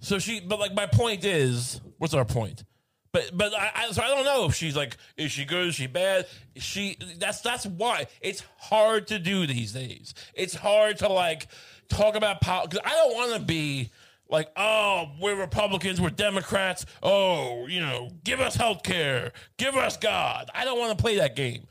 So 0.00 0.18
she, 0.18 0.40
but 0.40 0.58
like 0.58 0.74
my 0.74 0.86
point 0.86 1.24
is, 1.24 1.80
what's 1.98 2.14
our 2.14 2.24
point? 2.24 2.64
But 3.12 3.30
but 3.36 3.54
I, 3.54 3.70
I 3.74 3.92
so 3.92 4.02
I 4.02 4.08
don't 4.08 4.24
know 4.24 4.46
if 4.46 4.54
she's 4.54 4.74
like 4.74 4.96
is 5.16 5.30
she 5.30 5.44
good 5.44 5.68
is 5.68 5.74
she 5.74 5.86
bad 5.86 6.26
Is 6.54 6.62
she 6.62 6.96
that's 7.18 7.42
that's 7.42 7.66
why 7.66 8.06
it's 8.22 8.42
hard 8.56 9.06
to 9.08 9.18
do 9.18 9.46
these 9.46 9.72
days. 9.72 10.14
It's 10.34 10.54
hard 10.54 10.98
to 10.98 11.08
like 11.08 11.46
talk 11.88 12.16
about 12.16 12.40
politics. 12.40 12.82
I 12.84 12.90
don't 12.90 13.14
want 13.14 13.34
to 13.34 13.40
be 13.40 13.90
like 14.30 14.48
oh 14.56 15.10
we're 15.20 15.34
Republicans 15.34 16.00
we're 16.00 16.08
Democrats 16.08 16.86
oh 17.02 17.66
you 17.66 17.80
know 17.80 18.08
give 18.24 18.40
us 18.40 18.56
health 18.56 18.82
care 18.82 19.32
give 19.58 19.76
us 19.76 19.98
God. 19.98 20.50
I 20.54 20.64
don't 20.64 20.78
want 20.78 20.96
to 20.96 21.02
play 21.02 21.16
that 21.16 21.36
game. 21.36 21.66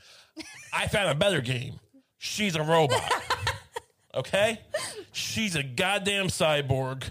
I 0.72 0.86
found 0.86 1.10
a 1.10 1.14
better 1.16 1.40
game. 1.40 1.80
She's 2.18 2.54
a 2.54 2.62
robot. 2.62 3.02
Okay, 4.14 4.60
she's 5.12 5.56
a 5.56 5.62
goddamn 5.62 6.26
cyborg 6.26 7.04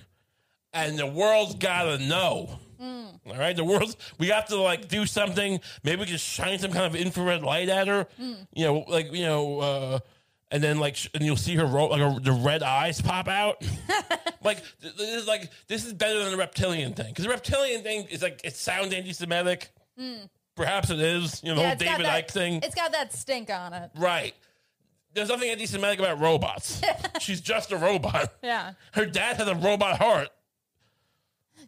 and 0.74 0.98
the 1.00 1.08
world's 1.08 1.56
gotta 1.56 1.98
know. 1.98 2.60
Mm. 2.82 3.20
All 3.28 3.38
right, 3.38 3.56
the 3.56 3.64
world's 3.64 3.96
we 4.20 4.28
have 4.28 4.48
to 4.48 4.56
like 4.58 4.88
do 4.88 5.06
something. 5.06 5.60
Maybe 5.84 6.02
we 6.02 6.06
can 6.08 6.18
shine 6.18 6.60
some 6.60 6.72
kind 6.72 6.86
of 6.86 6.96
infrared 6.96 7.42
light 7.44 7.70
at 7.70 7.88
her. 7.88 8.08
Mm. 8.20 8.48
You 8.54 8.66
know, 8.66 8.86
like 8.88 9.12
you 9.14 9.24
know, 9.26 9.60
uh, 9.60 10.00
and 10.52 10.64
then 10.64 10.80
like 10.80 10.96
sh- 10.96 11.10
and 11.14 11.24
you'll 11.24 11.38
see 11.38 11.56
her 11.56 11.66
ro- 11.66 11.88
like 11.88 12.02
her, 12.02 12.20
the 12.20 12.32
red 12.34 12.62
eyes 12.64 13.02
pop 13.02 13.28
out. 13.28 13.64
like 14.44 14.62
th- 14.82 14.96
this 14.96 15.10
is 15.10 15.28
like 15.28 15.50
this 15.68 15.86
is 15.86 15.94
better 15.94 16.20
than 16.20 16.32
the 16.32 16.38
reptilian 16.38 16.94
thing 16.94 17.08
because 17.10 17.26
the 17.26 17.32
reptilian 17.32 17.82
thing 17.84 18.06
is 18.12 18.22
like 18.22 18.42
it 18.44 18.56
sounds 18.56 18.94
anti-Semitic. 18.94 19.70
Mm. 20.00 20.30
Perhaps 20.56 20.90
it 20.92 21.00
is. 21.00 21.42
You 21.44 21.50
know, 21.50 21.56
the 21.56 21.62
Yeah, 21.62 21.68
whole 21.70 21.78
David 21.78 22.06
that- 22.06 22.28
Icke 22.28 22.32
thing. 22.32 22.60
It's 22.64 22.76
got 22.76 22.92
that 22.92 23.14
stink 23.14 23.50
on 23.50 23.74
it. 23.74 23.90
Right. 23.96 24.34
There's 25.13 25.30
nothing 25.30 25.50
anti-Semitic 25.50 26.00
about 26.00 26.19
robots. 26.19 26.82
She's 27.19 27.41
just 27.41 27.71
a 27.71 27.78
robot. 27.78 28.34
Yeah. 28.41 28.74
Her 28.93 29.06
dad 29.06 29.38
has 29.38 29.47
a 29.47 29.56
robot 29.56 29.97
heart. 29.97 30.30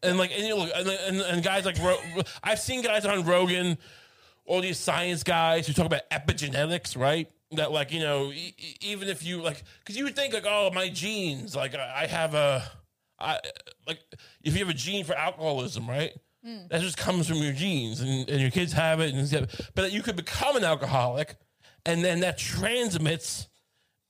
And 0.01 0.17
like, 0.17 0.31
and 0.31 0.45
you 0.47 0.55
look, 0.55 0.69
and, 0.75 0.87
and, 0.87 1.21
and 1.21 1.43
guys 1.43 1.65
like, 1.65 1.77
Ro- 1.79 1.99
I've 2.43 2.59
seen 2.59 2.81
guys 2.81 3.05
on 3.05 3.23
Rogan, 3.25 3.77
all 4.45 4.59
these 4.61 4.77
science 4.79 5.23
guys 5.23 5.67
who 5.67 5.73
talk 5.73 5.85
about 5.85 6.09
epigenetics, 6.09 6.97
right? 6.97 7.29
That 7.51 7.71
like, 7.71 7.91
you 7.91 7.99
know, 7.99 8.31
e- 8.31 8.55
even 8.81 9.07
if 9.07 9.23
you 9.23 9.41
like, 9.41 9.63
because 9.79 9.95
you 9.95 10.03
would 10.05 10.15
think 10.15 10.33
like, 10.33 10.45
oh, 10.47 10.71
my 10.73 10.89
genes, 10.89 11.55
like 11.55 11.75
I 11.75 12.03
I 12.03 12.07
have 12.07 12.33
a, 12.33 12.63
I 13.19 13.39
like 13.87 13.99
if 14.41 14.53
you 14.53 14.59
have 14.59 14.69
a 14.69 14.73
gene 14.77 15.05
for 15.05 15.13
alcoholism, 15.13 15.87
right? 15.87 16.11
Hmm. 16.43 16.67
That 16.69 16.81
just 16.81 16.97
comes 16.97 17.27
from 17.27 17.37
your 17.37 17.53
genes, 17.53 18.01
and, 18.01 18.27
and 18.29 18.41
your 18.41 18.51
kids 18.51 18.73
have 18.73 18.99
it, 18.99 19.13
and 19.13 19.47
but 19.75 19.91
you 19.93 20.01
could 20.01 20.15
become 20.17 20.55
an 20.57 20.63
alcoholic, 20.65 21.35
and 21.85 22.03
then 22.03 22.21
that 22.21 22.37
transmits 22.37 23.47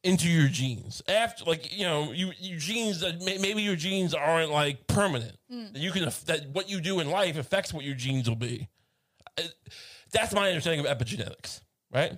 into 0.03 0.27
your 0.29 0.47
genes. 0.49 1.01
After 1.07 1.45
like 1.45 1.75
you 1.77 1.85
know 1.85 2.11
you 2.11 2.31
your 2.39 2.59
genes 2.59 3.03
may- 3.23 3.37
maybe 3.37 3.61
your 3.61 3.75
genes 3.75 4.13
aren't 4.13 4.51
like 4.51 4.87
permanent. 4.87 5.37
That 5.49 5.79
you 5.79 5.91
can 5.91 6.03
that 6.25 6.47
what 6.51 6.69
you 6.69 6.81
do 6.81 6.99
in 6.99 7.09
life 7.09 7.37
affects 7.37 7.73
what 7.73 7.85
your 7.85 7.95
genes 7.95 8.27
will 8.29 8.35
be. 8.35 8.67
Uh, 9.37 9.43
that's 10.11 10.33
my 10.33 10.47
understanding 10.49 10.85
of 10.85 10.97
epigenetics 10.97 11.61
right? 11.93 12.17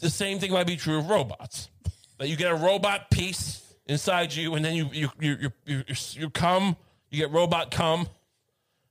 The 0.00 0.10
same 0.10 0.40
thing 0.40 0.50
might 0.52 0.66
be 0.66 0.76
true 0.76 0.98
of 0.98 1.08
robots. 1.08 1.70
That 2.18 2.28
you 2.28 2.34
get 2.36 2.50
a 2.50 2.56
robot 2.56 3.10
piece 3.10 3.62
inside 3.86 4.34
you 4.34 4.54
and 4.56 4.64
then 4.64 4.74
you 4.74 4.88
you 4.92 5.10
you 5.20 5.36
you, 5.40 5.50
you, 5.66 5.84
you, 5.86 5.94
you 6.12 6.30
come 6.30 6.76
you 7.10 7.18
get 7.18 7.30
robot 7.30 7.70
come 7.70 8.08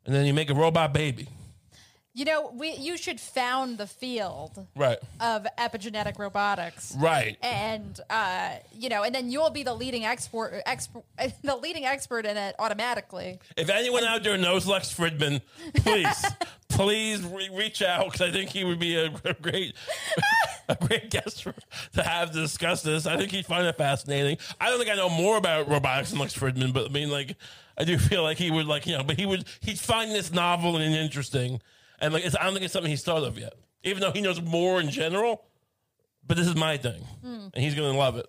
and 0.05 0.15
then 0.15 0.25
you 0.25 0.33
make 0.33 0.49
a 0.49 0.53
robot 0.55 0.93
baby 0.93 1.27
You 2.15 2.23
know, 2.23 2.49
we 2.53 2.71
you 2.77 2.95
should 2.95 3.19
found 3.19 3.77
the 3.77 3.87
field 3.87 4.65
right 4.73 4.97
of 5.19 5.45
epigenetic 5.57 6.17
robotics. 6.17 6.95
right 6.97 7.37
and 7.43 7.99
uh, 8.09 8.51
you 8.73 8.87
know, 8.87 9.03
and 9.03 9.13
then 9.13 9.29
you'll 9.29 9.49
be 9.49 9.63
the 9.63 9.73
leading 9.73 10.05
export, 10.05 10.53
expert, 10.65 11.03
the 11.43 11.57
leading 11.57 11.83
expert 11.85 12.25
in 12.25 12.37
it 12.37 12.55
automatically. 12.57 13.39
If 13.57 13.69
anyone 13.69 14.05
out 14.05 14.23
there 14.23 14.37
knows 14.37 14.65
Lex 14.65 14.93
Fridman, 14.93 15.41
please, 15.75 16.25
please 16.69 17.21
re- 17.25 17.49
reach 17.51 17.81
out 17.81 18.05
because 18.05 18.21
I 18.21 18.31
think 18.31 18.49
he 18.49 18.63
would 18.63 18.79
be 18.79 18.95
a, 18.95 19.11
a 19.25 19.33
great. 19.33 19.75
a 20.67 20.75
great 20.75 21.11
guest 21.11 21.43
for, 21.43 21.53
to 21.93 22.01
have 22.01 22.31
to 22.31 22.39
discuss 22.39 22.81
this. 22.81 23.05
I 23.05 23.17
think 23.17 23.29
he'd 23.29 23.45
find 23.45 23.67
it 23.67 23.77
fascinating. 23.77 24.37
I 24.59 24.71
don't 24.71 24.79
think 24.79 24.89
I 24.89 24.95
know 24.95 25.09
more 25.09 25.37
about 25.37 25.69
robotics 25.69 26.09
than 26.09 26.17
Lex 26.17 26.35
Fridman, 26.35 26.73
but 26.73 26.85
I 26.85 26.89
mean, 26.89 27.11
like, 27.11 27.35
I 27.77 27.83
do 27.83 27.99
feel 27.99 28.23
like 28.23 28.39
he 28.39 28.49
would, 28.49 28.65
like, 28.65 28.87
you 28.87 28.97
know, 28.97 29.03
but 29.03 29.19
he 29.19 29.27
would, 29.27 29.45
he'd 29.59 29.77
find 29.77 30.09
this 30.09 30.31
novel 30.31 30.77
and 30.77 30.95
interesting. 30.95 31.61
And, 31.99 32.13
like, 32.13 32.25
it's, 32.25 32.35
I 32.35 32.43
don't 32.43 32.53
think 32.53 32.65
it's 32.65 32.73
something 32.73 32.89
he's 32.89 33.03
thought 33.03 33.23
of 33.23 33.37
yet, 33.37 33.53
even 33.83 34.01
though 34.01 34.11
he 34.11 34.21
knows 34.21 34.41
more 34.41 34.79
in 34.79 34.89
general. 34.89 35.45
But 36.27 36.37
this 36.37 36.47
is 36.47 36.55
my 36.55 36.77
thing, 36.77 37.03
and 37.23 37.53
he's 37.55 37.75
going 37.75 37.91
to 37.91 37.97
love 37.97 38.17
it. 38.17 38.27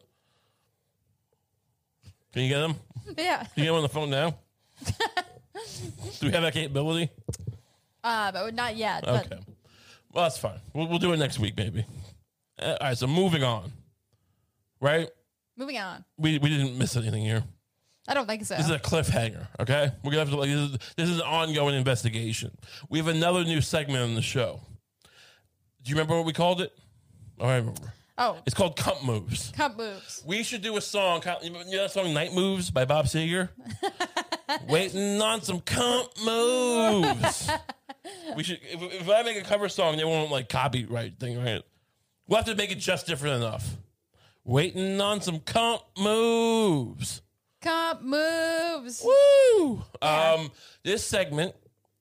Can 2.33 2.43
you 2.43 2.49
get 2.49 2.63
him? 2.63 2.75
Yeah. 3.17 3.39
Can 3.39 3.49
you 3.55 3.63
get 3.65 3.69
him 3.71 3.75
on 3.77 3.83
the 3.83 3.89
phone 3.89 4.11
now? 4.11 4.35
do 4.85 6.27
we 6.27 6.33
have 6.33 6.43
that 6.43 6.53
capability? 6.53 7.09
Uh, 8.03 8.33
but 8.33 8.53
not 8.53 8.77
yet. 8.77 9.05
But 9.05 9.27
Okay. 9.27 9.41
Well, 10.13 10.25
that's 10.25 10.37
fine. 10.37 10.59
We'll, 10.75 10.89
we'll 10.89 10.99
do 10.99 11.13
it 11.13 11.19
next 11.19 11.39
week, 11.39 11.57
maybe. 11.57 11.87
Uh, 12.59 12.77
all 12.81 12.89
right, 12.89 12.99
so 12.99 13.07
moving 13.07 13.45
on. 13.45 13.73
Right? 14.81 15.09
moving 15.57 15.79
on. 15.79 16.05
We, 16.19 16.39
we 16.39 16.49
didn't 16.51 16.77
miss 16.77 16.97
anything 16.97 17.23
here. 17.25 17.45
I 18.09 18.15
don't 18.15 18.27
think 18.27 18.45
so. 18.45 18.57
This 18.57 18.67
is 18.67 18.71
a 18.73 18.79
cliffhanger, 18.79 19.47
okay? 19.61 19.91
We're 20.05 20.11
gonna 20.13 20.21
have 20.25 20.31
to 20.31 20.37
like 20.37 20.49
this 20.51 20.61
is, 20.71 20.79
this 20.97 21.09
is 21.09 21.17
an 21.19 21.27
ongoing 21.27 21.75
investigation. 21.75 22.57
We 22.89 22.99
have 22.99 23.09
another 23.09 23.45
new 23.45 23.61
segment 23.61 24.01
on 24.03 24.15
the 24.15 24.23
show. 24.23 24.61
Do 25.83 25.91
you 25.91 25.95
remember 25.97 26.17
what 26.17 26.27
we 26.27 26.33
called 26.33 26.61
it? 26.61 26.73
Oh, 27.39 27.47
I 27.47 27.57
remember. 27.57 27.93
oh, 28.19 28.39
It's 28.47 28.55
called 28.55 28.77
Kump 28.77 29.05
Moves. 29.05 29.53
Kump 29.57 29.77
moves. 29.77 30.23
We 30.27 30.43
should 30.43 30.63
do 30.63 30.77
a 30.77 30.81
song. 30.81 31.23
You 31.43 31.51
know 31.51 31.65
that 31.83 31.91
song 31.93 32.13
"Night 32.15 32.33
Moves" 32.33 32.71
by 32.71 32.85
Bob 32.85 33.07
Seger? 33.07 33.51
Waiting 34.69 35.21
on 35.21 35.43
some 35.43 35.61
Kump 35.61 36.09
moves. 36.25 37.51
we 38.37 38.43
should. 38.45 38.61
If, 38.63 38.81
if 39.03 39.09
I 39.09 39.23
make 39.23 39.37
a 39.37 39.43
cover 39.43 39.69
song, 39.69 39.97
they 39.97 40.05
won't 40.05 40.31
like 40.31 40.49
copyright 40.49 41.19
thing, 41.19 41.43
right? 41.43 41.63
We'll 42.29 42.37
have 42.39 42.47
to 42.47 42.55
make 42.55 42.71
it 42.71 42.79
just 42.79 43.07
different 43.07 43.37
enough. 43.43 43.77
Waiting 44.45 45.01
on 45.01 45.21
some 45.21 45.41
Kump 45.41 45.83
moves. 45.99 47.23
Kump 47.67 48.03
moves. 48.03 49.03
Woo! 49.05 49.83
Yeah. 50.01 50.35
Um, 50.35 50.53
this 50.85 51.05
segment 51.05 51.55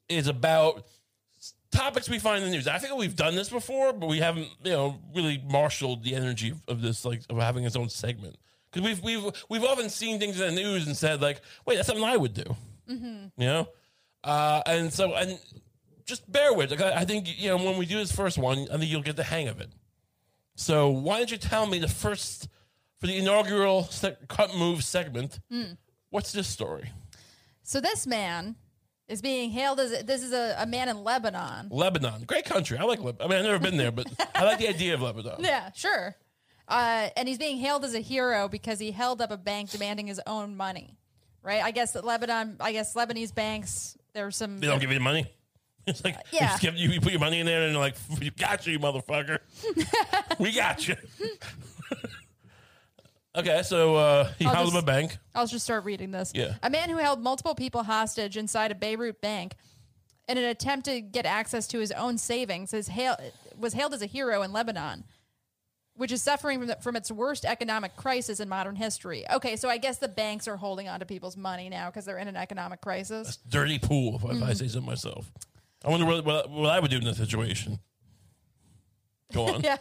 is 0.08 0.28
about 0.28 0.86
topics 1.72 2.08
we 2.08 2.20
find 2.20 2.44
in 2.44 2.52
the 2.52 2.56
news. 2.56 2.68
I 2.68 2.78
think 2.78 2.96
we've 2.96 3.16
done 3.16 3.36
this 3.36 3.50
before, 3.50 3.92
but 3.92 4.08
we 4.08 4.20
haven't, 4.20 4.48
you 4.64 4.72
know, 4.72 5.00
really 5.16 5.42
marshaled 5.50 6.04
the 6.04 6.14
energy 6.16 6.54
of, 6.68 6.84
this, 6.84 7.04
like, 7.04 7.22
of 7.30 7.38
having 7.38 7.64
its 7.64 7.76
own 7.76 7.90
segment. 7.90 8.38
Because 8.72 8.88
we've 8.88 9.04
we've 9.04 9.46
we've 9.50 9.64
often 9.64 9.90
seen 9.90 10.20
things 10.20 10.40
in 10.40 10.54
the 10.54 10.62
news 10.62 10.86
and 10.86 10.96
said, 10.96 11.22
like, 11.22 11.42
wait, 11.66 11.78
that's 11.78 11.88
something 11.88 12.04
I 12.04 12.18
would 12.18 12.34
do. 12.34 12.56
You 13.38 13.46
know, 13.46 13.70
uh, 14.24 14.62
and 14.66 14.94
so 14.94 15.14
and 15.16 15.40
just 16.06 16.30
bear 16.30 16.54
with. 16.54 16.72
Like, 16.72 16.82
I, 16.82 17.02
I 17.02 17.06
think 17.06 17.42
you 17.42 17.50
know 17.50 17.58
when 17.58 17.78
we 17.78 17.86
do 17.86 17.98
this 17.98 18.12
first 18.12 18.38
one, 18.38 18.68
I 18.72 18.78
think 18.78 18.92
you'll 18.92 19.02
get 19.02 19.16
the 19.16 19.24
hang 19.24 19.48
of 19.48 19.62
it. 19.62 19.70
So 20.56 20.90
why 20.90 21.18
don't 21.18 21.32
you 21.32 21.38
tell 21.38 21.66
me 21.66 21.80
the 21.80 21.88
first 21.88 22.50
for 23.06 23.12
the 23.12 23.18
inaugural 23.18 23.88
cut 24.28 24.56
move 24.56 24.84
segment? 24.84 25.40
What's 26.10 26.32
this 26.32 26.48
story? 26.48 26.92
So 27.64 27.80
this 27.80 28.08
man 28.08 28.56
is 29.08 29.22
being 29.22 29.52
hailed 29.52 29.80
as 29.80 30.04
this 30.04 30.24
is 30.24 30.34
a, 30.34 30.56
a 30.60 30.66
man 30.66 30.90
in 30.90 31.04
Lebanon. 31.04 31.70
Lebanon, 31.70 32.24
great 32.24 32.46
country. 32.46 32.78
I 32.78 32.84
like. 32.84 33.00
Leb- 33.00 33.18
I 33.20 33.28
mean, 33.28 33.40
I've 33.40 33.46
never 33.46 33.60
been 33.60 33.78
there, 33.78 33.92
but 33.92 34.08
I 34.34 34.44
like 34.44 34.60
the 34.60 34.68
idea 34.68 34.94
of 34.94 35.02
Lebanon. 35.02 35.36
Yeah, 35.40 35.72
sure. 35.74 36.16
Uh, 36.68 37.10
and 37.16 37.28
he's 37.28 37.38
being 37.38 37.58
hailed 37.58 37.86
as 37.86 37.94
a 37.94 38.00
hero 38.00 38.48
because 38.48 38.80
he 38.80 38.92
held 38.92 39.22
up 39.22 39.30
a 39.30 39.38
bank 39.38 39.70
demanding 39.70 40.08
his 40.08 40.20
own 40.26 40.58
money. 40.58 40.98
Right? 41.44 41.62
I 41.64 41.70
guess 41.70 41.92
that 41.92 42.04
Lebanon, 42.04 42.58
I 42.60 42.72
guess 42.72 42.96
Lebanese 42.96 43.34
banks, 43.34 43.96
there's 44.14 44.36
some. 44.36 44.60
They 44.60 44.66
don't 44.66 44.80
give 44.80 44.90
you 44.90 44.98
the 44.98 45.04
money. 45.04 45.28
It's 45.88 46.04
like 46.04 46.18
yeah. 46.32 46.54
you, 46.54 46.60
give, 46.60 46.76
you, 46.78 46.90
you 46.90 47.00
put 47.00 47.12
your 47.12 47.20
money 47.20 47.40
in 47.40 47.46
there, 47.46 47.62
and 47.62 47.76
they're 47.76 47.80
like, 47.80 47.96
"We 48.20 48.32
got 48.32 48.66
you, 48.66 48.74
you 48.74 48.80
motherfucker. 48.80 49.38
we 50.40 50.52
got 50.52 50.88
you." 50.88 50.96
Okay, 53.38 53.62
so 53.64 53.96
uh, 53.96 54.32
he 54.40 54.46
I'll 54.46 54.54
held 54.56 54.68
up 54.68 54.74
just- 54.74 54.84
a 54.84 54.86
bank. 54.86 55.18
I'll 55.34 55.48
just 55.48 55.66
start 55.66 55.84
reading 55.86 56.12
this. 56.12 56.32
Yeah. 56.36 56.56
A 56.64 56.70
man 56.70 56.90
who 56.90 56.98
held 56.98 57.22
multiple 57.22 57.56
people 57.56 57.84
hostage 57.84 58.38
inside 58.38 58.72
a 58.72 58.76
Beirut 58.76 59.22
bank 59.22 59.54
in 60.28 60.38
an 60.38 60.46
attempt 60.46 60.86
to 60.86 61.02
get 61.02 61.26
access 61.26 61.68
to 61.68 61.80
his 61.80 61.92
own 61.92 62.18
savings 62.18 62.74
is 62.74 62.88
hail- 62.88 63.18
was 63.58 63.74
hailed 63.74 63.94
as 63.94 64.02
a 64.02 64.06
hero 64.08 64.42
in 64.42 64.52
Lebanon, 64.52 65.04
which 65.96 66.12
is 66.12 66.22
suffering 66.22 66.60
from, 66.60 66.68
the, 66.68 66.78
from 66.82 66.96
its 66.96 67.12
worst 67.12 67.46
economic 67.46 67.96
crisis 67.96 68.40
in 68.40 68.50
modern 68.50 68.76
history. 68.76 69.24
Okay, 69.32 69.56
so 69.56 69.70
I 69.70 69.78
guess 69.78 69.98
the 70.00 70.08
banks 70.08 70.48
are 70.48 70.58
holding 70.58 70.88
on 70.90 71.00
to 71.02 71.06
people's 71.06 71.38
money 71.38 71.70
now 71.70 71.88
because 71.90 72.06
they're 72.06 72.18
in 72.18 72.28
an 72.28 72.36
economic 72.36 72.82
crisis. 72.82 73.38
Dirty 73.48 73.80
pool, 73.80 74.16
if, 74.16 74.24
if 74.24 74.44
I 74.44 74.52
Mm. 74.52 74.58
say 74.58 74.68
so 74.68 74.82
myself. 74.82 75.32
I 75.86 75.90
wonder 75.90 76.06
what, 76.06 76.26
what, 76.26 76.50
what 76.50 76.70
I 76.72 76.80
would 76.80 76.90
do 76.92 76.98
in 76.98 77.04
this 77.04 77.18
situation. 77.18 77.80
Go 79.34 79.48
on. 79.48 79.62
Yeah. 79.64 79.78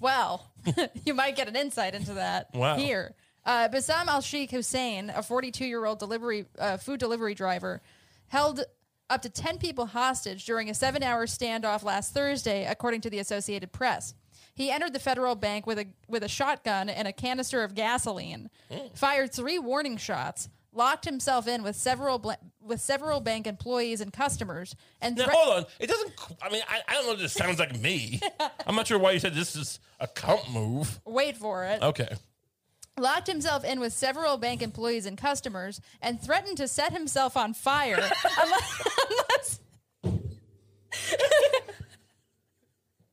Well, 0.00 0.50
you 1.04 1.14
might 1.14 1.36
get 1.36 1.48
an 1.48 1.56
insight 1.56 1.94
into 1.94 2.14
that 2.14 2.48
Wow. 2.54 2.76
here. 2.76 3.14
Uh, 3.44 3.68
Bassam 3.68 4.08
Al 4.08 4.20
Sheikh 4.20 4.50
Hussein, 4.50 5.10
a 5.14 5.22
42 5.22 5.64
year 5.66 5.84
old 5.84 5.98
delivery 5.98 6.46
uh, 6.58 6.76
food 6.78 6.98
delivery 6.98 7.34
driver, 7.34 7.80
held 8.28 8.64
up 9.08 9.22
to 9.22 9.28
10 9.30 9.58
people 9.58 9.86
hostage 9.86 10.44
during 10.46 10.68
a 10.68 10.74
seven 10.74 11.02
hour 11.02 11.26
standoff 11.26 11.84
last 11.84 12.12
Thursday, 12.12 12.64
according 12.66 13.00
to 13.02 13.10
the 13.10 13.20
Associated 13.20 13.70
Press. 13.70 14.14
He 14.54 14.70
entered 14.70 14.94
the 14.94 14.98
federal 14.98 15.34
bank 15.36 15.66
with 15.66 15.78
a 15.78 15.86
with 16.08 16.22
a 16.24 16.28
shotgun 16.28 16.88
and 16.88 17.06
a 17.06 17.12
canister 17.12 17.62
of 17.62 17.74
gasoline, 17.74 18.48
fired 18.94 19.32
three 19.32 19.58
warning 19.58 19.96
shots, 19.98 20.48
locked 20.76 21.04
himself 21.04 21.48
in 21.48 21.62
with 21.62 21.74
several 21.76 22.18
bla- 22.18 22.38
with 22.60 22.80
several 22.80 23.20
bank 23.20 23.46
employees 23.46 24.00
and 24.00 24.12
customers, 24.12 24.74
and 25.00 25.16
Now 25.16 25.24
thre- 25.24 25.30
hold 25.32 25.56
on. 25.58 25.66
It 25.80 25.86
doesn't. 25.88 26.12
I 26.42 26.50
mean, 26.50 26.62
I, 26.68 26.80
I 26.88 26.92
don't 26.94 27.06
know. 27.06 27.12
if 27.14 27.18
This 27.20 27.32
sounds 27.32 27.58
like 27.58 27.78
me. 27.80 28.20
I'm 28.66 28.74
not 28.76 28.86
sure 28.86 28.98
why 28.98 29.12
you 29.12 29.18
said 29.18 29.34
this 29.34 29.56
is 29.56 29.80
a 30.00 30.06
count 30.06 30.50
move. 30.52 31.00
wait 31.04 31.36
for 31.36 31.64
it. 31.64 31.82
Okay. 31.82 32.08
locked 32.98 33.26
himself 33.26 33.64
in 33.64 33.80
with 33.80 33.92
several 33.92 34.36
bank 34.38 34.62
employees 34.62 35.06
and 35.06 35.16
customers, 35.18 35.80
and 36.02 36.20
threatened 36.20 36.56
to 36.58 36.68
set 36.68 36.92
himself 36.92 37.36
on 37.36 37.54
fire 37.54 37.96
unless, 38.42 38.82
unless 39.10 39.60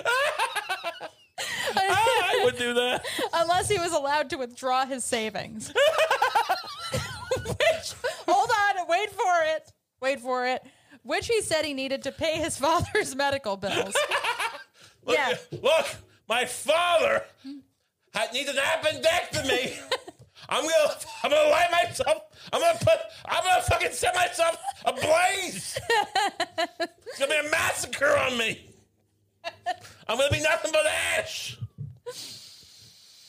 ah, 1.76 2.30
I 2.32 2.42
would 2.46 2.58
do 2.58 2.74
that. 2.74 3.06
unless 3.34 3.70
he 3.70 3.78
was 3.78 3.92
allowed 3.92 4.30
to 4.32 4.38
withdraw 4.38 4.86
his 4.86 5.04
savings. 5.06 5.74
Which, 7.80 7.94
hold 8.28 8.50
on, 8.80 8.88
wait 8.88 9.10
for 9.12 9.44
it. 9.56 9.72
Wait 10.02 10.20
for 10.20 10.46
it. 10.48 10.62
Which 11.04 11.28
he 11.28 11.42
said 11.42 11.66
he 11.66 11.74
needed 11.74 12.04
to 12.04 12.12
pay 12.12 12.38
his 12.38 12.58
father's 12.66 13.16
medical 13.16 13.58
bills. 13.58 13.96
Look, 15.06 15.16
Yeah. 15.18 15.34
look, 15.62 15.88
my 16.28 16.46
father 16.46 17.24
had, 18.14 18.34
needs 18.34 18.50
an 18.50 18.58
appendectomy. 18.58 19.76
I'm 20.50 20.64
gonna, 20.64 20.94
I'm 21.24 21.32
gonna 21.32 21.50
light 21.50 21.72
myself. 21.72 22.24
I'm 22.52 22.60
gonna 22.62 22.78
put, 22.80 23.00
I'm 23.26 23.44
gonna 23.44 23.62
fucking 23.64 23.92
set 23.94 24.14
myself 24.14 24.58
ablaze. 24.86 25.80
It's 26.80 27.20
gonna 27.20 27.32
be 27.42 27.48
a 27.48 27.50
massacre 27.50 28.18
on 28.18 28.38
me. 28.38 28.68
I'm 30.08 30.18
gonna 30.18 30.32
be 30.32 30.42
nothing 30.42 30.72
but 30.72 30.86
ash. 31.18 31.58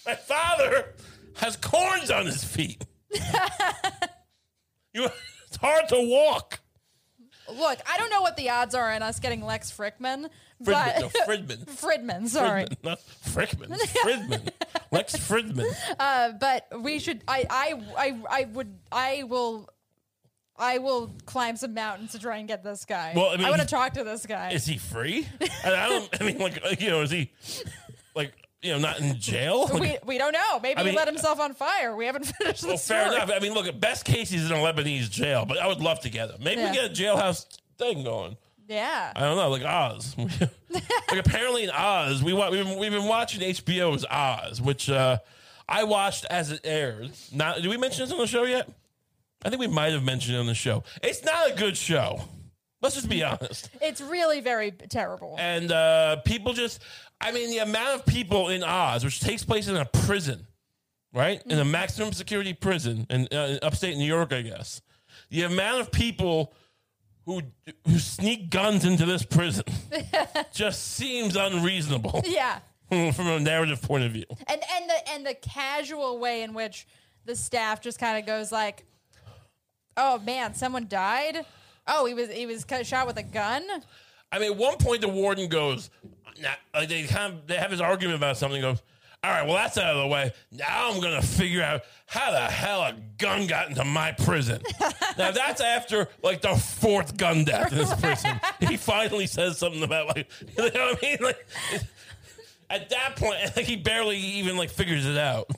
My 0.06 0.14
father 0.16 0.94
has 1.36 1.56
corns 1.56 2.10
on 2.10 2.26
his 2.26 2.42
feet. 2.42 2.84
You, 4.92 5.08
it's 5.46 5.56
hard 5.56 5.88
to 5.88 5.96
walk. 6.08 6.60
Look, 7.48 7.78
I 7.90 7.98
don't 7.98 8.10
know 8.10 8.22
what 8.22 8.36
the 8.36 8.50
odds 8.50 8.74
are 8.74 8.92
on 8.92 9.02
us 9.02 9.18
getting 9.18 9.44
Lex 9.44 9.72
Frickman, 9.72 10.28
Fridman, 10.30 10.30
but 10.60 11.00
no, 11.00 11.08
Fridman. 11.08 11.64
Fridman, 11.66 12.28
sorry. 12.28 12.64
Fridman, 12.64 12.84
not 12.84 13.00
Frickman. 13.00 13.78
Fridman. 13.80 14.50
Lex 14.92 15.16
Fridman. 15.16 15.66
Uh, 15.98 16.32
but 16.38 16.66
we 16.80 16.98
should 16.98 17.22
I, 17.26 17.46
I 17.50 17.80
i 17.96 18.20
i 18.30 18.44
would 18.52 18.78
i 18.92 19.24
will 19.24 19.68
i 20.56 20.78
will 20.78 21.10
climb 21.26 21.56
some 21.56 21.74
mountains 21.74 22.12
to 22.12 22.18
try 22.18 22.36
and 22.38 22.46
get 22.46 22.62
this 22.62 22.84
guy 22.84 23.12
Well, 23.16 23.30
I 23.30 23.36
mean, 23.36 23.46
I 23.46 23.50
want 23.50 23.62
to 23.62 23.68
talk 23.68 23.94
to 23.94 24.04
this 24.04 24.26
guy 24.26 24.52
Is 24.52 24.66
he 24.66 24.76
free? 24.78 25.26
I, 25.40 25.48
I 25.64 25.88
don't. 25.88 26.20
I 26.20 26.24
mean, 26.24 26.38
like 26.38 26.60
uh, 26.64 26.74
you 26.78 26.90
know, 26.90 27.02
is 27.02 27.10
he 27.10 27.32
like 28.14 28.32
you 28.62 28.72
know 28.72 28.78
not 28.78 29.00
in 29.00 29.18
jail? 29.18 29.68
We, 29.80 29.96
we 30.04 30.18
don't 30.18 30.32
know 30.32 30.60
maybe 30.60 30.78
I 30.80 30.82
mean- 30.84 30.92
he 30.92 30.98
lit 30.98 31.06
himself 31.08 31.40
on 31.40 31.54
fire 31.54 31.94
we 31.96 32.06
haven't 32.06 32.24
finished 32.38 32.62
the 32.62 32.68
well, 32.68 32.76
fair 32.76 33.12
enough. 33.12 33.30
I 33.34 33.38
mean, 33.40 33.54
look, 33.54 33.66
at 33.66 33.80
best 33.80 34.04
case 34.04 34.30
he's 34.30 34.44
in 34.46 34.52
a 34.52 34.60
Lebanese 34.60 35.10
jail, 35.10 35.44
but 35.46 35.58
I 35.58 35.66
would 35.66 35.80
love 35.80 36.00
to 36.00 36.10
get 36.10 36.30
him. 36.30 36.42
Maybe 36.42 36.60
Yeah. 36.60 36.70
we 36.70 36.76
get 36.76 36.90
a 36.90 36.94
jailhouse 36.94 37.46
thing 37.78 38.04
going. 38.04 38.36
yeah 38.68 39.12
I 39.16 39.20
don't 39.20 39.36
know, 39.36 39.48
like 39.48 39.64
Oz. 39.64 40.14
like 40.70 41.18
apparently 41.26 41.64
in 41.64 41.70
Oz, 41.70 42.22
we 42.22 42.32
wa- 42.32 42.50
we've 42.50 42.64
been, 42.66 42.78
we've 42.78 42.92
been 42.92 43.06
watching 43.06 43.40
HBO's 43.40 44.04
Oz, 44.10 44.60
which 44.60 44.90
uh, 44.90 45.18
I 45.68 45.84
watched 45.84 46.24
as 46.26 46.50
it 46.52 46.60
aired. 46.64 47.10
Not 47.32 47.56
did 47.56 47.66
we 47.68 47.76
mention 47.76 48.04
this 48.04 48.12
on 48.12 48.18
the 48.18 48.26
show 48.26 48.44
yet? 48.44 48.68
I 49.42 49.48
think 49.48 49.60
we 49.60 49.68
might 49.68 49.92
have 49.94 50.02
mentioned 50.04 50.36
it 50.36 50.38
on 50.38 50.46
the 50.46 50.54
show. 50.54 50.84
It's 51.02 51.24
not 51.24 51.50
a 51.50 51.54
good 51.54 51.76
show. 51.76 52.20
Let's 52.82 52.94
just 52.94 53.08
be 53.08 53.22
honest. 53.22 53.68
it's 53.82 54.00
really 54.00 54.40
very 54.40 54.70
terrible 54.70 55.36
and 55.38 55.70
uh, 55.70 56.16
people 56.24 56.52
just 56.54 56.82
i 57.20 57.32
mean 57.32 57.50
the 57.50 57.58
amount 57.58 57.88
of 58.00 58.06
people 58.06 58.48
in 58.48 58.62
oz 58.62 59.04
which 59.04 59.20
takes 59.20 59.44
place 59.44 59.68
in 59.68 59.76
a 59.76 59.84
prison 59.84 60.46
right 61.12 61.42
in 61.46 61.58
a 61.58 61.64
maximum 61.64 62.12
security 62.12 62.52
prison 62.52 63.06
in 63.10 63.28
uh, 63.32 63.58
upstate 63.62 63.96
new 63.96 64.04
york 64.06 64.32
i 64.32 64.42
guess 64.42 64.80
the 65.30 65.42
amount 65.42 65.80
of 65.80 65.90
people 65.92 66.52
who 67.26 67.42
who 67.86 67.98
sneak 67.98 68.50
guns 68.50 68.84
into 68.84 69.04
this 69.06 69.24
prison 69.24 69.64
just 70.52 70.94
seems 70.94 71.36
unreasonable 71.36 72.22
yeah 72.26 72.58
from 72.90 73.28
a 73.28 73.38
narrative 73.38 73.80
point 73.80 74.02
of 74.02 74.10
view. 74.10 74.24
and 74.48 74.60
and 74.74 74.90
the 74.90 75.10
and 75.12 75.26
the 75.26 75.34
casual 75.34 76.18
way 76.18 76.42
in 76.42 76.54
which 76.54 76.88
the 77.24 77.36
staff 77.36 77.80
just 77.80 78.00
kind 78.00 78.18
of 78.18 78.26
goes 78.26 78.50
like, 78.50 78.84
"Oh 79.96 80.18
man, 80.18 80.54
someone 80.54 80.88
died. 80.88 81.46
Oh, 81.86 82.04
he 82.06 82.14
was 82.14 82.28
he 82.30 82.46
was 82.46 82.64
cut- 82.64 82.84
shot 82.84 83.06
with 83.06 83.16
a 83.16 83.22
gun." 83.22 83.64
I 84.32 84.40
mean, 84.40 84.50
at 84.52 84.58
one 84.58 84.76
point 84.78 85.02
the 85.02 85.08
warden 85.08 85.48
goes, 85.48 85.88
nah, 86.40 86.48
uh, 86.48 86.80
like 86.80 86.88
they 86.88 87.02
kind 87.04 87.34
of 87.34 87.46
they 87.46 87.56
have 87.56 87.70
this 87.70 87.80
argument 87.80 88.16
about 88.16 88.36
something. 88.36 88.60
Goes, 88.60 88.82
all 89.22 89.30
right, 89.30 89.46
well 89.46 89.54
that's 89.56 89.76
out 89.76 89.96
of 89.96 90.02
the 90.02 90.06
way. 90.06 90.32
Now 90.50 90.90
I'm 90.90 91.00
gonna 91.00 91.22
figure 91.22 91.62
out 91.62 91.82
how 92.06 92.30
the 92.30 92.40
hell 92.40 92.82
a 92.82 92.94
gun 93.18 93.46
got 93.46 93.68
into 93.68 93.84
my 93.84 94.12
prison. 94.12 94.62
now 95.18 95.30
that's 95.30 95.60
after 95.60 96.08
like 96.22 96.40
the 96.40 96.54
fourth 96.54 97.16
gun 97.16 97.44
death 97.44 97.72
in 97.72 97.78
this 97.78 97.94
prison. 97.94 98.40
He 98.60 98.76
finally 98.76 99.26
says 99.26 99.58
something 99.58 99.82
about 99.82 100.08
like, 100.08 100.30
you 100.56 100.70
know 100.70 100.86
what 100.86 100.98
I 101.02 101.06
mean? 101.06 101.18
Like 101.20 101.46
at 102.70 102.88
that 102.90 103.16
point, 103.16 103.36
I 103.42 103.46
think 103.46 103.68
he 103.68 103.76
barely 103.76 104.16
even 104.16 104.56
like 104.56 104.70
figures 104.70 105.04
it 105.06 105.18
out, 105.18 105.50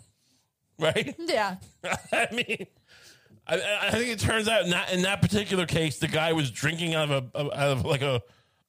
right? 0.79 1.15
Yeah, 1.19 1.57
I 2.13 2.29
mean, 2.33 2.67
I, 3.47 3.79
I 3.83 3.91
think 3.91 4.09
it 4.09 4.19
turns 4.19 4.49
out 4.49 4.67
not 4.67 4.93
in 4.93 5.03
that 5.03 5.21
particular 5.21 5.67
case, 5.67 5.99
the 5.99 6.09
guy 6.09 6.33
was 6.33 6.51
drinking 6.51 6.95
out 6.95 7.11
of 7.11 7.31
a 7.35 7.39
out 7.39 7.53
of 7.53 7.85
like 7.85 8.03
a 8.03 8.23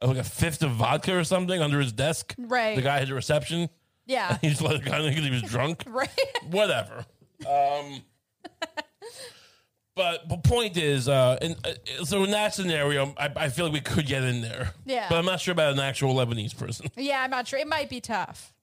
like 0.08 0.18
a 0.18 0.24
fifth 0.24 0.64
of 0.64 0.72
vodka 0.72 1.18
or 1.18 1.24
something 1.24 1.62
under 1.62 1.80
his 1.80 1.92
desk. 1.92 2.36
Right. 2.38 2.76
The 2.76 2.82
guy 2.82 3.00
at 3.00 3.10
a 3.10 3.16
reception. 3.16 3.70
yeah, 4.06 4.38
He 4.42 4.50
just 4.50 4.62
let 4.62 4.84
the 4.84 4.90
guy 4.90 5.00
know 5.00 5.10
because 5.10 5.24
he 5.24 5.32
was 5.32 5.42
drunk. 5.44 5.84
right. 5.88 6.10
Whatever. 6.50 7.06
Um, 7.48 8.02
but 9.96 10.28
the 10.30 10.38
point 10.38 10.78
is, 10.78 11.08
uh, 11.08 11.38
in, 11.42 11.56
uh, 11.64 12.04
so 12.06 12.24
in 12.24 12.32
that 12.32 12.54
scenario, 12.54 13.14
I, 13.18 13.32
I 13.36 13.50
feel 13.50 13.66
like 13.66 13.74
we 13.74 13.82
could 13.82 14.08
get 14.08 14.24
in 14.24 14.42
there. 14.42 14.74
Yeah. 14.86 15.08
But 15.10 15.20
I'm 15.20 15.26
not 15.26 15.40
sure 15.40 15.52
about 15.52 15.74
an 15.74 15.80
actual 15.80 16.16
Lebanese 16.16 16.58
person. 16.58 16.88
yeah, 16.98 17.22
I'm 17.22 17.30
not 17.30 17.48
sure. 17.48 17.60
It 17.60 17.68
might 17.68 17.90
be 17.90 18.02
tough. 18.02 18.54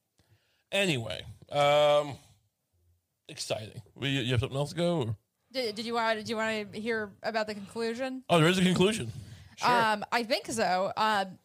Anyway, 0.72 1.22
um, 1.50 2.16
exciting. 3.28 3.82
You 4.00 4.30
have 4.32 4.40
something 4.40 4.56
else 4.58 4.70
to 4.70 4.76
go? 4.76 4.98
Or? 5.02 5.16
Did, 5.52 5.74
did 5.74 5.84
you 5.84 5.94
want 5.94 6.16
did 6.18 6.28
you 6.28 6.36
want 6.36 6.72
to 6.72 6.80
hear 6.80 7.10
about 7.22 7.46
the 7.48 7.54
conclusion? 7.54 8.22
Oh, 8.30 8.38
there 8.38 8.48
is 8.48 8.58
a 8.58 8.62
conclusion. 8.62 9.10
Sure. 9.60 9.70
Um, 9.70 10.04
I 10.10 10.22
think 10.22 10.46
so. 10.46 10.92
Um, 10.96 11.38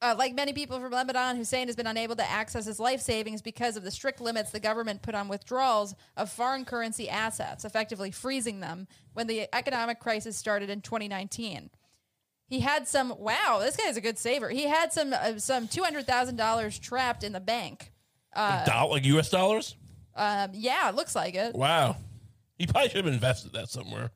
uh, 0.00 0.16
like 0.18 0.34
many 0.34 0.52
people 0.52 0.80
from 0.80 0.90
Lebanon, 0.90 1.36
Hussein 1.36 1.68
has 1.68 1.76
been 1.76 1.86
unable 1.86 2.16
to 2.16 2.28
access 2.28 2.64
his 2.64 2.80
life 2.80 3.00
savings 3.00 3.40
because 3.40 3.76
of 3.76 3.84
the 3.84 3.90
strict 3.90 4.20
limits 4.20 4.50
the 4.50 4.58
government 4.58 5.00
put 5.00 5.14
on 5.14 5.28
withdrawals 5.28 5.94
of 6.16 6.28
foreign 6.28 6.64
currency 6.64 7.08
assets, 7.08 7.64
effectively 7.64 8.10
freezing 8.10 8.58
them 8.60 8.88
when 9.12 9.28
the 9.28 9.46
economic 9.54 10.00
crisis 10.00 10.36
started 10.36 10.70
in 10.70 10.80
2019. 10.80 11.70
He 12.48 12.60
had 12.60 12.88
some. 12.88 13.14
Wow, 13.16 13.60
this 13.62 13.76
guy's 13.76 13.96
a 13.96 14.00
good 14.00 14.18
saver. 14.18 14.50
He 14.50 14.64
had 14.64 14.92
some 14.92 15.14
uh, 15.14 15.38
some 15.38 15.68
two 15.68 15.82
hundred 15.82 16.06
thousand 16.06 16.36
dollars 16.36 16.78
trapped 16.78 17.24
in 17.24 17.32
the 17.32 17.40
bank. 17.40 17.92
Doll- 18.66 18.90
like 18.90 19.04
U.S. 19.06 19.30
dollars? 19.30 19.76
Um, 20.14 20.50
yeah, 20.52 20.88
it 20.90 20.94
looks 20.94 21.14
like 21.14 21.34
it. 21.34 21.54
Wow. 21.54 21.96
He 22.58 22.66
probably 22.66 22.90
should 22.90 23.04
have 23.04 23.14
invested 23.14 23.54
that 23.54 23.70
somewhere. 23.70 24.10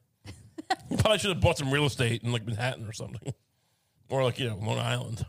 He 0.89 0.97
probably 0.99 1.19
should 1.19 1.31
have 1.31 1.41
bought 1.41 1.59
some 1.59 1.73
real 1.73 1.85
estate 1.87 2.23
in 2.23 2.33
like 2.33 2.45
Manhattan 2.47 2.87
or 2.87 2.93
something. 2.93 3.33
Or 4.09 4.23
like, 4.23 4.39
you 4.39 4.49
know, 4.49 4.57
Long 4.63 4.79
Island. 4.79 5.27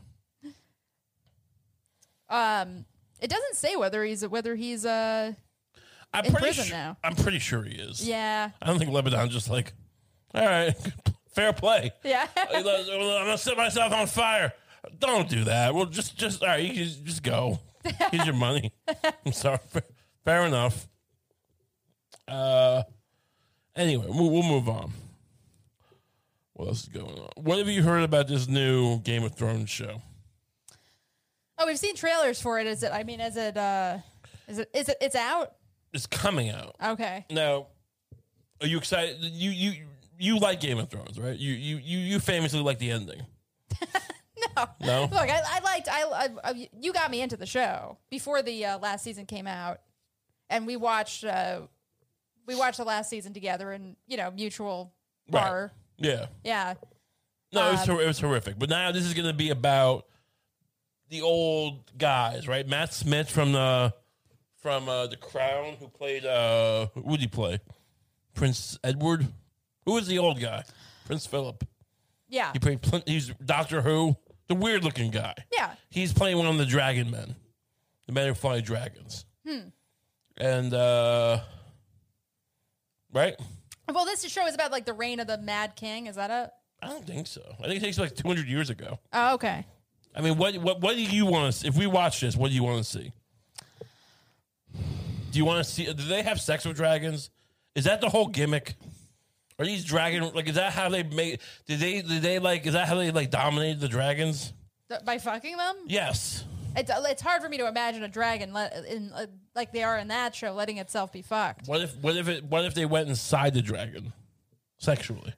Um, 2.29 2.85
it 3.19 3.27
doesn't 3.29 3.55
say 3.55 3.75
whether 3.75 4.03
he's 4.03 4.27
whether 4.27 4.53
he's 4.55 4.85
uh 4.85 5.33
I'm 6.13 6.25
In 6.25 6.31
pretty 6.31 6.45
prison 6.45 6.65
su- 6.65 6.71
now. 6.73 6.97
I'm 7.03 7.15
pretty 7.15 7.39
sure 7.39 7.63
he 7.63 7.73
is. 7.75 8.07
yeah 8.07 8.51
I 8.61 8.65
don't 8.67 8.77
think 8.77 8.91
Lebanon 8.91 9.29
just 9.31 9.49
like, 9.49 9.73
all 10.35 10.45
right, 10.45 10.75
fair 11.29 11.53
play. 11.53 11.91
yeah. 12.03 12.27
I'm 12.53 12.63
gonna 12.63 13.37
set 13.37 13.57
myself 13.57 13.91
on 13.93 14.05
fire. 14.07 14.53
Don't 14.99 15.27
do 15.27 15.45
that. 15.45 15.73
Well, 15.73 15.85
just, 15.87 16.15
just 16.15 16.41
all 16.43 16.49
right. 16.49 16.63
You 16.63 16.73
just, 16.85 17.03
just 17.03 17.23
go. 17.23 17.59
Here's 18.11 18.25
your 18.27 18.35
money. 18.35 18.71
I'm 19.25 19.31
sorry. 19.33 19.57
Fair, 19.69 19.83
fair 20.23 20.45
enough. 20.45 20.87
Uh, 22.27 22.83
anyway, 23.75 24.05
we'll, 24.07 24.29
we'll 24.29 24.43
move 24.43 24.69
on. 24.69 24.91
What 26.57 26.69
else 26.69 26.81
is 26.83 26.89
going 26.89 27.19
on? 27.19 27.29
What 27.35 27.59
have 27.59 27.67
you 27.67 27.83
heard 27.83 28.01
about 28.03 28.27
this 28.27 28.47
new 28.47 28.99
Game 29.01 29.23
of 29.23 29.35
Thrones 29.35 29.69
show? 29.69 30.01
Oh, 31.59 31.67
we've 31.67 31.77
seen 31.77 31.95
trailers 31.95 32.41
for 32.41 32.59
it. 32.59 32.65
Is 32.65 32.81
it? 32.81 32.91
I 32.91 33.03
mean, 33.03 33.19
is 33.19 33.37
it? 33.37 33.55
uh 33.55 33.99
Is 34.47 34.57
it? 34.59 34.69
Is 34.73 34.89
it? 34.89 34.97
It's 34.99 35.15
out. 35.15 35.53
It's 35.93 36.07
coming 36.07 36.49
out 36.49 36.75
Okay. 36.83 37.25
now. 37.29 37.67
Are 38.61 38.65
you 38.67 38.77
excited? 38.79 39.17
You 39.21 39.51
you 39.51 39.85
you 40.17 40.39
like 40.39 40.59
Game 40.59 40.79
of 40.79 40.89
Thrones, 40.89 41.19
right? 41.19 41.37
You 41.37 41.53
you 41.53 41.77
you 41.77 41.99
you 41.99 42.19
famously 42.19 42.59
like 42.61 42.79
the 42.79 42.91
ending. 42.91 43.21
No. 44.55 44.65
No. 44.81 45.01
Look, 45.03 45.13
I, 45.29 45.41
I 45.45 45.59
liked. 45.63 45.87
I, 45.91 46.29
I, 46.43 46.69
you 46.79 46.91
got 46.93 47.11
me 47.11 47.21
into 47.21 47.37
the 47.37 47.45
show 47.45 47.97
before 48.09 48.41
the 48.41 48.65
uh, 48.65 48.77
last 48.79 49.03
season 49.03 49.25
came 49.27 49.45
out, 49.45 49.81
and 50.49 50.65
we 50.65 50.75
watched. 50.77 51.23
uh 51.23 51.61
We 52.47 52.55
watched 52.55 52.77
the 52.77 52.83
last 52.83 53.09
season 53.09 53.33
together, 53.33 53.71
in 53.71 53.95
you 54.07 54.17
know 54.17 54.31
mutual 54.31 54.93
Right. 55.31 55.69
Yeah. 55.97 56.27
Yeah. 56.43 56.73
No, 57.53 57.69
it 57.69 57.71
was, 57.71 57.89
Um, 57.89 57.99
it 57.99 58.05
was 58.07 58.19
horrific. 58.19 58.59
But 58.59 58.69
now 58.69 58.91
this 58.91 59.05
is 59.05 59.13
going 59.13 59.27
to 59.27 59.33
be 59.33 59.49
about 59.49 60.05
the 61.09 61.21
old 61.21 61.97
guys, 61.97 62.47
right? 62.47 62.67
Matt 62.67 62.93
Smith 62.93 63.29
from 63.29 63.53
the 63.53 63.93
from 64.57 64.89
uh, 64.89 65.07
the 65.07 65.15
Crown, 65.15 65.75
who 65.79 65.87
played 65.87 66.25
uh, 66.25 66.87
who 66.93 67.01
would 67.01 67.19
he 67.21 67.27
play? 67.27 67.59
Prince 68.33 68.77
Edward. 68.83 69.25
Who 69.85 69.93
was 69.93 70.07
the 70.07 70.19
old 70.19 70.41
guy? 70.41 70.63
Prince 71.05 71.25
Philip. 71.25 71.63
Yeah. 72.27 72.51
He 72.51 72.59
played. 72.59 72.81
Pl- 72.81 73.03
He's 73.05 73.29
Doctor 73.43 73.81
Who, 73.81 74.17
the 74.47 74.55
weird 74.55 74.83
looking 74.83 75.11
guy. 75.11 75.33
Yeah. 75.53 75.71
He's 75.89 76.11
playing 76.11 76.37
one 76.37 76.47
of 76.47 76.57
the 76.57 76.65
Dragon 76.65 77.09
Men, 77.09 77.35
the 78.05 78.11
men 78.11 78.27
who 78.27 78.33
fly 78.33 78.59
dragons. 78.59 79.25
Hmm. 79.47 79.69
And 80.35 80.73
uh, 80.73 81.39
right. 83.13 83.35
Well, 83.93 84.05
this 84.05 84.23
show 84.29 84.45
is 84.47 84.55
about 84.55 84.71
like 84.71 84.85
the 84.85 84.93
reign 84.93 85.19
of 85.19 85.27
the 85.27 85.37
Mad 85.37 85.75
King. 85.75 86.07
Is 86.07 86.15
that 86.15 86.29
it? 86.29 86.51
I 86.81 86.87
don't 86.89 87.05
think 87.05 87.27
so. 87.27 87.41
I 87.59 87.63
think 87.67 87.81
it 87.81 87.85
takes 87.85 87.97
like 87.97 88.15
200 88.15 88.47
years 88.47 88.69
ago. 88.69 88.99
Oh, 89.13 89.33
okay. 89.35 89.65
I 90.15 90.21
mean, 90.21 90.37
what 90.37 90.57
what 90.57 90.81
what 90.81 90.95
do 90.95 91.01
you 91.03 91.25
want 91.25 91.53
to? 91.55 91.67
If 91.67 91.75
we 91.77 91.87
watch 91.87 92.21
this, 92.21 92.35
what 92.35 92.49
do 92.49 92.55
you 92.55 92.63
want 92.63 92.77
to 92.79 92.83
see? 92.83 93.11
Do 95.31 95.37
you 95.39 95.45
want 95.45 95.63
to 95.65 95.69
see? 95.71 95.85
Do 95.85 95.93
they 95.93 96.21
have 96.23 96.39
sex 96.41 96.65
with 96.65 96.75
dragons? 96.75 97.29
Is 97.75 97.85
that 97.85 98.01
the 98.01 98.09
whole 98.09 98.27
gimmick? 98.27 98.75
Are 99.59 99.65
these 99.65 99.83
dragon 99.85 100.31
like? 100.33 100.47
Is 100.47 100.55
that 100.55 100.73
how 100.73 100.89
they 100.89 101.03
made? 101.03 101.39
Did 101.65 101.79
they? 101.79 102.01
Did 102.01 102.21
they 102.21 102.39
like? 102.39 102.65
Is 102.65 102.73
that 102.73 102.87
how 102.87 102.95
they 102.95 103.11
like 103.11 103.31
dominated 103.31 103.79
the 103.79 103.87
dragons? 103.87 104.53
Th- 104.89 105.03
By 105.03 105.17
fucking 105.17 105.57
them, 105.57 105.75
Yes. 105.87 106.45
It's 106.77 106.91
it's 106.93 107.21
hard 107.21 107.41
for 107.41 107.49
me 107.49 107.57
to 107.57 107.67
imagine 107.67 108.03
a 108.03 108.07
dragon 108.07 108.53
let, 108.53 108.85
in 108.85 109.11
uh, 109.13 109.25
like 109.55 109.71
they 109.73 109.83
are 109.83 109.97
in 109.97 110.09
that 110.09 110.35
show 110.35 110.53
letting 110.53 110.77
itself 110.77 111.11
be 111.11 111.21
fucked. 111.21 111.67
What 111.67 111.81
if? 111.81 111.97
What 111.97 112.15
if 112.15 112.27
it? 112.27 112.43
What 112.45 112.65
if 112.65 112.73
they 112.73 112.85
went 112.85 113.09
inside 113.09 113.53
the 113.53 113.61
dragon, 113.61 114.13
sexually? 114.77 115.33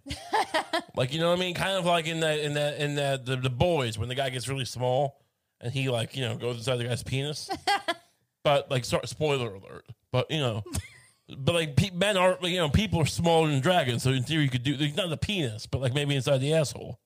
like 0.95 1.13
you 1.13 1.19
know 1.19 1.29
what 1.29 1.37
I 1.37 1.41
mean? 1.41 1.55
Kind 1.55 1.77
of 1.77 1.85
like 1.85 2.07
in 2.07 2.19
that 2.19 2.39
in 2.39 2.53
that 2.55 2.79
in 2.79 2.95
that 2.95 3.25
the, 3.25 3.37
the 3.37 3.49
boys 3.49 3.97
when 3.97 4.09
the 4.09 4.15
guy 4.15 4.29
gets 4.29 4.47
really 4.47 4.65
small 4.65 5.21
and 5.61 5.71
he 5.71 5.89
like 5.89 6.15
you 6.15 6.25
know 6.25 6.35
goes 6.35 6.57
inside 6.57 6.77
the 6.77 6.85
guy's 6.85 7.03
penis. 7.03 7.49
but 8.43 8.69
like, 8.69 8.85
sorry, 8.85 9.07
spoiler 9.07 9.53
alert. 9.55 9.85
But 10.11 10.29
you 10.29 10.39
know. 10.39 10.63
But 11.37 11.53
like 11.53 11.75
pe- 11.75 11.91
men 11.91 12.17
are, 12.17 12.39
you 12.41 12.57
know, 12.57 12.69
people 12.69 12.99
are 12.99 13.05
smaller 13.05 13.49
than 13.49 13.59
dragons, 13.59 14.01
so 14.01 14.09
in 14.09 14.23
theory 14.23 14.45
you 14.45 14.49
could 14.49 14.63
do 14.63 14.75
not 14.93 15.11
the 15.11 15.17
penis, 15.17 15.67
but 15.67 15.79
like 15.79 15.93
maybe 15.93 16.15
inside 16.15 16.39
the 16.39 16.55
asshole. 16.55 16.99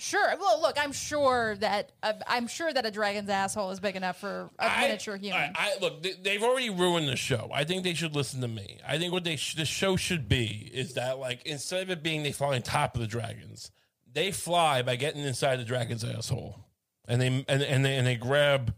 Sure. 0.00 0.34
Well, 0.40 0.60
look, 0.62 0.76
I'm 0.78 0.92
sure 0.92 1.56
that 1.56 1.92
uh, 2.02 2.14
I'm 2.26 2.48
sure 2.48 2.72
that 2.72 2.86
a 2.86 2.90
dragon's 2.90 3.28
asshole 3.28 3.70
is 3.70 3.80
big 3.80 3.96
enough 3.96 4.18
for 4.18 4.50
a 4.58 4.64
I- 4.64 4.80
miniature 4.82 5.16
human. 5.16 5.38
I, 5.40 5.52
I 5.54 5.72
look. 5.80 6.02
They, 6.02 6.12
they've 6.12 6.42
already 6.42 6.70
ruined 6.70 7.06
the 7.08 7.16
show. 7.16 7.50
I 7.52 7.64
think 7.64 7.84
they 7.84 7.94
should 7.94 8.16
listen 8.16 8.40
to 8.40 8.48
me. 8.48 8.78
I 8.86 8.98
think 8.98 9.12
what 9.12 9.24
they 9.24 9.36
sh- 9.36 9.56
the 9.56 9.64
show 9.66 9.96
should 9.96 10.28
be 10.28 10.70
is 10.72 10.94
that 10.94 11.18
like 11.18 11.44
instead 11.46 11.82
of 11.82 11.90
it 11.90 12.02
being 12.02 12.22
they 12.22 12.32
fly 12.32 12.54
on 12.54 12.62
top 12.62 12.94
of 12.94 13.00
the 13.02 13.06
dragons, 13.06 13.70
they 14.12 14.32
fly 14.32 14.82
by 14.82 14.96
getting 14.96 15.22
inside 15.22 15.56
the 15.60 15.64
dragon's 15.64 16.02
asshole, 16.02 16.58
and 17.06 17.20
they 17.20 17.26
and, 17.26 17.62
and 17.62 17.84
they 17.84 17.96
and 17.96 18.06
they 18.06 18.16
grab 18.16 18.74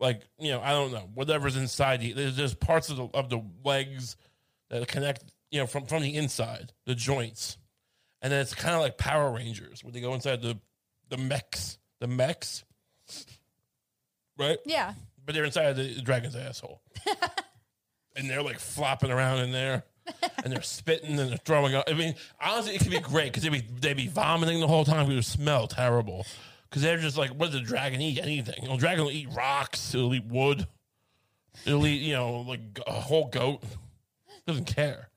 like 0.00 0.20
you 0.38 0.50
know 0.50 0.60
I 0.60 0.72
don't 0.72 0.92
know 0.92 1.08
whatever's 1.14 1.56
inside 1.56 2.00
the 2.00 2.12
there's 2.12 2.36
just 2.36 2.60
parts 2.60 2.90
of 2.90 2.96
the 2.98 3.08
of 3.14 3.30
the 3.30 3.42
legs 3.64 4.16
that 4.68 4.86
connect 4.86 5.24
you 5.50 5.60
know 5.60 5.66
from 5.66 5.86
from 5.86 6.02
the 6.02 6.14
inside 6.14 6.72
the 6.84 6.94
joints, 6.94 7.56
and 8.22 8.32
then 8.32 8.40
it's 8.40 8.54
kind 8.54 8.74
of 8.74 8.80
like 8.80 8.96
Power 8.96 9.30
Rangers 9.30 9.84
where 9.84 9.92
they 9.92 10.00
go 10.00 10.14
inside 10.14 10.40
the 10.40 10.58
the 11.10 11.18
mechs 11.18 11.78
the 12.02 12.08
mechs, 12.08 12.64
right? 14.36 14.58
yeah. 14.66 14.94
but 15.24 15.36
they're 15.36 15.44
inside 15.44 15.74
the 15.74 16.02
dragon's 16.02 16.34
asshole. 16.34 16.82
and 18.16 18.28
they're 18.28 18.42
like 18.42 18.58
flopping 18.58 19.12
around 19.12 19.38
in 19.38 19.52
there. 19.52 19.84
And 20.42 20.52
they're 20.52 20.62
spitting 20.62 21.16
and 21.16 21.30
they're 21.30 21.36
throwing 21.36 21.76
up. 21.76 21.84
I 21.86 21.92
mean, 21.92 22.16
honestly, 22.40 22.74
it 22.74 22.80
could 22.80 22.90
be 22.90 22.98
great 22.98 23.26
because 23.26 23.44
they'd 23.44 23.52
be, 23.52 23.64
they'd 23.80 23.96
be 23.96 24.08
vomiting 24.08 24.58
the 24.58 24.66
whole 24.66 24.84
time. 24.84 25.08
It 25.08 25.14
would 25.14 25.24
smell 25.24 25.68
terrible. 25.68 26.26
Because 26.68 26.82
they're 26.82 26.98
just 26.98 27.16
like, 27.16 27.30
what 27.30 27.52
does 27.52 27.60
the 27.60 27.60
dragon 27.60 28.00
eat? 28.00 28.18
Anything. 28.18 28.64
You 28.64 28.68
know, 28.68 28.76
dragon 28.76 29.04
will 29.04 29.12
eat 29.12 29.28
rocks. 29.32 29.94
It'll 29.94 30.12
eat 30.12 30.24
wood. 30.24 30.66
It'll 31.64 31.86
eat, 31.86 32.02
you 32.02 32.14
know, 32.14 32.40
like 32.40 32.80
a 32.84 32.92
whole 32.94 33.28
goat. 33.28 33.62
Doesn't 34.44 34.64
care. 34.64 35.08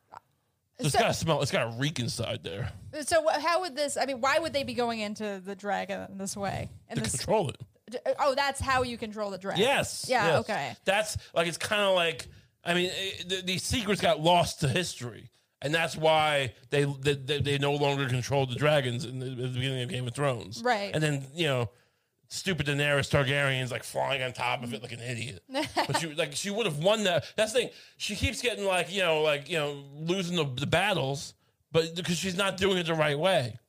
So 0.80 0.86
it's 0.86 0.94
So- 0.94 1.00
got 1.00 1.08
to 1.08 1.14
smell. 1.14 1.42
It's 1.42 1.52
got 1.52 1.72
to 1.72 1.78
reek 1.80 2.00
inside 2.00 2.44
there 2.44 2.72
So 3.06 3.26
how 3.30 3.62
would 3.62 3.76
this? 3.76 3.96
I 3.98 4.06
mean, 4.06 4.20
why 4.22 4.40
would 4.40 4.52
they 4.54 4.64
be 4.64 4.74
going 4.74 5.00
into 5.00 5.42
the 5.44 5.56
dragon 5.56 6.18
this 6.18 6.36
way? 6.36 6.70
And 6.90 6.98
to 6.98 7.04
this, 7.04 7.16
control 7.16 7.50
it. 7.50 7.58
Uh, 8.06 8.12
oh, 8.20 8.36
that's 8.36 8.60
how 8.60 8.84
you 8.84 8.98
control 8.98 9.30
the 9.32 9.38
dragon. 9.38 9.62
Yes. 9.62 10.06
Yeah. 10.10 10.26
yes. 10.28 10.40
Okay. 10.42 10.76
That's 10.86 11.18
like 11.34 11.48
it's 11.48 11.58
kind 11.58 11.84
of 11.84 11.96
like 11.96 12.28
I 12.64 12.74
mean 12.74 12.90
eh, 12.90 13.12
it, 13.20 13.30
th- 13.30 13.46
these 13.46 13.64
secrets 13.64 14.02
got 14.02 14.20
lost 14.20 14.62
to 14.62 14.68
history, 14.68 15.30
and 15.62 15.74
that's 15.74 15.96
why 15.96 16.54
they 16.72 16.84
they, 16.84 17.14
they, 17.14 17.40
they 17.42 17.58
no 17.58 17.74
longer 17.74 18.10
controlled 18.10 18.50
the 18.52 18.56
dragons 18.56 19.06
in 19.06 19.20
the, 19.20 19.28
at 19.28 19.38
the 19.38 19.48
beginning 19.60 19.84
of 19.84 19.90
Game 19.90 20.08
of 20.08 20.14
Thrones. 20.16 20.62
Right. 20.64 20.92
And 20.94 21.02
then 21.02 21.28
you 21.34 21.48
know. 21.48 21.70
Stupid 22.28 22.66
Daenerys 22.68 23.10
Targaryen's 23.10 23.72
like 23.72 23.84
flying 23.84 24.22
on 24.24 24.34
top 24.34 24.64
of 24.64 24.74
it 24.74 24.82
like 24.82 24.92
an 24.92 25.00
idiot, 25.00 25.44
but 25.88 26.00
she 26.00 26.08
like 26.16 26.36
she 26.36 26.50
would 26.50 26.66
have 26.66 26.80
won 26.80 27.04
that. 27.04 27.26
That's 27.36 27.54
the 27.54 27.60
thing. 27.60 27.70
She 27.98 28.16
keeps 28.16 28.42
getting 28.42 28.66
like 28.66 28.92
you 28.92 29.02
know 29.02 29.22
like 29.22 29.50
you 29.50 29.58
know 29.58 29.84
losing 29.96 30.36
the, 30.36 30.46
the 30.46 30.66
battles, 30.66 31.34
but 31.72 31.96
because 31.96 32.18
she's 32.18 32.36
not 32.36 32.58
doing 32.58 32.78
it 32.78 32.88
the 32.88 32.96
right 32.96 33.18
way. 33.18 33.60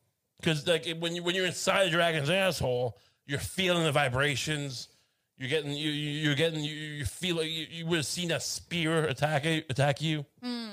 Because 0.40 0.66
like 0.66 0.86
it- 0.86 0.98
when 1.00 1.14
you 1.14 1.22
when 1.22 1.34
you're 1.34 1.46
inside 1.46 1.86
a 1.88 1.90
dragon's 1.90 2.30
asshole, 2.30 2.96
you're 3.26 3.38
feeling 3.38 3.84
the 3.84 3.92
vibrations. 3.92 4.88
You're 5.36 5.50
getting 5.50 5.72
you 5.72 5.90
you- 5.90 6.20
you're 6.22 6.34
getting 6.34 6.60
you 6.64 6.74
you 6.74 7.04
feel 7.04 7.36
like 7.36 7.48
you, 7.48 7.66
you 7.70 7.86
would 7.86 7.96
have 7.98 8.06
seen 8.06 8.30
a 8.32 8.40
spear 8.40 9.04
attack 9.04 9.44
attack 9.44 10.00
you. 10.00 10.24
Hmm. 10.42 10.68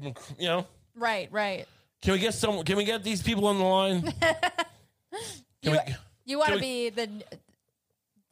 You 0.00 0.14
know. 0.46 0.66
Right. 0.94 1.28
Right. 1.32 1.66
Can 2.00 2.12
we 2.12 2.20
get 2.20 2.34
some? 2.34 2.62
Can 2.62 2.76
we 2.76 2.84
get 2.84 3.02
these 3.02 3.22
people 3.22 3.48
on 3.48 3.58
the 3.58 3.64
line? 3.64 4.02
Can 5.62 5.72
we, 5.72 5.78
You 6.28 6.38
want 6.38 6.52
to 6.52 6.60
be 6.60 6.90
the. 6.90 7.08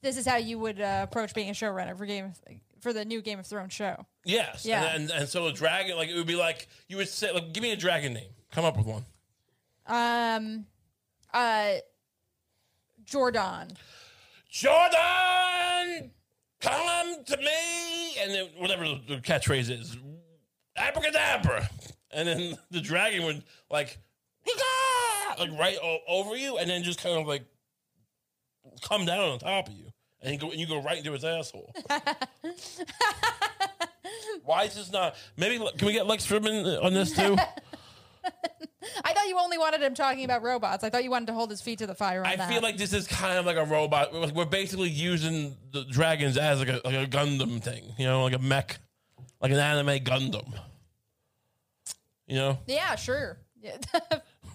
This 0.02 0.16
is 0.18 0.26
how 0.26 0.36
you 0.36 0.58
would 0.58 0.80
uh, 0.80 1.06
approach 1.08 1.34
being 1.34 1.48
a 1.48 1.52
showrunner 1.52 1.96
for 1.96 2.06
Game 2.06 2.26
of, 2.26 2.38
for 2.80 2.92
the 2.92 3.04
new 3.04 3.22
Game 3.22 3.38
of 3.40 3.46
Thrones 3.46 3.72
show. 3.72 4.06
yes. 4.24 4.64
Yeah. 4.64 4.84
And, 4.84 5.10
and 5.10 5.20
and 5.22 5.28
so 5.28 5.46
a 5.46 5.52
dragon, 5.52 5.96
like 5.96 6.08
it 6.10 6.14
would 6.14 6.26
be 6.26 6.36
like 6.36 6.68
you 6.88 6.98
would 6.98 7.08
say, 7.08 7.32
like, 7.32 7.52
give 7.52 7.62
me 7.62 7.72
a 7.72 7.76
dragon 7.76 8.12
name. 8.12 8.28
Come 8.52 8.64
up 8.64 8.76
with 8.76 8.86
one. 8.86 9.04
Um, 9.86 10.66
uh, 11.32 11.72
Jordan. 13.04 13.68
Jordan, 14.50 16.10
come 16.60 17.24
to 17.26 17.36
me, 17.36 18.16
and 18.20 18.30
then 18.32 18.46
whatever 18.58 18.84
the 18.84 19.16
catchphrase 19.22 19.70
is, 19.70 19.96
abracadabra, 20.76 21.68
and 22.10 22.28
then 22.28 22.58
the 22.70 22.80
dragon 22.80 23.24
would 23.24 23.42
like, 23.70 23.98
like 25.38 25.50
right 25.58 25.76
o- 25.82 25.98
over 26.08 26.36
you, 26.36 26.58
and 26.58 26.70
then 26.70 26.82
just 26.82 27.02
kind 27.02 27.18
of 27.18 27.26
like 27.26 27.42
come 28.82 29.04
down 29.06 29.28
on 29.30 29.38
top 29.38 29.68
of 29.68 29.74
you, 29.74 29.86
and 30.22 30.32
you 30.34 30.38
go 30.38 30.50
and 30.50 30.60
you 30.60 30.66
go 30.66 30.80
right 30.82 30.98
into 30.98 31.12
his 31.12 31.24
asshole. 31.24 31.72
Why 34.44 34.64
is 34.64 34.74
this 34.74 34.92
not? 34.92 35.16
Maybe 35.36 35.58
can 35.76 35.86
we 35.86 35.92
get 35.92 36.06
Lex 36.06 36.26
Fridman 36.26 36.82
on 36.82 36.94
this 36.94 37.12
too? 37.12 37.36
I 39.04 39.12
thought 39.12 39.26
you 39.28 39.38
only 39.38 39.58
wanted 39.58 39.82
him 39.82 39.94
talking 39.94 40.24
about 40.24 40.42
robots. 40.42 40.84
I 40.84 40.90
thought 40.90 41.02
you 41.04 41.10
wanted 41.10 41.26
to 41.26 41.32
hold 41.32 41.50
his 41.50 41.60
feet 41.60 41.78
to 41.80 41.86
the 41.86 41.94
fire 41.94 42.20
on 42.20 42.26
I 42.26 42.36
that. 42.36 42.48
feel 42.48 42.62
like 42.62 42.76
this 42.76 42.92
is 42.92 43.06
kind 43.08 43.36
of 43.38 43.44
like 43.46 43.56
a 43.56 43.64
robot. 43.64 44.12
We're- 44.12 44.32
We're 44.32 44.44
basically 44.44 44.88
using 44.90 45.56
the 45.72 45.84
dragons 45.84 46.36
as 46.36 46.60
like 46.60 46.68
a 46.68 46.80
like 46.84 46.94
a 46.94 47.06
Gundam 47.10 47.60
thing, 47.62 47.92
you 47.98 48.06
know, 48.06 48.22
like 48.22 48.34
a 48.34 48.38
mech, 48.38 48.78
like 49.40 49.50
an 49.50 49.58
anime 49.58 50.04
Gundam. 50.04 50.52
You 52.28 52.36
know, 52.36 52.58
yeah, 52.66 52.94
sure. 52.96 53.38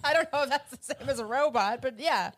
I 0.04 0.14
don't 0.14 0.32
know 0.32 0.42
if 0.44 0.48
that's 0.48 0.70
the 0.76 0.94
same 0.94 1.08
as 1.08 1.18
a 1.18 1.24
robot, 1.26 1.80
but 1.82 1.98
yeah, 2.00 2.30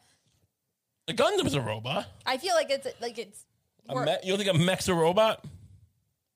a 1.08 1.12
Gundam 1.12 1.46
is 1.46 1.54
a 1.54 1.60
robot. 1.60 2.06
I 2.26 2.38
feel 2.38 2.54
like 2.54 2.70
it's 2.70 2.88
like 3.00 3.18
it's. 3.18 3.44
A 3.88 3.94
me- 3.94 4.16
you 4.22 4.34
don't 4.34 4.44
think 4.44 4.56
a 4.56 4.58
mech's 4.58 4.88
a 4.88 4.94
robot? 4.94 5.44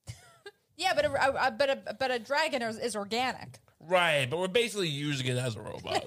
yeah, 0.76 0.92
but 0.94 1.06
a, 1.06 1.46
a, 1.46 1.50
but 1.50 1.70
a 1.70 1.94
but 1.98 2.10
a 2.10 2.18
dragon 2.18 2.62
is, 2.62 2.78
is 2.78 2.94
organic. 2.94 3.58
Right, 3.80 4.26
but 4.28 4.38
we're 4.38 4.48
basically 4.48 4.88
using 4.88 5.26
it 5.28 5.38
as 5.38 5.56
a 5.56 5.62
robot. 5.62 6.04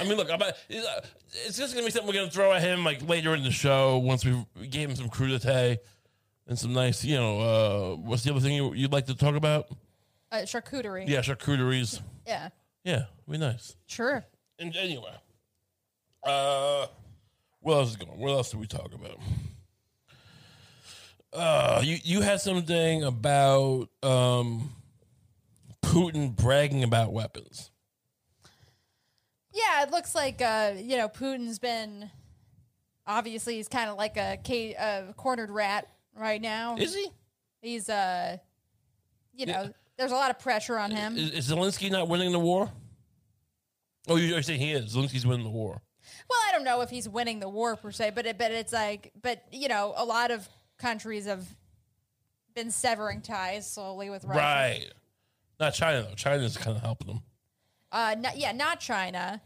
I 0.00 0.04
mean, 0.04 0.16
look, 0.16 0.30
I'm 0.30 0.40
it's 0.68 0.86
uh, 0.86 1.00
it's 1.46 1.58
just 1.58 1.74
gonna 1.74 1.84
be 1.84 1.90
something 1.90 2.06
we're 2.06 2.20
gonna 2.20 2.30
throw 2.30 2.52
at 2.52 2.62
him 2.62 2.84
like 2.84 3.06
later 3.08 3.34
in 3.34 3.42
the 3.42 3.50
show 3.50 3.98
once 3.98 4.24
we 4.24 4.44
gave 4.68 4.90
him 4.90 4.96
some 4.96 5.08
crudité 5.08 5.78
and 6.46 6.58
some 6.58 6.72
nice, 6.72 7.04
you 7.04 7.16
know, 7.16 7.40
uh, 7.40 7.96
what's 7.96 8.22
the 8.22 8.30
other 8.30 8.40
thing 8.40 8.52
you, 8.52 8.74
you'd 8.74 8.92
like 8.92 9.06
to 9.06 9.14
talk 9.14 9.34
about? 9.34 9.68
Uh, 10.32 10.38
charcuterie. 10.38 11.08
Yeah, 11.08 11.20
charcuteries. 11.20 12.00
Yeah. 12.26 12.50
Yeah, 12.84 13.04
be 13.28 13.38
nice. 13.38 13.76
Sure. 13.86 14.24
And 14.58 14.74
anyway, 14.76 15.14
uh, 16.24 16.86
what 17.60 17.74
else 17.74 17.90
is 17.90 17.96
going? 17.96 18.18
What 18.18 18.30
else 18.30 18.50
did 18.50 18.60
we 18.60 18.66
talk 18.66 18.92
about? 18.94 19.18
Uh, 21.32 21.80
you 21.84 21.98
you 22.02 22.20
had 22.22 22.40
something 22.40 23.04
about 23.04 23.88
um, 24.02 24.70
Putin 25.82 26.34
bragging 26.34 26.82
about 26.82 27.12
weapons. 27.12 27.70
Yeah, 29.52 29.82
it 29.84 29.90
looks 29.90 30.14
like 30.14 30.42
uh, 30.42 30.72
you 30.76 30.96
know 30.96 31.08
Putin's 31.08 31.58
been 31.60 32.10
obviously 33.06 33.56
he's 33.56 33.68
kind 33.68 33.88
of 33.90 33.96
like 33.96 34.16
a 34.16 34.38
ca- 34.44 34.74
uh, 34.76 35.12
cornered 35.12 35.50
rat 35.50 35.86
right 36.16 36.40
now. 36.40 36.76
Is 36.76 36.94
he? 36.94 37.08
He's 37.62 37.88
uh, 37.88 38.38
you 39.32 39.46
know, 39.46 39.72
there's 39.96 40.10
a 40.12 40.16
lot 40.16 40.30
of 40.30 40.38
pressure 40.40 40.78
on 40.78 40.90
him. 40.90 41.16
Is, 41.16 41.30
is 41.30 41.50
Zelensky 41.50 41.90
not 41.92 42.08
winning 42.08 42.32
the 42.32 42.38
war? 42.40 42.70
Oh, 44.08 44.16
you- 44.16 44.28
you're 44.28 44.42
saying 44.42 44.58
he 44.60 44.72
is. 44.72 44.96
Zelensky's 44.96 45.26
winning 45.26 45.44
the 45.44 45.50
war. 45.50 45.80
Well, 46.30 46.38
I 46.48 46.52
don't 46.52 46.62
know 46.64 46.80
if 46.82 46.90
he's 46.90 47.08
winning 47.08 47.40
the 47.40 47.48
war 47.48 47.74
per 47.76 47.90
se, 47.90 48.12
but 48.14 48.24
it, 48.24 48.38
but 48.38 48.52
it's 48.52 48.72
like, 48.72 49.10
but 49.20 49.42
you 49.50 49.66
know, 49.66 49.92
a 49.96 50.04
lot 50.04 50.30
of 50.30 50.48
countries 50.78 51.26
have 51.26 51.44
been 52.54 52.70
severing 52.70 53.20
ties 53.20 53.68
slowly 53.68 54.10
with 54.10 54.24
Russia. 54.24 54.38
Right. 54.38 54.86
Not 55.58 55.74
China 55.74 56.02
though. 56.02 56.14
China's 56.14 56.56
kind 56.56 56.76
of 56.76 56.82
helping 56.82 57.08
them, 57.08 57.22
Uh, 57.90 58.14
not, 58.18 58.36
yeah, 58.38 58.52
not 58.52 58.78
China. 58.80 59.42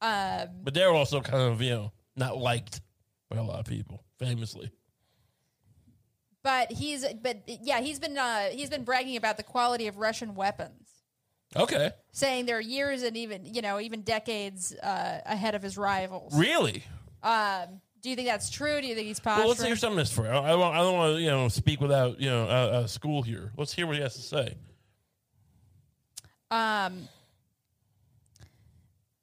Um, 0.00 0.48
but 0.62 0.74
they're 0.74 0.90
also 0.92 1.20
kind 1.20 1.42
of 1.52 1.62
you 1.62 1.70
know 1.70 1.92
not 2.16 2.36
liked 2.36 2.80
by 3.30 3.36
a 3.36 3.42
lot 3.42 3.60
of 3.60 3.66
people, 3.66 4.02
famously. 4.18 4.70
but 6.42 6.70
he's, 6.72 7.04
but 7.22 7.42
yeah, 7.46 7.80
he's 7.80 7.98
been, 7.98 8.16
uh, 8.18 8.44
he's 8.50 8.70
been 8.70 8.84
bragging 8.84 9.16
about 9.16 9.36
the 9.36 9.42
quality 9.42 9.86
of 9.86 9.96
Russian 9.96 10.34
weapons. 10.34 10.85
Okay. 11.54 11.90
saying 12.12 12.46
they're 12.46 12.60
years 12.60 13.02
and 13.02 13.16
even 13.16 13.46
you 13.46 13.62
know 13.62 13.78
even 13.78 14.02
decades 14.02 14.74
uh, 14.74 15.20
ahead 15.24 15.54
of 15.54 15.62
his 15.62 15.78
rivals. 15.78 16.36
Really? 16.36 16.82
Um, 17.22 17.80
do 18.02 18.10
you 18.10 18.16
think 18.16 18.28
that's 18.28 18.50
true? 18.50 18.80
Do 18.80 18.86
you 18.86 18.94
think 18.94 19.08
he's 19.08 19.18
possible? 19.18 19.42
Well, 19.42 19.48
let's 19.48 19.62
hear 19.64 19.74
some 19.74 19.92
of 19.92 19.98
this 19.98 20.12
for. 20.12 20.28
I 20.28 20.50
don't, 20.50 20.62
I 20.62 20.78
don't 20.78 20.94
want 20.94 21.16
to, 21.16 21.20
you 21.20 21.28
know, 21.28 21.48
speak 21.48 21.80
without, 21.80 22.20
you 22.20 22.30
know, 22.30 22.44
uh, 22.44 22.48
uh, 22.48 22.86
school 22.86 23.22
here. 23.22 23.50
Let's 23.56 23.72
hear 23.72 23.84
what 23.86 23.96
he 23.96 24.02
has 24.02 24.14
to 24.14 24.22
say. 24.22 24.54
um, 26.52 27.08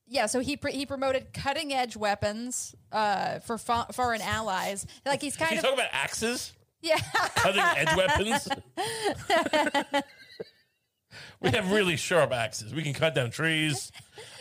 yeah, 0.05 0.25
so 0.25 0.41
he 0.41 0.57
pr- 0.57 0.67
he 0.67 0.85
promoted 0.85 1.33
cutting 1.33 1.73
edge 1.73 1.95
weapons 1.95 2.75
uh, 2.91 3.39
for 3.39 3.57
fo- 3.57 3.85
foreign 3.93 4.21
allies. 4.21 4.85
Like 5.05 5.21
he's 5.21 5.37
kind 5.37 5.55
of 5.57 5.63
talking 5.63 5.79
about 5.79 5.89
axes, 5.93 6.51
yeah. 6.81 6.99
cutting 7.35 7.61
edge 7.61 7.95
weapons. 7.95 8.49
we 11.41 11.49
have 11.51 11.71
really 11.71 11.95
sharp 11.95 12.31
axes. 12.31 12.73
We 12.73 12.83
can 12.83 12.93
cut 12.93 13.15
down 13.15 13.31
trees. 13.31 13.91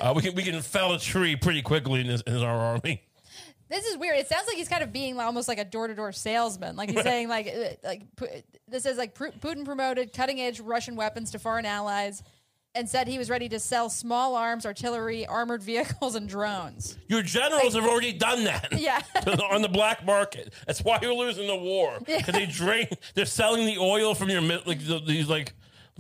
Uh, 0.00 0.12
we 0.14 0.22
can 0.22 0.34
we 0.34 0.42
can 0.42 0.60
fell 0.62 0.92
a 0.92 0.98
tree 0.98 1.36
pretty 1.36 1.62
quickly 1.62 2.00
in, 2.00 2.06
this, 2.06 2.22
in 2.22 2.36
our 2.36 2.58
army. 2.58 3.02
This 3.72 3.86
is 3.86 3.96
weird. 3.96 4.18
It 4.18 4.28
sounds 4.28 4.46
like 4.46 4.56
he's 4.56 4.68
kind 4.68 4.82
of 4.82 4.92
being 4.92 5.18
almost 5.18 5.48
like 5.48 5.58
a 5.58 5.64
door 5.64 5.86
to 5.86 5.94
door 5.94 6.12
salesman. 6.12 6.76
Like 6.76 6.90
he's 6.90 7.02
saying 7.10 7.28
like 7.28 7.46
uh, 7.46 7.70
like 7.82 8.02
this 8.68 8.84
is 8.84 8.98
like 8.98 9.14
Putin 9.14 9.64
promoted 9.64 10.12
cutting 10.12 10.40
edge 10.40 10.60
Russian 10.60 10.94
weapons 10.94 11.30
to 11.30 11.38
foreign 11.38 11.64
allies. 11.64 12.22
And 12.74 12.88
said 12.88 13.06
he 13.06 13.18
was 13.18 13.28
ready 13.28 13.50
to 13.50 13.58
sell 13.58 13.90
small 13.90 14.34
arms, 14.34 14.64
artillery, 14.64 15.26
armored 15.26 15.62
vehicles, 15.62 16.14
and 16.14 16.26
drones. 16.26 16.96
Your 17.06 17.20
generals 17.20 17.74
have 17.74 17.84
already 17.84 18.14
done 18.14 18.44
that. 18.44 18.68
Yeah. 18.80 19.02
on 19.50 19.60
the 19.60 19.68
black 19.68 20.06
market. 20.06 20.54
That's 20.66 20.80
why 20.80 20.98
you're 21.02 21.12
losing 21.12 21.46
the 21.46 21.56
war 21.56 21.98
because 21.98 22.34
they 22.34 22.46
drain. 22.46 22.88
They're 23.14 23.26
selling 23.26 23.66
the 23.66 23.76
oil 23.76 24.14
from 24.14 24.30
your 24.30 24.40
like 24.40 24.86
the, 24.86 25.02
these 25.06 25.28
like 25.28 25.52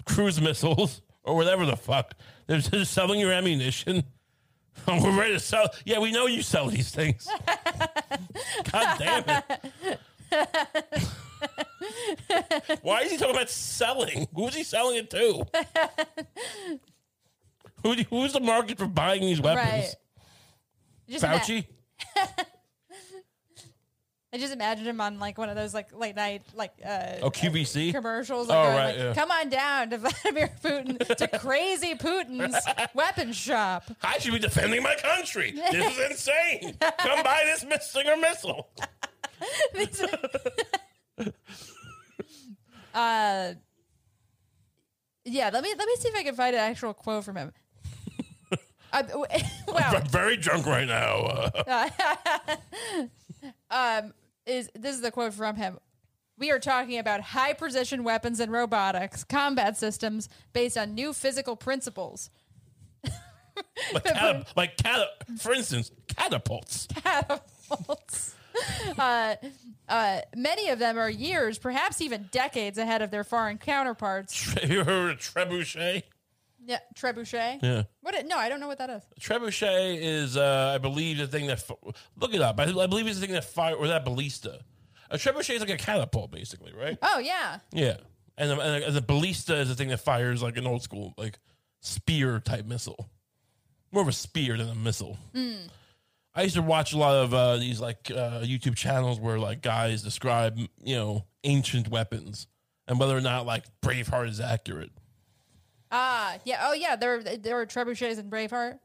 cruise 0.04 0.40
missiles 0.40 1.02
or 1.24 1.34
whatever 1.36 1.66
the 1.66 1.76
fuck. 1.76 2.14
They're 2.46 2.58
just 2.58 2.92
selling 2.92 3.20
your 3.20 3.32
ammunition. 3.32 4.04
We're 4.88 5.16
ready 5.16 5.34
to 5.34 5.40
sell. 5.40 5.68
Yeah, 5.84 5.98
we 6.00 6.12
know 6.12 6.26
you 6.26 6.42
sell 6.42 6.68
these 6.68 6.90
things. 6.90 7.28
God 8.72 8.98
damn 8.98 9.24
it. 9.28 9.98
Why 12.82 13.02
is 13.02 13.12
he 13.12 13.18
talking 13.18 13.34
about 13.34 13.50
selling? 13.50 14.26
Who's 14.34 14.54
he 14.54 14.64
selling 14.64 14.96
it 14.96 15.10
to? 15.10 15.44
Who, 17.82 17.94
who's 17.94 18.32
the 18.32 18.40
market 18.40 18.78
for 18.78 18.86
buying 18.86 19.22
these 19.22 19.40
weapons? 19.40 19.94
Right. 21.08 21.20
Fauci? 21.20 21.66
I 24.34 24.38
just 24.38 24.54
imagine 24.54 24.86
him 24.86 24.98
on 25.00 25.18
like 25.18 25.36
one 25.36 25.50
of 25.50 25.56
those 25.56 25.74
like 25.74 25.94
late 25.94 26.16
night 26.16 26.40
like 26.54 26.72
uh, 26.82 27.16
Oh, 27.20 27.30
QVC? 27.30 27.92
commercials. 27.92 28.48
Oh, 28.48 28.54
Like, 28.54 28.64
going, 28.64 28.76
right, 28.76 28.86
like, 28.86 28.96
yeah. 28.96 29.14
Come 29.14 29.30
on 29.30 29.48
down 29.50 29.90
to 29.90 29.98
Vladimir 29.98 30.50
Putin 30.64 31.16
to 31.16 31.28
Crazy 31.38 31.94
Putin's 31.94 32.56
weapon 32.94 33.32
shop. 33.34 33.84
I 34.02 34.18
should 34.18 34.32
be 34.32 34.38
defending 34.38 34.82
my 34.82 34.94
country. 34.94 35.52
This 35.52 35.74
is 35.98 36.10
insane. 36.10 36.74
Come 36.98 37.22
buy 37.22 37.42
this 37.44 37.62
miss- 37.64 37.90
Stinger 37.90 38.16
missile. 38.16 38.70
uh, 42.94 43.52
yeah, 45.24 45.50
let 45.52 45.62
me 45.62 45.74
let 45.76 45.86
me 45.86 45.94
see 45.98 46.08
if 46.08 46.14
I 46.16 46.22
can 46.22 46.34
find 46.34 46.54
an 46.54 46.60
actual 46.62 46.94
quote 46.94 47.24
from 47.24 47.36
him. 47.36 47.52
Uh, 48.94 49.02
well, 49.14 49.26
I'm 49.78 50.06
very 50.08 50.36
drunk 50.36 50.66
right 50.66 50.86
now. 50.86 51.50
Uh, 53.70 54.02
is 54.46 54.70
this 54.74 54.94
is 54.94 55.00
the 55.02 55.10
quote 55.10 55.34
from 55.34 55.56
him. 55.56 55.78
We 56.38 56.50
are 56.50 56.58
talking 56.58 56.98
about 56.98 57.20
high 57.20 57.52
precision 57.52 58.04
weapons 58.04 58.40
and 58.40 58.50
robotics, 58.50 59.22
combat 59.24 59.76
systems 59.76 60.28
based 60.52 60.76
on 60.76 60.94
new 60.94 61.12
physical 61.12 61.56
principles. 61.56 62.30
Like, 63.92 64.04
catap- 64.04 64.46
like 64.56 64.76
cata- 64.76 65.10
for 65.38 65.52
instance, 65.52 65.90
catapults. 66.08 66.88
catapults. 67.02 68.34
uh, 68.98 69.36
uh, 69.88 70.20
many 70.36 70.68
of 70.70 70.78
them 70.78 70.98
are 70.98 71.10
years, 71.10 71.58
perhaps 71.58 72.00
even 72.00 72.28
decades 72.32 72.78
ahead 72.78 73.02
of 73.02 73.10
their 73.10 73.24
foreign 73.24 73.58
counterparts. 73.58 74.54
Have 74.60 74.70
you 74.70 74.84
heard 74.84 75.12
of 75.12 75.18
trebuchet? 75.18 76.02
Yeah, 76.64 76.78
trebuchet. 76.94 77.62
Yeah. 77.62 77.82
What? 78.00 78.14
It, 78.14 78.26
no, 78.26 78.36
I 78.38 78.48
don't 78.48 78.60
know 78.60 78.68
what 78.68 78.78
that 78.78 78.90
is. 78.90 79.02
Trebuchet 79.20 79.98
is, 80.00 80.36
uh, 80.36 80.72
I 80.74 80.78
believe, 80.78 81.18
the 81.18 81.26
thing 81.26 81.46
that. 81.48 81.58
F- 81.58 81.94
look 82.16 82.34
it 82.34 82.40
up. 82.40 82.58
I, 82.60 82.64
I 82.64 82.86
believe 82.86 83.06
it's 83.06 83.18
the 83.18 83.26
thing 83.26 83.34
that 83.34 83.44
fire 83.44 83.74
or 83.74 83.88
that 83.88 84.04
ballista. 84.04 84.60
A 85.10 85.16
trebuchet 85.16 85.54
is 85.54 85.60
like 85.60 85.70
a 85.70 85.76
catapult, 85.76 86.30
basically, 86.30 86.72
right? 86.72 86.96
Oh 87.02 87.18
yeah, 87.18 87.58
Yeah, 87.72 87.96
and 88.38 88.50
the, 88.50 88.60
and, 88.60 88.82
the, 88.82 88.86
and 88.86 88.96
the 88.96 89.02
ballista 89.02 89.56
is 89.56 89.68
the 89.68 89.74
thing 89.74 89.88
that 89.88 89.98
fires 89.98 90.42
like 90.42 90.56
an 90.56 90.66
old 90.66 90.82
school 90.82 91.12
like 91.18 91.38
spear 91.80 92.38
type 92.40 92.64
missile, 92.64 93.10
more 93.90 94.02
of 94.02 94.08
a 94.08 94.12
spear 94.12 94.56
than 94.56 94.68
a 94.70 94.74
missile. 94.74 95.18
I 96.34 96.42
used 96.42 96.54
to 96.54 96.62
watch 96.62 96.94
a 96.94 96.98
lot 96.98 97.14
of 97.16 97.34
uh, 97.34 97.56
these 97.58 97.78
like 97.80 98.10
uh, 98.10 98.40
YouTube 98.40 98.76
channels 98.76 99.20
where 99.20 99.38
like 99.38 99.60
guys 99.60 100.02
describe 100.02 100.56
you 100.82 100.96
know 100.96 101.26
ancient 101.44 101.88
weapons 101.88 102.46
and 102.88 102.98
whether 102.98 103.16
or 103.16 103.20
not 103.20 103.44
like 103.44 103.64
Braveheart 103.82 104.28
is 104.28 104.40
accurate. 104.40 104.92
Ah 105.92 106.36
yeah. 106.44 106.66
Oh 106.68 106.72
yeah, 106.72 106.96
there 106.96 107.22
there 107.22 107.54
were 107.54 107.66
trebuchets 107.66 108.18
in 108.18 108.28
Braveheart. 108.30 108.78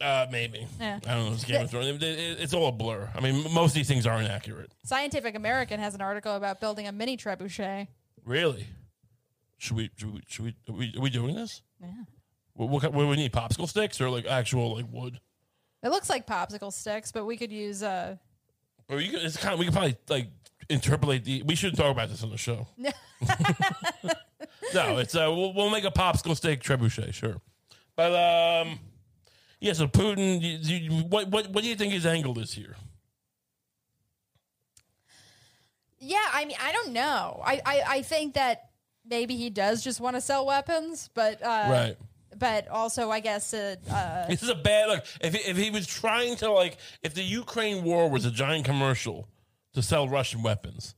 Uh, 0.00 0.26
maybe. 0.30 0.66
Yeah. 0.80 0.98
I 1.06 1.14
don't 1.14 1.26
know. 1.26 1.32
It's 1.34 1.44
Game 1.44 1.60
of 1.62 1.70
Thrones. 1.70 1.86
It- 1.88 2.02
it- 2.02 2.40
it's 2.40 2.54
all 2.54 2.68
a 2.68 2.72
blur. 2.72 3.10
I 3.14 3.20
mean, 3.20 3.44
m- 3.44 3.52
most 3.52 3.72
of 3.72 3.74
these 3.74 3.88
things 3.88 4.06
aren't 4.06 4.30
accurate. 4.30 4.72
Scientific 4.82 5.34
American 5.34 5.78
has 5.78 5.94
an 5.94 6.00
article 6.00 6.36
about 6.36 6.58
building 6.58 6.86
a 6.86 6.92
mini 6.92 7.18
trebuchet. 7.18 7.88
Really? 8.24 8.66
Should 9.58 9.76
we? 9.76 9.90
Should 9.96 10.14
we? 10.14 10.22
Should 10.26 10.44
we? 10.46 10.54
Are 10.68 10.72
we, 10.76 10.94
are 10.96 11.00
we 11.02 11.10
doing 11.10 11.34
this? 11.34 11.60
Yeah. 11.82 11.88
What, 12.54 12.68
what, 12.70 12.82
what 12.94 13.02
do 13.02 13.08
we 13.08 13.16
need? 13.16 13.32
Popsicle 13.32 13.68
sticks 13.68 14.00
or 14.00 14.08
like 14.08 14.24
actual 14.26 14.76
like 14.76 14.86
wood? 14.90 15.20
It 15.82 15.90
looks 15.90 16.08
like 16.08 16.26
popsicle 16.26 16.72
sticks, 16.72 17.12
but 17.12 17.26
we 17.26 17.36
could 17.36 17.52
use 17.52 17.82
uh 17.82 18.16
Or 18.88 19.00
you 19.00 19.10
could, 19.10 19.20
it's 19.22 19.36
kind 19.36 19.52
of 19.52 19.58
we 19.58 19.66
could 19.66 19.74
probably 19.74 19.96
like 20.08 20.28
interpolate 20.70 21.24
the. 21.24 21.42
We 21.42 21.54
shouldn't 21.54 21.78
talk 21.78 21.90
about 21.90 22.08
this 22.08 22.22
on 22.22 22.30
the 22.30 22.38
show. 22.38 22.66
no, 24.74 24.98
it's 24.98 25.14
uh 25.14 25.26
we'll, 25.28 25.52
we'll 25.52 25.70
make 25.70 25.84
a 25.84 25.90
popsicle 25.90 26.36
stick 26.36 26.62
trebuchet, 26.62 27.12
sure. 27.12 27.36
But 27.96 28.12
um, 28.12 28.78
yeah. 29.60 29.72
So 29.74 29.86
Putin, 29.86 30.40
you, 30.40 30.76
you, 30.78 30.90
what 31.04 31.28
what 31.28 31.50
what 31.50 31.62
do 31.62 31.68
you 31.68 31.76
think 31.76 31.92
his 31.92 32.06
angle 32.06 32.38
is 32.38 32.52
here? 32.52 32.76
Yeah, 35.98 36.18
I 36.32 36.46
mean, 36.46 36.56
I 36.62 36.72
don't 36.72 36.92
know. 36.92 37.42
I, 37.44 37.60
I, 37.66 37.82
I 37.86 38.02
think 38.02 38.32
that 38.34 38.70
maybe 39.04 39.36
he 39.36 39.50
does 39.50 39.84
just 39.84 40.00
want 40.00 40.16
to 40.16 40.20
sell 40.22 40.46
weapons, 40.46 41.10
but 41.12 41.42
uh, 41.42 41.68
Right. 41.70 41.96
But 42.38 42.68
also, 42.68 43.10
I 43.10 43.20
guess 43.20 43.52
uh, 43.52 43.74
uh, 43.90 44.26
This 44.28 44.42
is 44.42 44.48
a 44.48 44.54
bad 44.54 44.88
look. 44.88 45.04
If 45.20 45.34
he, 45.34 45.50
if 45.50 45.56
he 45.56 45.70
was 45.70 45.86
trying 45.86 46.36
to 46.36 46.50
like, 46.52 46.78
if 47.02 47.12
the 47.12 47.22
Ukraine 47.22 47.84
war 47.84 48.08
was 48.08 48.24
a 48.24 48.30
giant 48.30 48.64
commercial 48.64 49.28
to 49.74 49.82
sell 49.82 50.08
Russian 50.08 50.42
weapons, 50.42 50.94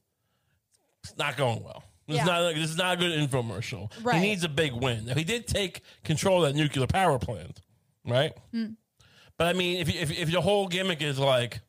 it's 1.03 1.16
not 1.16 1.37
going 1.37 1.62
well. 1.62 1.85
This 2.07 2.16
Yeah. 2.16 2.23
is 2.23 2.27
not 2.27 2.55
this 2.55 2.70
is 2.70 2.77
not 2.77 2.95
a 2.95 2.97
good 2.99 3.31
infomercial. 3.31 3.91
Right. 4.03 4.16
He 4.16 4.29
needs 4.29 4.45
a 4.45 4.49
big 4.49 4.73
win. 4.73 5.07
Now 5.07 5.14
he 5.14 5.25
did 5.25 5.47
take 5.47 5.81
control 6.05 6.45
of 6.45 6.53
that 6.53 6.59
nuclear 6.59 6.87
power 6.87 7.18
plant, 7.18 7.61
right? 8.05 8.33
Hmm. 8.51 8.73
But 9.39 9.47
I 9.49 9.53
mean, 9.53 9.79
if 9.81 9.89
if 9.89 10.11
if 10.11 10.31
your 10.31 10.43
whole 10.43 10.68
gimmick 10.68 11.01
is 11.03 11.18
like, 11.18 11.61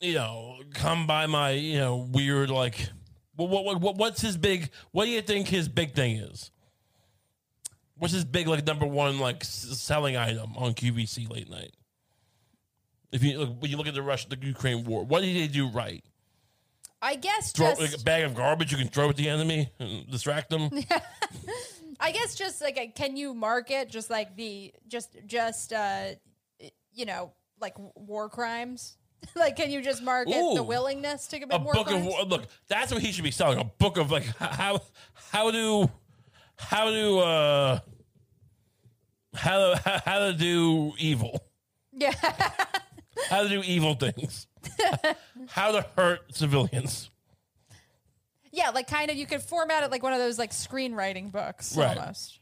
you 0.00 0.14
know, 0.14 0.60
come 0.74 1.06
by 1.06 1.26
my 1.26 1.50
you 1.50 1.78
know 1.78 1.96
weird 2.10 2.50
like, 2.50 2.88
what 3.36 3.48
what 3.50 3.80
what 3.80 3.96
what's 3.96 4.20
his 4.20 4.36
big? 4.36 4.70
What 4.92 5.04
do 5.04 5.10
you 5.10 5.22
think 5.22 5.48
his 5.48 5.68
big 5.68 5.94
thing 5.94 6.16
is? 6.16 6.50
What's 7.98 8.12
his 8.12 8.24
big 8.24 8.46
like 8.46 8.66
number 8.66 8.86
one 8.86 9.18
like 9.18 9.42
s- 9.42 9.78
selling 9.80 10.16
item 10.16 10.56
on 10.56 10.74
QVC 10.74 11.30
late 11.30 11.48
night? 11.48 11.72
If 13.12 13.22
you 13.22 13.38
look, 13.38 13.62
when 13.62 13.70
you 13.70 13.76
look 13.76 13.86
at 13.86 13.94
the 13.94 14.02
Russia, 14.02 14.28
the 14.28 14.38
Ukraine 14.40 14.84
war, 14.84 15.04
what 15.04 15.22
did 15.22 15.36
they 15.36 15.46
do 15.46 15.68
right? 15.68 16.04
I 17.00 17.14
guess 17.16 17.52
Throw 17.52 17.68
just 17.68 17.80
like 17.80 17.94
a 17.94 18.04
bag 18.04 18.24
of 18.24 18.34
garbage 18.34 18.72
you 18.72 18.78
can 18.78 18.88
throw 18.88 19.08
at 19.10 19.16
the 19.16 19.28
enemy 19.28 19.70
and 19.78 20.10
distract 20.10 20.50
them. 20.50 20.70
I 22.00 22.10
guess 22.10 22.34
just 22.34 22.60
like 22.60 22.76
a, 22.78 22.88
can 22.88 23.16
you 23.16 23.34
market 23.34 23.88
just 23.90 24.10
like 24.10 24.36
the 24.36 24.72
just 24.88 25.16
just 25.26 25.72
uh 25.72 26.08
you 26.92 27.06
know 27.06 27.32
like 27.60 27.74
war 27.94 28.28
crimes? 28.28 28.96
like 29.36 29.56
can 29.56 29.70
you 29.70 29.82
just 29.82 30.02
market 30.02 30.54
the 30.54 30.62
willingness 30.62 31.26
to 31.28 31.38
commit 31.38 31.60
a 31.60 31.62
war 31.62 31.74
book 31.74 31.86
crimes? 31.86 32.06
of 32.06 32.06
war. 32.06 32.22
Look, 32.24 32.46
that's 32.68 32.92
what 32.92 33.02
he 33.02 33.12
should 33.12 33.24
be 33.24 33.30
selling. 33.30 33.58
A 33.58 33.64
book 33.64 33.96
of 33.98 34.10
like 34.10 34.24
how 34.38 34.80
how 35.14 35.50
to 35.50 35.90
how 36.56 36.90
do 36.90 37.18
uh 37.18 37.78
how 39.34 39.58
to 39.58 39.80
how, 39.84 40.00
how 40.04 40.18
to 40.18 40.32
do 40.32 40.92
evil. 40.98 41.40
yeah, 41.92 42.12
How 43.28 43.42
to 43.42 43.48
do 43.48 43.62
evil 43.62 43.94
things. 43.94 44.46
how 45.48 45.72
to 45.72 45.86
hurt 45.96 46.34
civilians. 46.34 47.10
yeah, 48.52 48.70
like 48.70 48.88
kind 48.88 49.10
of 49.10 49.16
you 49.16 49.26
could 49.26 49.42
format 49.42 49.84
it 49.84 49.90
like 49.90 50.02
one 50.02 50.12
of 50.12 50.18
those 50.18 50.38
like 50.38 50.50
screenwriting 50.50 51.30
books 51.32 51.76
Right. 51.76 51.96
almost. 51.96 52.38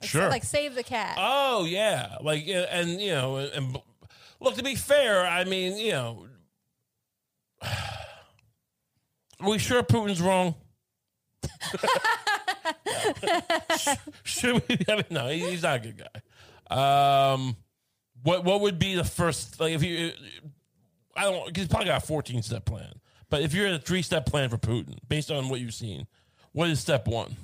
Like, 0.00 0.10
Sure. 0.10 0.28
like 0.28 0.44
Save 0.44 0.74
the 0.74 0.82
Cat. 0.82 1.16
Oh 1.18 1.64
yeah, 1.64 2.16
like 2.22 2.46
yeah, 2.46 2.66
and 2.70 3.00
you 3.00 3.12
know, 3.12 3.36
and 3.36 3.78
look 4.40 4.54
to 4.56 4.62
be 4.62 4.74
fair, 4.74 5.26
I 5.26 5.44
mean, 5.44 5.76
you 5.78 5.92
know, 5.92 6.26
are 7.62 7.70
we 9.48 9.58
sure 9.58 9.82
Putin's 9.82 10.20
wrong? 10.20 10.54
Should 14.24 14.62
we? 14.68 14.78
I 14.88 14.94
mean, 14.96 15.04
no, 15.10 15.28
he- 15.28 15.50
he's 15.50 15.62
not 15.62 15.76
a 15.76 15.78
good 15.80 15.98
guy. 15.98 17.32
Um, 17.32 17.56
what 18.26 18.44
what 18.44 18.60
would 18.60 18.78
be 18.80 18.96
the 18.96 19.04
first 19.04 19.60
like 19.60 19.72
if 19.72 19.84
you? 19.84 20.10
I 21.14 21.22
don't. 21.22 21.56
He's 21.56 21.68
probably 21.68 21.86
got 21.86 22.02
a 22.02 22.06
fourteen 22.06 22.42
step 22.42 22.64
plan, 22.64 22.92
but 23.30 23.42
if 23.42 23.54
you're 23.54 23.68
in 23.68 23.74
a 23.74 23.78
three 23.78 24.02
step 24.02 24.26
plan 24.26 24.50
for 24.50 24.58
Putin, 24.58 24.98
based 25.08 25.30
on 25.30 25.48
what 25.48 25.60
you've 25.60 25.74
seen, 25.74 26.08
what 26.50 26.68
is 26.68 26.80
step 26.80 27.06
one? 27.06 27.36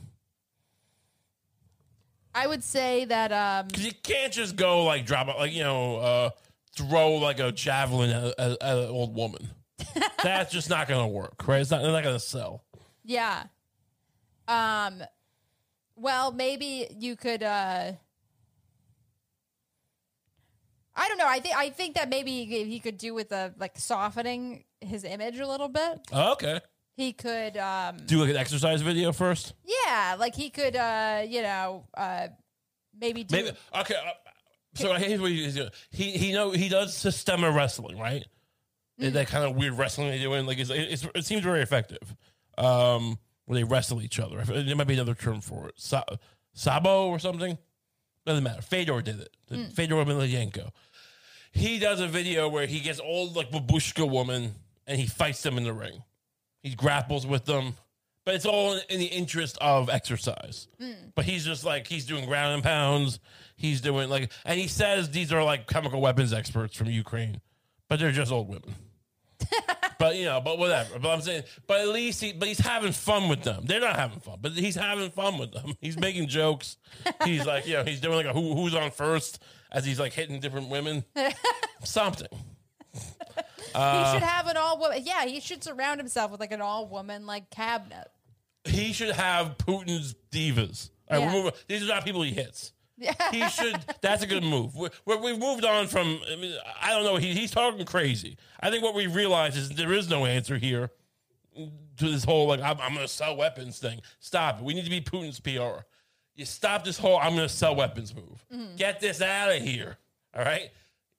I 2.34 2.48
would 2.48 2.64
say 2.64 3.04
that 3.04 3.30
um 3.30 3.68
Because 3.68 3.86
you 3.86 3.92
can't 4.02 4.32
just 4.32 4.56
go 4.56 4.82
like 4.84 5.06
drop 5.06 5.28
like 5.28 5.52
you 5.52 5.62
know, 5.62 5.96
uh, 5.98 6.30
throw 6.74 7.12
like 7.12 7.38
a 7.38 7.52
javelin 7.52 8.10
at, 8.10 8.38
at, 8.38 8.50
at 8.60 8.78
an 8.78 8.88
old 8.90 9.14
woman. 9.14 9.50
That's 10.22 10.50
just 10.52 10.68
not 10.68 10.88
going 10.88 11.02
to 11.02 11.08
work, 11.08 11.46
right? 11.46 11.60
It's 11.60 11.70
not. 11.70 11.82
They're 11.82 11.92
not 11.92 12.02
going 12.02 12.16
to 12.16 12.20
sell. 12.20 12.64
Yeah. 13.04 13.44
Um 14.48 15.04
well, 15.94 16.32
maybe 16.32 16.88
you 16.98 17.14
could 17.14 17.44
uh 17.44 17.92
I 20.94 21.08
don't 21.08 21.18
know. 21.18 21.26
I 21.28 21.40
think 21.40 21.56
I 21.56 21.70
think 21.70 21.94
that 21.94 22.08
maybe 22.08 22.44
he 22.44 22.78
could 22.80 22.98
do 22.98 23.14
with 23.14 23.30
the 23.30 23.54
like 23.58 23.78
softening 23.78 24.64
his 24.80 25.04
image 25.04 25.38
a 25.38 25.46
little 25.46 25.68
bit. 25.68 26.00
Oh, 26.12 26.32
okay. 26.32 26.60
He 26.96 27.12
could 27.12 27.56
um 27.56 27.96
Do 28.06 28.20
like 28.20 28.30
an 28.30 28.36
exercise 28.36 28.82
video 28.82 29.12
first. 29.12 29.54
yeah, 29.64 30.16
like 30.18 30.34
he 30.34 30.50
could 30.50 30.76
uh 30.76 31.22
you 31.26 31.42
know 31.42 31.84
uh 31.96 32.28
maybe 32.98 33.24
do 33.24 33.36
Maybe 33.36 33.50
okay. 33.80 33.94
Uh, 33.94 34.10
so 34.74 34.92
here's 34.94 35.20
what 35.20 35.30
he's 35.30 35.54
doing. 35.54 35.70
He 35.90 36.12
he 36.12 36.32
know 36.32 36.50
he 36.50 36.68
does 36.68 36.94
systema 36.94 37.50
wrestling, 37.50 37.98
right? 37.98 38.24
That 38.98 39.26
kind 39.26 39.44
of 39.44 39.56
weird 39.56 39.76
wrestling 39.76 40.10
they 40.10 40.18
do, 40.18 40.32
and 40.34 40.46
like 40.46 40.58
it's, 40.58 40.70
it's, 40.70 41.08
it 41.14 41.24
seems 41.24 41.42
very 41.42 41.60
effective. 41.60 42.14
Um, 42.56 43.18
where 43.46 43.58
they 43.58 43.64
wrestle 43.64 44.00
each 44.00 44.20
other. 44.20 44.42
There 44.44 44.76
might 44.76 44.86
be 44.86 44.94
another 44.94 45.14
term 45.14 45.40
for 45.40 45.68
it. 45.68 45.74
Sa- 45.76 46.04
Sambo 46.52 47.08
or 47.08 47.18
something. 47.18 47.58
Doesn't 48.24 48.44
matter. 48.44 48.62
Fedor 48.62 49.02
did 49.02 49.20
it. 49.20 49.36
Hmm. 49.48 49.64
Fedor 49.66 49.96
Emelianenko. 49.96 50.70
He 51.52 51.78
does 51.78 52.00
a 52.00 52.06
video 52.06 52.48
where 52.48 52.66
he 52.66 52.80
gets 52.80 53.00
old 53.00 53.36
like 53.36 53.50
babushka 53.50 54.08
woman 54.08 54.54
and 54.86 54.98
he 54.98 55.06
fights 55.06 55.42
them 55.42 55.58
in 55.58 55.64
the 55.64 55.72
ring. 55.72 56.02
He 56.62 56.74
grapples 56.74 57.26
with 57.26 57.44
them, 57.44 57.74
but 58.24 58.34
it's 58.34 58.46
all 58.46 58.78
in 58.88 59.00
the 59.00 59.06
interest 59.06 59.58
of 59.60 59.90
exercise. 59.90 60.68
Hmm. 60.80 60.92
But 61.14 61.24
he's 61.24 61.44
just 61.44 61.64
like 61.64 61.86
he's 61.86 62.06
doing 62.06 62.26
ground 62.26 62.54
and 62.54 62.62
pounds. 62.62 63.18
He's 63.56 63.80
doing 63.80 64.08
like, 64.08 64.30
and 64.44 64.58
he 64.58 64.68
says 64.68 65.10
these 65.10 65.32
are 65.32 65.44
like 65.44 65.66
chemical 65.66 66.00
weapons 66.00 66.32
experts 66.32 66.76
from 66.76 66.88
Ukraine, 66.88 67.40
but 67.88 67.98
they're 67.98 68.12
just 68.12 68.32
old 68.32 68.48
women. 68.48 68.74
but 69.98 70.16
you 70.16 70.24
know, 70.24 70.40
but 70.40 70.58
whatever. 70.58 70.98
But 70.98 71.08
I'm 71.10 71.20
saying, 71.20 71.44
but 71.66 71.80
at 71.80 71.88
least 71.88 72.20
he, 72.20 72.32
but 72.32 72.48
he's 72.48 72.58
having 72.58 72.92
fun 72.92 73.28
with 73.28 73.42
them. 73.42 73.64
They're 73.66 73.80
not 73.80 73.96
having 73.96 74.20
fun, 74.20 74.38
but 74.40 74.52
he's 74.52 74.74
having 74.74 75.10
fun 75.10 75.38
with 75.38 75.52
them. 75.52 75.74
He's 75.80 75.98
making 75.98 76.28
jokes. 76.28 76.76
He's 77.24 77.44
like, 77.46 77.66
you 77.66 77.74
know, 77.74 77.84
he's 77.84 78.00
doing 78.00 78.16
like 78.16 78.26
a 78.26 78.32
who, 78.32 78.54
who's 78.54 78.74
on 78.74 78.90
first 78.90 79.42
as 79.70 79.84
he's 79.84 79.98
like 79.98 80.12
hitting 80.12 80.40
different 80.40 80.68
women. 80.68 81.04
Something. 81.84 82.28
he 82.92 83.00
should 83.72 83.74
uh, 83.74 84.20
have 84.20 84.46
an 84.48 84.56
all 84.56 84.78
woman 84.78 85.00
yeah, 85.04 85.24
he 85.24 85.40
should 85.40 85.64
surround 85.64 85.98
himself 85.98 86.30
with 86.30 86.40
like 86.40 86.52
an 86.52 86.60
all 86.60 86.86
woman 86.86 87.26
like 87.26 87.50
cabinet. 87.50 88.08
He 88.64 88.92
should 88.92 89.14
have 89.14 89.56
Putin's 89.58 90.14
divas. 90.30 90.90
All 91.10 91.26
right, 91.26 91.44
Yeah. 91.44 91.50
these 91.68 91.82
are 91.84 91.88
not 91.94 92.04
people 92.04 92.22
he 92.22 92.32
hits. 92.32 92.72
He 93.30 93.48
should. 93.48 93.78
That's 94.00 94.22
a 94.22 94.26
good 94.26 94.42
move. 94.42 94.74
we 94.74 94.88
we've 95.06 95.38
moved 95.38 95.64
on 95.64 95.86
from. 95.86 96.20
I, 96.30 96.36
mean, 96.36 96.56
I 96.80 96.90
don't 96.90 97.04
know. 97.04 97.16
He, 97.16 97.32
he's 97.32 97.50
talking 97.50 97.84
crazy. 97.84 98.36
I 98.60 98.70
think 98.70 98.82
what 98.82 98.94
we 98.94 99.06
realize 99.06 99.56
is 99.56 99.70
there 99.70 99.92
is 99.92 100.08
no 100.08 100.26
answer 100.26 100.58
here 100.58 100.90
to 101.54 101.74
this 102.08 102.24
whole 102.24 102.46
like 102.48 102.60
I'm, 102.60 102.78
I'm 102.80 102.94
going 102.94 103.06
to 103.06 103.12
sell 103.12 103.36
weapons 103.36 103.78
thing. 103.78 104.00
Stop 104.20 104.58
it. 104.58 104.64
We 104.64 104.74
need 104.74 104.84
to 104.84 104.90
be 104.90 105.00
Putin's 105.00 105.40
PR. 105.40 105.84
You 106.34 106.44
stop 106.44 106.84
this 106.84 106.98
whole 106.98 107.18
I'm 107.18 107.34
going 107.34 107.48
to 107.48 107.54
sell 107.54 107.74
weapons 107.74 108.14
move. 108.14 108.44
Get 108.76 109.00
this 109.00 109.20
out 109.20 109.54
of 109.54 109.62
here. 109.62 109.98
All 110.34 110.44
right. 110.44 110.70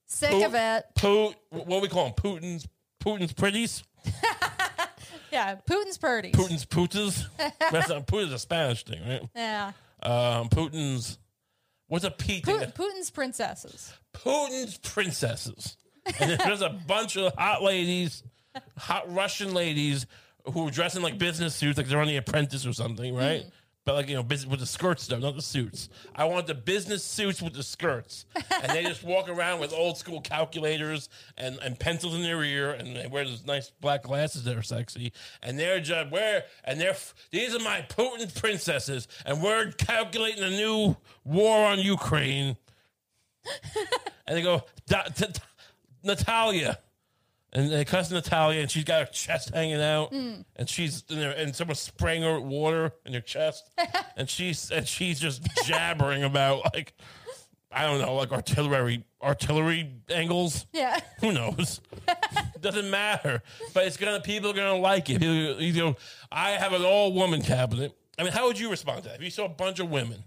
Sick 0.06 0.44
of 0.44 0.54
it. 0.54 0.84
Put 0.94 1.36
what 1.50 1.82
we 1.82 1.88
call 1.88 2.06
him? 2.06 2.14
Putin's 2.14 2.66
Putin's 3.00 3.32
pretties. 3.32 3.84
Yeah, 5.34 5.56
Putin's 5.68 5.98
purdy. 5.98 6.30
Putin's 6.30 6.64
putas. 6.64 7.26
That's 7.58 7.88
not, 7.88 8.06
Putin's 8.06 8.32
a 8.32 8.38
Spanish 8.38 8.84
thing, 8.84 9.00
right? 9.04 9.28
Yeah. 9.34 9.72
Um, 10.00 10.48
Putin's 10.48 11.18
what's 11.88 12.04
a 12.04 12.10
P 12.10 12.40
thing? 12.40 12.58
Pu- 12.58 12.84
Putin's 12.84 13.10
princesses. 13.10 13.92
Putin's 14.14 14.78
princesses. 14.78 15.76
And 16.20 16.38
there's 16.40 16.62
a 16.62 16.70
bunch 16.70 17.16
of 17.16 17.32
hot 17.34 17.62
ladies, 17.62 18.22
hot 18.76 19.12
Russian 19.12 19.54
ladies 19.54 20.06
who 20.52 20.68
are 20.68 20.70
dressing 20.70 21.02
like 21.02 21.18
business 21.18 21.54
suits, 21.54 21.78
like 21.78 21.86
they're 21.88 22.00
on 22.00 22.08
The 22.08 22.16
Apprentice 22.16 22.66
or 22.66 22.72
something, 22.72 23.14
right? 23.14 23.40
Mm-hmm. 23.42 23.48
But 23.86 23.96
like 23.96 24.08
you 24.08 24.14
know, 24.14 24.22
business 24.22 24.50
with 24.50 24.60
the 24.60 24.66
skirts 24.66 25.06
though, 25.06 25.18
not 25.18 25.36
the 25.36 25.42
suits. 25.42 25.90
I 26.16 26.24
want 26.24 26.46
the 26.46 26.54
business 26.54 27.04
suits 27.04 27.42
with 27.42 27.52
the 27.52 27.62
skirts, 27.62 28.24
and 28.62 28.72
they 28.72 28.82
just 28.82 29.04
walk 29.04 29.28
around 29.28 29.60
with 29.60 29.74
old 29.74 29.98
school 29.98 30.22
calculators 30.22 31.10
and, 31.36 31.58
and 31.62 31.78
pencils 31.78 32.14
in 32.14 32.22
their 32.22 32.42
ear, 32.42 32.70
and 32.72 32.96
they 32.96 33.06
wear 33.06 33.24
those 33.26 33.44
nice 33.44 33.70
black 33.82 34.02
glasses 34.02 34.44
that 34.44 34.56
are 34.56 34.62
sexy, 34.62 35.12
and 35.42 35.58
they're 35.58 35.80
just 35.80 36.10
where 36.10 36.44
and 36.64 36.80
they're 36.80 36.96
these 37.30 37.54
are 37.54 37.58
my 37.60 37.82
Putin 37.90 38.34
princesses, 38.34 39.06
and 39.26 39.42
we're 39.42 39.70
calculating 39.72 40.42
a 40.42 40.50
new 40.50 40.96
war 41.24 41.66
on 41.66 41.78
Ukraine, 41.78 42.56
and 44.26 44.36
they 44.38 44.42
go 44.42 44.62
"Da- 44.86 45.02
t- 45.14 45.26
t- 45.26 45.42
Natalia. 46.02 46.78
And 47.54 47.70
they 47.70 47.84
cuss 47.84 48.10
Natalia, 48.10 48.60
and 48.60 48.70
she's 48.70 48.82
got 48.82 49.06
her 49.06 49.12
chest 49.12 49.54
hanging 49.54 49.80
out, 49.80 50.10
and 50.10 50.44
she's 50.66 51.04
in 51.08 51.20
there, 51.20 51.30
and 51.30 51.54
someone's 51.54 51.78
spraying 51.78 52.22
her 52.22 52.40
with 52.40 52.50
water 52.50 52.92
in 53.06 53.12
her 53.14 53.20
chest, 53.20 53.70
and 54.16 54.28
she's 54.28 54.70
and 54.72 54.88
she's 54.88 55.20
just 55.20 55.46
jabbering 55.64 56.24
about 56.24 56.74
like 56.74 56.94
I 57.70 57.86
don't 57.86 58.00
know, 58.00 58.14
like 58.14 58.32
artillery 58.32 59.04
artillery 59.22 59.94
angles. 60.10 60.66
Yeah. 60.72 60.98
Who 61.20 61.32
knows? 61.32 61.80
Doesn't 62.60 62.90
matter. 62.90 63.42
But 63.72 63.86
it's 63.86 63.96
gonna 63.96 64.20
people 64.20 64.50
are 64.50 64.54
gonna 64.54 64.76
like 64.76 65.10
it. 65.10 65.20
People, 65.20 65.60
you 65.62 65.72
know, 65.72 65.96
I 66.30 66.50
have 66.52 66.72
an 66.72 66.84
all 66.84 67.12
woman 67.12 67.42
cabinet. 67.42 67.92
I 68.18 68.22
mean, 68.22 68.32
how 68.32 68.46
would 68.46 68.58
you 68.58 68.70
respond 68.70 69.02
to 69.02 69.08
that 69.08 69.16
if 69.16 69.22
you 69.22 69.30
saw 69.30 69.44
a 69.46 69.48
bunch 69.48 69.80
of 69.80 69.90
women? 69.90 70.24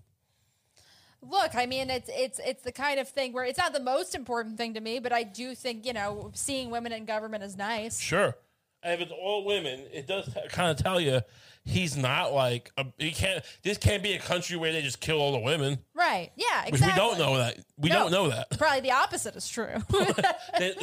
Look, 1.29 1.55
I 1.55 1.65
mean, 1.65 1.89
it's 1.89 2.09
it's 2.13 2.39
it's 2.45 2.63
the 2.63 2.71
kind 2.71 2.99
of 2.99 3.09
thing 3.09 3.33
where 3.33 3.43
it's 3.45 3.57
not 3.57 3.73
the 3.73 3.79
most 3.79 4.15
important 4.15 4.57
thing 4.57 4.73
to 4.75 4.81
me, 4.81 4.99
but 4.99 5.11
I 5.13 5.23
do 5.23 5.55
think 5.55 5.85
you 5.85 5.93
know 5.93 6.31
seeing 6.33 6.69
women 6.69 6.91
in 6.91 7.05
government 7.05 7.43
is 7.43 7.57
nice. 7.57 7.99
Sure. 7.99 8.35
And 8.83 8.93
if 8.93 9.01
it's 9.01 9.11
all 9.11 9.43
women, 9.43 9.85
it 9.91 10.07
does 10.07 10.29
kind 10.49 10.69
of 10.69 10.77
tell 10.77 11.01
you 11.01 11.21
he's 11.65 11.97
not 11.97 12.31
like 12.31 12.71
a, 12.77 12.85
he 12.99 13.11
can't. 13.11 13.43
This 13.63 13.77
can't 13.79 14.03
be 14.03 14.13
a 14.13 14.19
country 14.19 14.55
where 14.55 14.71
they 14.71 14.81
just 14.83 14.99
kill 15.01 15.19
all 15.19 15.31
the 15.31 15.39
women. 15.39 15.79
Right? 15.95 16.31
Yeah. 16.35 16.63
Because 16.65 16.81
Exactly. 16.81 17.03
we 17.03 17.09
don't 17.09 17.17
know 17.19 17.37
that. 17.39 17.57
We 17.77 17.89
No. 17.89 17.95
don't 18.03 18.11
know 18.11 18.29
that. 18.29 18.57
Probably 18.57 18.81
the 18.81 18.91
opposite 18.91 19.35
is 19.35 19.49
true. 19.49 19.81
They, 20.59 20.73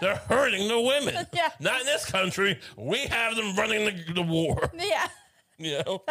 they're 0.00 0.16
hurting 0.16 0.68
the 0.68 0.80
women. 0.80 1.26
Yeah. 1.34 1.50
Not 1.60 1.80
in 1.80 1.86
this 1.86 2.06
country. 2.08 2.58
We 2.76 2.98
have 3.06 3.34
them 3.36 3.54
running 3.56 3.84
the, 3.84 4.12
the 4.14 4.22
war. 4.22 4.70
yeah. 4.78 5.08
You 5.58 5.82
know. 5.84 6.02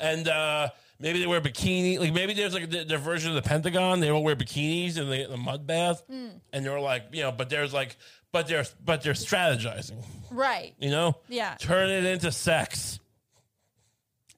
and 0.00 0.28
uh, 0.28 0.68
maybe 1.00 1.20
they 1.20 1.26
wear 1.26 1.40
bikini. 1.40 1.98
Like 1.98 2.12
maybe 2.12 2.34
there's 2.34 2.54
like 2.54 2.70
their, 2.70 2.84
their 2.84 2.98
version 2.98 3.30
of 3.30 3.36
the 3.42 3.48
Pentagon. 3.48 4.00
They 4.00 4.10
all 4.10 4.22
wear 4.22 4.36
bikinis 4.36 4.98
in 4.98 5.08
the, 5.08 5.26
the 5.30 5.36
mud 5.36 5.66
bath, 5.66 6.02
Hmm. 6.08 6.28
and 6.52 6.64
they're 6.64 6.80
like, 6.80 7.04
you 7.12 7.22
know, 7.22 7.32
but 7.32 7.50
there's 7.50 7.72
like, 7.72 7.96
but 8.32 8.46
they're 8.48 8.64
but 8.84 9.02
they're 9.02 9.12
strategizing. 9.14 10.04
Right. 10.30 10.74
You 10.78 10.90
know. 10.90 11.16
Yeah. 11.28 11.54
Turn 11.58 11.90
it 11.90 12.04
into 12.04 12.30
sex. 12.32 13.00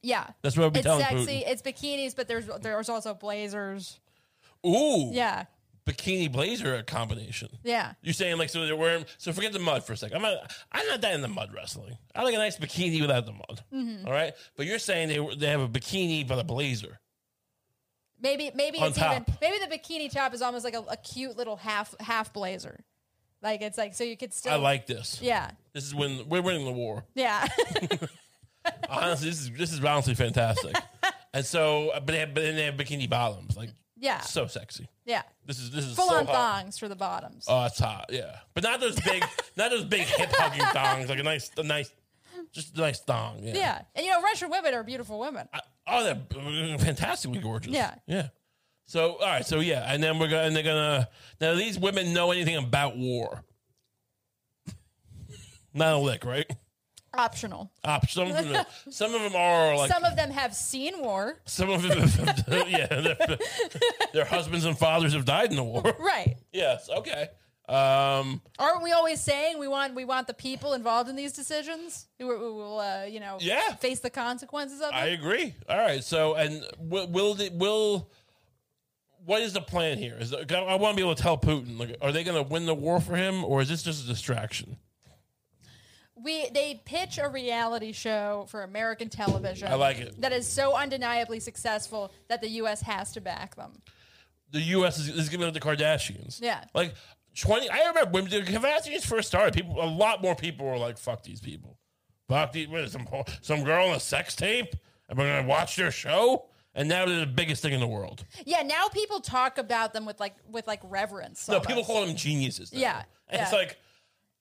Yeah. 0.02 0.26
That's 0.42 0.56
what 0.56 0.72
be 0.72 0.78
It's 0.80 0.86
telling 0.86 1.04
sexy. 1.04 1.40
Putin. 1.40 1.44
It's 1.46 1.62
bikinis, 1.62 2.16
but 2.16 2.28
there's 2.28 2.46
there's 2.62 2.88
also 2.88 3.14
blazers. 3.14 3.98
Ooh. 4.66 5.10
Yeah. 5.12 5.44
Bikini 5.90 6.30
blazer 6.30 6.82
combination. 6.84 7.48
Yeah. 7.64 7.94
You're 8.02 8.14
saying 8.14 8.38
like 8.38 8.50
so 8.50 8.64
they're 8.64 8.76
wearing 8.76 9.06
so 9.18 9.32
forget 9.32 9.52
the 9.52 9.58
mud 9.58 9.84
for 9.84 9.92
a 9.92 9.96
second. 9.96 10.16
I'm 10.16 10.22
not 10.22 10.52
I'm 10.70 10.86
not 10.86 11.00
that 11.00 11.14
in 11.14 11.22
the 11.22 11.28
mud 11.28 11.50
wrestling. 11.54 11.98
I 12.14 12.22
like 12.22 12.34
a 12.34 12.38
nice 12.38 12.58
bikini 12.58 13.00
without 13.00 13.26
the 13.26 13.32
mud. 13.32 13.62
Mm-hmm. 13.72 14.06
All 14.06 14.12
right, 14.12 14.34
but 14.56 14.66
you're 14.66 14.78
saying 14.78 15.08
they 15.08 15.36
they 15.36 15.46
have 15.46 15.60
a 15.60 15.68
bikini 15.68 16.26
but 16.26 16.38
a 16.38 16.44
blazer. 16.44 17.00
Maybe 18.22 18.50
maybe 18.54 18.78
it's 18.78 18.98
even 18.98 19.24
maybe 19.40 19.58
the 19.58 19.76
bikini 19.76 20.12
top 20.12 20.34
is 20.34 20.42
almost 20.42 20.64
like 20.64 20.74
a, 20.74 20.84
a 20.88 20.96
cute 20.96 21.36
little 21.36 21.56
half 21.56 21.94
half 22.00 22.32
blazer. 22.32 22.84
Like 23.42 23.62
it's 23.62 23.78
like 23.78 23.94
so 23.94 24.04
you 24.04 24.16
could 24.16 24.32
still 24.32 24.52
I 24.52 24.56
like 24.56 24.86
this. 24.86 25.20
Yeah. 25.22 25.50
This 25.72 25.84
is 25.84 25.94
when 25.94 26.28
we're 26.28 26.42
winning 26.42 26.66
the 26.66 26.72
war. 26.72 27.04
Yeah. 27.14 27.46
Honestly, 28.88 29.30
this 29.30 29.40
is 29.40 29.50
this 29.52 29.72
is 29.72 29.84
honestly 29.84 30.14
fantastic. 30.14 30.76
and 31.34 31.44
so, 31.44 31.90
but 31.94 32.06
they 32.06 32.18
have, 32.18 32.34
but 32.34 32.42
then 32.42 32.56
they 32.56 32.64
have 32.64 32.74
bikini 32.74 33.08
bottoms, 33.08 33.56
like 33.56 33.70
yeah. 34.00 34.20
so 34.20 34.46
sexy. 34.46 34.88
Yeah. 35.04 35.22
This 35.46 35.58
is 35.58 35.70
this 35.70 35.84
is 35.84 35.94
Full 35.94 36.08
so 36.08 36.16
on 36.16 36.26
hot. 36.26 36.34
thongs 36.34 36.78
for 36.78 36.88
the 36.88 36.96
bottoms. 36.96 37.44
Oh, 37.48 37.64
it's 37.66 37.78
hot, 37.78 38.06
yeah. 38.10 38.38
But 38.54 38.64
not 38.64 38.80
those 38.80 38.98
big, 39.00 39.24
not 39.56 39.70
those 39.70 39.84
big 39.84 40.02
hip 40.02 40.30
hugging 40.32 40.64
thongs. 40.66 41.08
Like 41.08 41.18
a 41.18 41.22
nice, 41.22 41.50
a 41.56 41.62
nice, 41.62 41.92
just 42.52 42.76
a 42.76 42.80
nice 42.80 43.00
thong. 43.00 43.40
Yeah. 43.42 43.54
yeah. 43.54 43.80
And 43.94 44.04
you 44.06 44.12
know, 44.12 44.22
Russian 44.22 44.50
women 44.50 44.74
are 44.74 44.82
beautiful 44.82 45.18
women. 45.20 45.48
I- 45.52 45.60
oh, 45.86 46.04
they're 46.04 46.78
fantastically 46.78 47.38
gorgeous. 47.40 47.72
Yeah. 47.72 47.94
yeah. 48.06 48.28
So 48.86 49.16
all 49.16 49.26
right, 49.26 49.46
so 49.46 49.60
yeah, 49.60 49.84
and 49.92 50.02
then 50.02 50.18
we're 50.18 50.28
gonna, 50.28 50.42
and 50.42 50.56
they're 50.56 50.64
gonna. 50.64 51.08
Now 51.40 51.54
these 51.54 51.78
women 51.78 52.12
know 52.12 52.32
anything 52.32 52.56
about 52.56 52.96
war? 52.96 53.44
Not 55.74 55.94
a 55.94 55.98
lick, 55.98 56.24
right? 56.24 56.50
Optional. 57.14 57.70
Op- 57.84 58.08
some 58.08 58.30
of 58.30 58.48
them, 58.48 58.64
some 58.90 59.14
of 59.14 59.22
them 59.22 59.34
are 59.34 59.76
like 59.76 59.90
Some 59.90 60.04
of 60.04 60.14
them 60.16 60.30
have 60.30 60.54
seen 60.54 61.00
war. 61.00 61.40
some 61.44 61.68
of 61.70 61.82
them, 61.82 61.98
have, 61.98 62.44
yeah, 62.68 62.86
their, 62.86 63.38
their 64.12 64.24
husbands 64.24 64.64
and 64.64 64.78
fathers 64.78 65.12
have 65.14 65.24
died 65.24 65.50
in 65.50 65.56
the 65.56 65.64
war. 65.64 65.82
Right. 65.98 66.36
Yes, 66.52 66.88
okay. 66.88 67.28
Um, 67.68 68.42
Aren't 68.58 68.82
we 68.82 68.90
always 68.92 69.20
saying 69.20 69.58
we 69.60 69.68
want 69.68 69.94
we 69.94 70.04
want 70.04 70.26
the 70.26 70.34
people 70.34 70.72
involved 70.72 71.08
in 71.08 71.14
these 71.14 71.32
decisions 71.32 72.06
who 72.18 72.26
will, 72.26 72.38
who 72.38 72.54
will 72.56 72.78
uh, 72.80 73.04
you 73.04 73.20
know 73.20 73.38
Yeah. 73.40 73.74
face 73.76 74.00
the 74.00 74.10
consequences 74.10 74.80
of 74.80 74.88
it? 74.88 74.94
I 74.94 75.06
agree. 75.08 75.54
All 75.68 75.78
right. 75.78 76.02
So, 76.02 76.34
and 76.34 76.64
will 76.78 77.06
will, 77.08 77.34
the, 77.34 77.50
will 77.50 78.10
what 79.24 79.42
is 79.42 79.52
the 79.52 79.60
plan 79.60 79.98
here? 79.98 80.16
Is 80.18 80.30
the, 80.30 80.38
I 80.58 80.74
want 80.76 80.94
to 80.94 80.96
be 80.96 81.02
able 81.06 81.14
to 81.14 81.22
tell 81.22 81.38
Putin, 81.38 81.78
like, 81.78 81.96
are 82.00 82.10
they 82.10 82.24
going 82.24 82.42
to 82.42 82.48
win 82.50 82.66
the 82.66 82.74
war 82.74 83.00
for 83.00 83.14
him, 83.16 83.44
or 83.44 83.60
is 83.60 83.68
this 83.68 83.82
just 83.82 84.04
a 84.04 84.08
distraction? 84.08 84.76
We 86.22 86.48
they 86.50 86.82
pitch 86.84 87.18
a 87.18 87.28
reality 87.28 87.92
show 87.92 88.46
for 88.48 88.62
American 88.62 89.08
television. 89.08 89.68
I 89.68 89.74
like 89.74 89.98
it. 89.98 90.20
That 90.20 90.32
is 90.32 90.46
so 90.46 90.74
undeniably 90.74 91.40
successful 91.40 92.12
that 92.28 92.40
the 92.40 92.48
U.S. 92.48 92.82
has 92.82 93.12
to 93.12 93.20
back 93.20 93.56
them. 93.56 93.72
The 94.50 94.60
U.S. 94.60 94.98
is, 94.98 95.08
is 95.08 95.28
giving 95.28 95.46
it 95.46 95.54
the 95.54 95.60
Kardashians. 95.60 96.40
Yeah. 96.42 96.64
Like 96.74 96.94
twenty. 97.38 97.68
I 97.70 97.86
remember 97.88 98.10
when 98.10 98.24
the 98.24 98.40
Kardashians 98.42 99.04
first 99.04 99.28
started. 99.28 99.54
People, 99.54 99.82
a 99.82 99.86
lot 99.86 100.22
more 100.22 100.34
people 100.34 100.66
were 100.66 100.78
like, 100.78 100.98
"Fuck 100.98 101.22
these 101.22 101.40
people." 101.40 101.78
Fuck 102.28 102.52
these. 102.52 102.68
What 102.68 102.82
is 102.82 102.92
some 102.92 103.06
some 103.42 103.64
girl 103.64 103.88
on 103.88 103.96
a 103.96 104.00
sex 104.00 104.34
tape, 104.36 104.74
and 105.08 105.18
we're 105.18 105.36
gonna 105.36 105.48
watch 105.48 105.76
their 105.76 105.90
show. 105.90 106.46
And 106.72 106.88
now 106.88 107.04
they're 107.04 107.18
the 107.18 107.26
biggest 107.26 107.62
thing 107.62 107.72
in 107.72 107.80
the 107.80 107.86
world. 107.88 108.24
Yeah, 108.46 108.62
now 108.62 108.86
people 108.92 109.18
talk 109.18 109.58
about 109.58 109.92
them 109.92 110.06
with 110.06 110.20
like 110.20 110.36
with 110.48 110.68
like 110.68 110.80
reverence. 110.84 111.48
No, 111.48 111.54
almost. 111.54 111.68
people 111.68 111.84
call 111.84 112.06
them 112.06 112.14
geniuses. 112.14 112.72
now. 112.72 112.78
Yeah, 112.78 113.02
And 113.28 113.42
it's 113.42 113.52
like, 113.52 113.76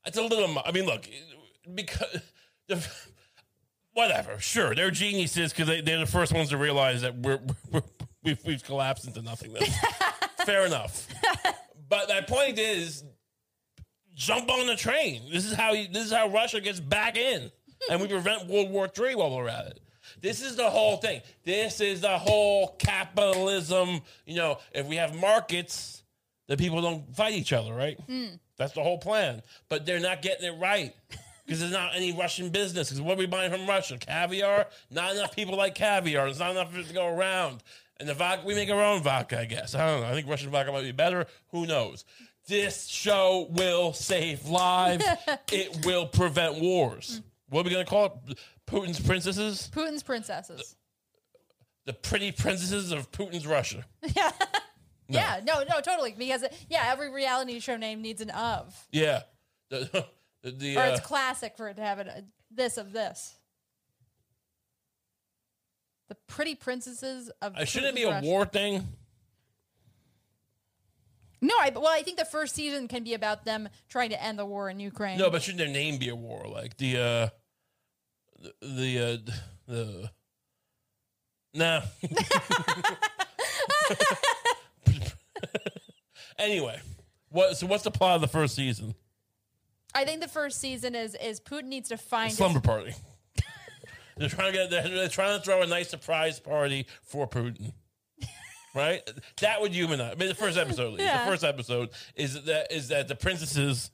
it's 0.06 0.18
a 0.18 0.22
little. 0.22 0.62
I 0.64 0.72
mean, 0.72 0.86
look, 0.86 1.10
because 1.76 2.22
the, 2.68 2.88
whatever. 3.94 4.40
Sure, 4.40 4.74
they're 4.74 4.92
geniuses 4.92 5.52
because 5.52 5.68
they, 5.68 5.82
they're 5.82 6.00
the 6.00 6.06
first 6.06 6.34
ones 6.34 6.50
to 6.50 6.58
realize 6.58 7.02
that 7.02 7.18
we're, 7.18 7.40
we're 7.72 7.84
we've, 8.24 8.44
we've 8.46 8.64
collapsed 8.64 9.08
into 9.08 9.22
nothingness. 9.22 9.70
Fair 10.46 10.66
enough. 10.66 11.08
But 11.90 12.10
my 12.10 12.22
point 12.22 12.60
is, 12.60 13.04
jump 14.14 14.50
on 14.50 14.68
the 14.68 14.76
train. 14.76 15.24
This 15.32 15.46
is 15.46 15.54
how 15.54 15.74
you, 15.74 15.88
this 15.88 16.06
is 16.06 16.12
how 16.12 16.30
Russia 16.30 16.62
gets 16.62 16.80
back 16.80 17.18
in, 17.18 17.52
and 17.90 18.00
we 18.00 18.08
prevent 18.08 18.48
World 18.48 18.70
War 18.70 18.88
III 18.88 19.16
while 19.16 19.36
we're 19.36 19.50
at 19.50 19.68
it. 19.68 19.80
This 20.22 20.42
is 20.42 20.56
the 20.56 20.70
whole 20.70 20.98
thing. 20.98 21.22
This 21.44 21.82
is 21.82 22.02
the 22.02 22.18
whole 22.18 22.76
capitalism. 22.80 24.02
You 24.26 24.36
know, 24.36 24.58
if 24.74 24.88
we 24.88 24.96
have 24.98 25.16
markets, 25.16 26.04
the 26.48 26.58
people 26.58 26.82
don't 26.82 27.16
fight 27.16 27.34
each 27.34 27.54
other, 27.54 27.74
right? 27.74 28.00
Hmm. 28.02 28.36
That's 28.58 28.74
the 28.74 28.84
whole 28.84 28.98
plan. 28.98 29.42
But 29.70 29.86
they're 29.86 30.00
not 30.00 30.22
getting 30.22 30.46
it 30.54 30.60
right 30.60 30.94
because 31.50 31.62
there's 31.62 31.72
not 31.72 31.96
any 31.96 32.14
Russian 32.14 32.50
business. 32.50 32.90
Because 32.90 33.02
what 33.02 33.16
are 33.16 33.18
we 33.18 33.26
buying 33.26 33.52
from 33.52 33.66
Russia? 33.66 33.98
Caviar? 33.98 34.68
Not 34.92 35.16
enough 35.16 35.36
people 35.36 35.58
like 35.58 35.74
caviar. 35.74 36.26
There's 36.26 36.38
not 36.38 36.52
enough 36.52 36.72
of 36.72 36.78
it 36.78 36.88
to 36.90 36.94
go 36.94 37.08
around. 37.08 37.64
And 38.00 38.08
the 38.08 38.14
vodka, 38.14 38.46
we 38.46 38.54
make 38.54 38.70
our 38.70 38.80
own 38.84 39.02
vodka, 39.02 39.40
I 39.40 39.46
guess. 39.46 39.74
I 39.74 39.84
don't 39.88 40.02
know. 40.02 40.08
I 40.08 40.14
think 40.14 40.28
Russian 40.28 40.52
vodka 40.52 40.72
might 40.72 40.84
be 40.84 40.92
better. 40.92 41.26
Who 41.48 41.66
knows? 41.66 42.06
This 42.48 42.86
show 42.86 43.48
will 43.50 43.94
save 43.94 44.46
lives. 44.46 45.04
it 45.52 45.84
will 45.88 46.06
prevent 46.06 46.60
wars. 46.62 47.20
What 47.50 47.62
are 47.62 47.64
we 47.64 47.72
going 47.72 47.84
to 47.84 47.90
call 47.90 48.22
it? 48.28 48.38
Putin's 48.68 49.00
princesses? 49.00 49.72
Putin's 49.74 50.04
princesses. 50.04 50.76
the 51.88 51.94
pretty 51.94 52.32
princesses 52.32 52.92
of 52.92 53.12
Putin's 53.12 53.48
Russia. 53.48 53.86
Yeah, 55.12 55.40
no, 55.44 55.64
no, 55.68 55.82
totally. 55.82 56.14
Because 56.16 56.44
yeah, 56.70 56.84
every 56.92 57.12
reality 57.12 57.60
show 57.60 57.78
name 57.78 58.04
needs 58.04 58.22
an 58.22 58.30
of, 58.30 58.88
Yeah. 58.92 59.22
The, 60.44 60.78
or 60.78 60.82
uh, 60.82 60.90
it's 60.92 61.02
classic 61.02 61.58
for 61.58 61.68
it 61.68 61.76
to 61.76 61.82
have 61.82 62.00
a, 62.00 62.24
this 62.50 62.78
of 62.78 62.94
this. 62.94 63.36
The 66.08 66.16
pretty 66.28 66.56
princesses 66.56 67.30
of. 67.42 67.56
uh, 67.56 67.66
shouldn't 67.66 67.92
it 67.92 67.96
be 67.96 68.10
Putin's 68.10 68.26
a 68.26 68.30
war 68.30 68.46
thing? 68.46 68.88
No, 71.42 71.54
I, 71.60 71.72
well, 71.74 71.88
I 71.88 72.02
think 72.02 72.18
the 72.18 72.26
first 72.26 72.56
season 72.56 72.88
can 72.88 73.04
be 73.04 73.14
about 73.14 73.46
them 73.46 73.70
trying 73.88 74.10
to 74.10 74.22
end 74.22 74.38
the 74.38 74.46
war 74.46 74.70
in 74.70 74.80
Ukraine. 74.80 75.18
No, 75.18 75.30
but 75.30 75.42
shouldn't 75.42 75.60
their 75.60 75.68
name 75.68 75.98
be 75.98 76.10
a 76.10 76.16
war? 76.16 76.46
Like 76.50 76.78
the 76.78 76.98
uh 76.98 77.30
the 78.40 78.54
the 78.62 79.00
uh, 79.00 79.18
the 79.68 80.12
no. 81.54 81.82
anyway, 86.38 86.80
what 87.30 87.58
so 87.58 87.68
what's 87.68 87.84
the 87.84 87.92
plot 87.92 88.16
of 88.16 88.22
the 88.22 88.28
first 88.28 88.56
season? 88.56 88.96
I 89.96 90.06
think 90.06 90.22
the 90.22 90.28
first 90.28 90.60
season 90.60 90.96
is 90.96 91.16
is 91.16 91.40
Putin 91.40 91.66
needs 91.66 91.90
to 91.90 91.98
find 91.98 92.32
Slumber 92.32 92.60
party. 92.62 92.94
they're 94.18 94.30
trying 94.30 94.52
to 94.54 94.58
get 94.58 94.70
they're, 94.70 94.88
they're 94.88 95.08
trying 95.10 95.38
to 95.40 95.44
throw 95.44 95.62
a 95.62 95.68
nice 95.68 95.90
surprise 95.90 96.40
party 96.40 96.86
for 97.04 97.28
Putin. 97.28 97.74
Right, 98.76 99.02
that 99.42 99.62
would 99.62 99.74
humanize. 99.74 100.14
I 100.14 100.16
mean, 100.16 100.30
the 100.30 100.36
first 100.36 100.56
episode, 100.56 100.92
least. 100.94 101.02
Yeah. 101.02 101.26
the 101.26 101.32
first 101.32 101.44
episode 101.44 101.90
is 102.16 102.44
that 102.44 102.72
is 102.72 102.90
that 102.90 103.08
the 103.08 103.16
princesses, 103.16 103.90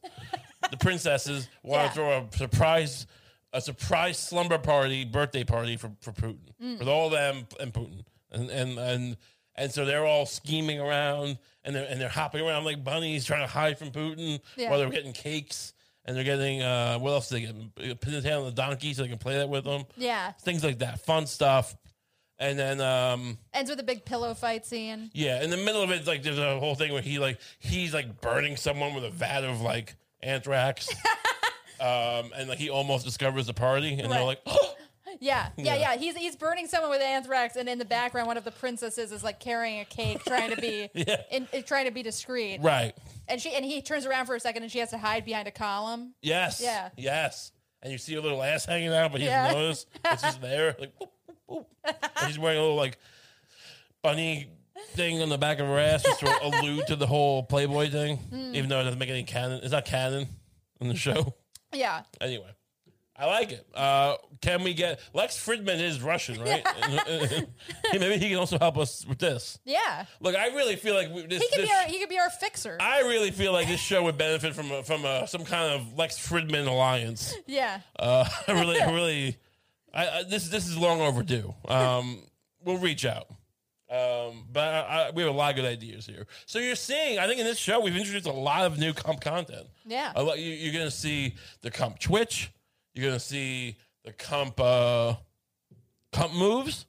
the 0.70 0.76
princesses 0.76 1.48
want 1.64 1.84
Yeah. 1.84 1.88
to 1.88 1.94
throw 1.94 2.12
a 2.34 2.38
surprise, 2.38 3.08
a 3.54 3.62
surprise 3.62 4.20
slumber 4.20 4.58
party, 4.58 5.06
birthday 5.06 5.46
party 5.46 5.78
for 5.78 5.94
for 6.02 6.12
Putin, 6.12 6.50
Mm. 6.62 6.80
with 6.80 6.90
all 6.90 7.10
them 7.10 7.48
and 7.58 7.72
Putin, 7.74 8.04
and 8.32 8.50
and 8.50 8.78
and 8.78 9.18
and 9.56 9.72
so 9.72 9.86
they're 9.86 10.06
all 10.06 10.26
scheming 10.26 10.82
around 10.82 11.38
and 11.64 11.74
they're 11.74 11.88
and 11.88 12.00
they're 12.02 12.10
hopping 12.10 12.42
around 12.46 12.66
like 12.66 12.84
bunnies 12.84 13.24
trying 13.24 13.48
to 13.48 13.52
hide 13.52 13.78
from 13.80 13.92
Putin 13.92 14.42
Yeah. 14.58 14.70
while 14.70 14.80
they're 14.80 14.90
getting 14.90 15.14
cakes 15.14 15.74
and 16.06 16.16
they're 16.16 16.24
getting 16.24 16.62
uh 16.62 16.98
what 17.00 17.12
else 17.12 17.30
they 17.30 17.42
get? 17.42 17.76
Pin 17.76 18.14
the 18.14 18.22
tail 18.22 18.40
on 18.40 18.46
the 18.46 18.52
donkey 18.52 18.94
so 18.94 19.02
they 19.02 19.10
can 19.10 19.18
play 19.18 19.38
that 19.38 19.50
with 19.50 19.64
them. 19.66 19.84
Yeah, 19.98 20.32
things 20.42 20.64
like 20.64 20.80
that 20.80 21.02
fun 21.06 21.26
stuff. 21.28 21.76
And 22.38 22.60
then 22.60 22.82
um 22.82 23.38
ends 23.54 23.70
with 23.70 23.80
a 23.80 23.84
big 23.84 24.04
pillow 24.06 24.34
fight 24.34 24.66
scene. 24.66 25.10
yeah 25.14 25.42
in 25.44 25.50
the 25.50 25.58
middle 25.58 25.82
of 25.82 25.92
it 25.92 26.06
like 26.06 26.22
there's 26.22 26.38
a 26.38 26.60
whole 26.60 26.76
thing 26.76 26.92
where 26.92 27.02
he 27.02 27.18
like 27.18 27.40
he's 27.60 27.94
like 27.94 28.20
burning 28.22 28.58
someone 28.58 28.94
with 28.94 29.06
a 29.06 29.10
vat 29.10 29.44
of 29.44 29.62
like 29.62 29.96
anthrax. 30.22 30.90
Um 31.78 32.32
and 32.34 32.48
like 32.48 32.58
he 32.58 32.70
almost 32.70 33.04
discovers 33.04 33.48
the 33.48 33.54
party 33.54 34.00
and 34.00 34.10
they're 34.10 34.24
like 34.24 34.40
oh, 34.46 34.75
Yeah, 35.22 35.50
yeah, 35.58 35.76
Yeah. 35.76 35.96
He's 35.98 36.16
he's 36.16 36.36
burning 36.36 36.68
someone 36.68 36.92
with 36.92 37.02
anthrax, 37.02 37.56
and 37.56 37.68
in 37.70 37.78
the 37.80 37.86
background, 37.86 38.28
one 38.28 38.38
of 38.38 38.44
the 38.44 38.52
princesses 38.52 39.12
is 39.12 39.24
like 39.24 39.40
carrying 39.40 39.80
a 39.80 39.86
cake, 39.86 40.24
trying 40.26 40.50
to 40.54 40.62
be 40.62 40.90
Yeah. 40.94 41.22
in, 41.32 41.48
in- 41.54 41.64
trying 41.64 41.86
to 41.86 41.92
be 41.92 42.04
discreet. 42.04 42.60
right 42.62 42.94
And 43.28 43.42
she 43.42 43.54
and 43.54 43.64
he 43.66 43.82
turns 43.82 44.06
around 44.06 44.26
for 44.26 44.36
a 44.36 44.40
second, 44.40 44.64
and 44.64 44.72
she 44.72 44.80
has 44.80 44.90
to 44.92 44.98
hide 44.98 45.26
behind 45.26 45.48
a 45.48 45.52
column. 45.52 46.14
yes 46.22 46.62
Yeah. 46.64 46.90
yes 46.98 47.52
and 47.82 47.92
you 47.92 47.98
see 47.98 48.16
a 48.16 48.22
little 48.22 48.42
ass 48.42 48.66
hanging 48.66 48.90
out 48.94 49.12
but 49.12 49.22
he 49.22 49.28
Yeah. 49.28 49.44
doesn't 49.48 49.60
notice 49.62 49.86
it's 50.06 50.22
just 50.24 50.42
there 50.42 50.76
like 50.80 50.94
boop, 51.00 51.10
boop, 51.50 51.66
boop. 51.86 51.96
And 52.18 52.28
she's 52.28 52.40
wearing 52.40 52.58
a 52.58 52.62
little 52.62 52.76
like 52.78 52.98
bunny 54.02 54.50
thing 54.92 55.22
on 55.22 55.30
the 55.30 55.38
back 55.38 55.60
of 55.60 55.68
her 55.68 55.80
ass 55.80 56.04
just 56.04 56.20
to 56.20 56.44
allude 56.46 56.88
to 56.88 56.96
the 56.96 57.08
whole 57.08 57.44
playboy 57.44 57.90
thing 57.90 58.18
Hmm. 58.18 58.56
even 58.56 58.70
though 58.70 58.80
it 58.80 58.84
doesn't 58.84 59.00
make 59.00 59.10
any 59.10 59.24
canon 59.24 59.60
it's 59.64 59.72
not 59.72 59.86
canon 59.86 60.28
in 60.82 60.88
the 60.88 60.96
show 60.96 61.34
Yeah, 61.74 62.04
Anyway, 62.22 62.50
I 63.18 63.26
like 63.28 63.52
it. 63.54 63.66
Uh, 63.74 64.16
can 64.42 64.64
we 64.64 64.74
get 64.74 65.00
Lex 65.14 65.38
Fridman 65.38 65.80
is 65.80 66.02
Russian, 66.02 66.42
right? 66.42 66.66
Hey, 66.76 67.48
Maybe 68.00 68.18
he 68.18 68.30
can 68.30 68.38
also 68.40 68.60
help 68.60 68.78
us 68.78 69.06
with 69.08 69.20
this. 69.20 69.58
yeah. 69.64 70.06
Look, 70.20 70.36
I 70.36 70.48
really 70.48 70.76
feel 70.76 70.96
like 70.96 71.10
we, 71.10 71.26
this. 71.26 71.42
He 71.42 71.48
could 71.50 71.60
this 71.62 71.70
be 71.70 71.74
our 71.76 71.84
he 71.88 72.00
could 72.00 72.10
be 72.10 72.20
our 72.20 72.30
fixer. 72.30 72.78
I 72.80 73.02
really 73.02 73.32
feel 73.32 73.54
like 73.54 73.68
this 73.68 73.80
show 73.80 74.04
would 74.04 74.18
benefit 74.18 74.54
from 74.54 74.72
a, 74.72 74.84
from 74.84 75.06
a, 75.06 75.28
some 75.28 75.46
kind 75.46 75.74
of 75.74 75.98
Lex 75.98 76.16
Fridman 76.18 76.68
alliance. 76.68 77.34
yeah, 77.48 77.80
Uh, 77.98 78.28
I 78.48 78.52
really, 78.52 78.80
I 78.82 78.92
really, 78.92 79.38
I, 79.94 80.08
I, 80.08 80.24
this 80.24 80.50
this 80.50 80.68
is 80.68 80.78
long 80.78 81.00
overdue. 81.02 81.54
Um, 81.70 82.24
we'll 82.64 82.78
reach 82.80 83.06
out. 83.06 83.28
Um, 83.90 84.46
but 84.52 84.64
I, 84.64 84.80
I, 85.08 85.12
we 85.12 85.22
have 85.24 85.34
a 85.34 85.38
lot 85.38 85.52
of 85.52 85.56
good 85.58 85.66
ideas 85.66 86.06
here. 86.08 86.26
So 86.48 86.58
you're 86.60 86.76
seeing, 86.76 87.20
I 87.20 87.28
think 87.28 87.40
in 87.40 87.46
this 87.46 87.60
show 87.60 87.80
we've 87.80 87.96
introduced 87.96 88.26
a 88.26 88.32
lot 88.32 88.66
of 88.66 88.80
new 88.80 88.94
Kump 88.94 89.22
content. 89.22 89.68
Yeah. 89.86 90.12
a 90.16 90.24
lot, 90.24 90.40
you, 90.40 90.52
you're 90.52 90.74
going 90.74 90.86
to 90.86 90.92
see 90.92 91.36
the 91.62 91.70
Kump 91.70 92.00
Twitch. 92.00 92.52
You're 92.96 93.04
going 93.10 93.20
to 93.20 93.26
see 93.26 93.76
the 94.04 94.14
Kump 94.14 94.60
uh, 94.60 95.16
Kump 96.14 96.34
moves, 96.34 96.86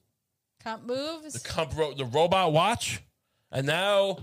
Kump 0.63 0.87
moves. 0.87 1.35
the 1.35 1.41
Kump 1.49 1.77
ro- 1.77 1.95
the 1.95 2.05
robot 2.05 2.53
watch, 2.53 3.03
and 3.51 3.67
now 3.67 4.19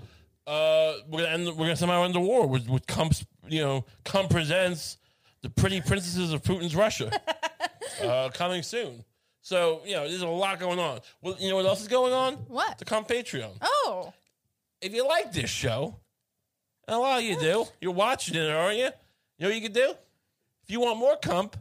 uh, 0.47 0.93
we're 1.09 1.23
gonna 1.23 1.33
end, 1.33 1.45
we're 1.47 1.65
gonna 1.65 1.75
somehow 1.75 2.03
end 2.03 2.15
the 2.15 2.19
war 2.21 2.47
with 2.47 2.67
with 2.69 2.85
Kumps. 2.87 3.25
You 3.47 3.61
know, 3.61 3.85
Kump 4.05 4.29
presents 4.29 4.97
the 5.41 5.49
pretty 5.49 5.81
princesses 5.81 6.31
of 6.31 6.41
Putin's 6.41 6.73
Russia 6.75 7.11
uh, 8.01 8.29
coming 8.33 8.63
soon. 8.63 9.03
So 9.41 9.81
you 9.85 9.93
know, 9.95 10.07
there's 10.07 10.21
a 10.21 10.27
lot 10.27 10.57
going 10.59 10.79
on. 10.79 11.01
Well, 11.21 11.35
you 11.37 11.49
know 11.49 11.57
what 11.57 11.65
else 11.65 11.81
is 11.81 11.89
going 11.89 12.13
on? 12.13 12.35
What? 12.47 12.77
The 12.77 12.85
Kump 12.85 13.09
Patreon. 13.09 13.51
oh, 13.61 14.13
If 14.81 14.93
you 14.93 15.05
like 15.05 15.33
this 15.33 15.49
show, 15.49 15.95
and 16.87 16.95
a 16.95 16.99
lot 16.99 17.17
of 17.19 17.25
you 17.25 17.37
do, 17.37 17.65
you're 17.81 17.91
watching 17.91 18.35
it, 18.35 18.49
aren't 18.49 18.77
you? 18.77 18.85
You 18.85 18.91
know 19.39 19.47
what 19.47 19.55
you 19.55 19.61
can 19.61 19.73
do? 19.73 19.93
If 20.63 20.71
you 20.71 20.79
want 20.79 20.97
more 20.97 21.17
Kump, 21.17 21.57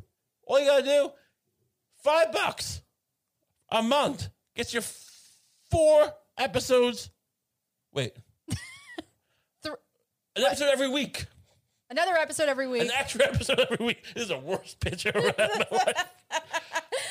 all 0.47 0.61
you 0.61 0.67
gotta 0.67 0.85
do, 0.85 1.11
five 2.03 2.33
bucks 2.33 2.83
a 3.71 3.83
month 3.83 4.29
gets 4.55 4.75
you 4.75 4.81
four 5.71 6.13
episodes. 6.39 7.11
Wait, 7.93 8.15
Th- 9.63 9.75
an 10.37 10.43
episode 10.45 10.69
every 10.73 10.89
week. 10.89 11.27
another 11.91 12.15
episode 12.15 12.49
every 12.49 12.67
week. 12.67 12.83
An 12.83 12.91
extra 12.91 13.25
episode 13.29 13.61
every 13.61 13.85
week. 13.85 14.03
This 14.15 14.25
is 14.25 14.29
the 14.31 14.39
worst 14.39 14.81
pitch 14.81 15.07
I've 15.07 15.17
ever 15.17 15.35
had 15.39 15.51
in 15.53 15.59
my 15.71 15.77
life. 15.77 16.05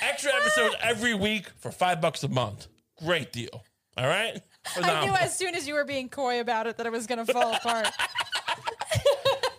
Extra 0.02 0.32
episodes 0.34 0.76
every 0.82 1.14
week 1.14 1.50
for 1.60 1.72
five 1.72 2.02
bucks 2.02 2.24
a 2.24 2.28
month. 2.28 2.68
Great 3.04 3.32
deal. 3.32 3.64
All 3.98 4.08
right? 4.08 4.42
I 4.76 4.80
knew 4.80 4.86
Phenomenal. 4.86 5.16
as 5.18 5.36
soon 5.38 5.54
as 5.56 5.68
you 5.68 5.74
were 5.76 5.86
being 5.86 6.10
coy 6.10 6.40
about 6.40 6.66
it 6.68 6.78
that 6.78 6.86
it 6.86 6.92
was 6.92 7.06
going 7.08 7.24
to 7.26 7.32
fall 7.32 7.54
apart. 7.56 7.88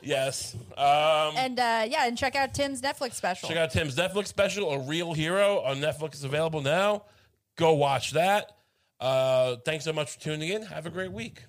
Yes. 0.02 0.54
Um, 0.76 1.34
And 1.36 1.58
uh, 1.58 1.84
yeah, 1.88 2.06
and 2.06 2.18
check 2.18 2.34
out 2.34 2.54
Tim's 2.54 2.80
Netflix 2.82 3.14
special. 3.14 3.48
Check 3.48 3.58
out 3.58 3.70
Tim's 3.70 3.96
Netflix 3.96 4.26
special, 4.28 4.70
A 4.72 4.78
Real 4.80 5.12
Hero, 5.12 5.60
on 5.60 5.76
Netflix. 5.78 6.14
is 6.14 6.24
available 6.24 6.60
now. 6.60 7.04
Go 7.56 7.74
watch 7.74 8.12
that. 8.12 8.50
Uh, 9.00 9.56
thanks 9.64 9.84
so 9.84 9.92
much 9.92 10.12
for 10.14 10.20
tuning 10.20 10.48
in. 10.48 10.62
Have 10.62 10.86
a 10.86 10.90
great 10.90 11.12
week. 11.12 11.44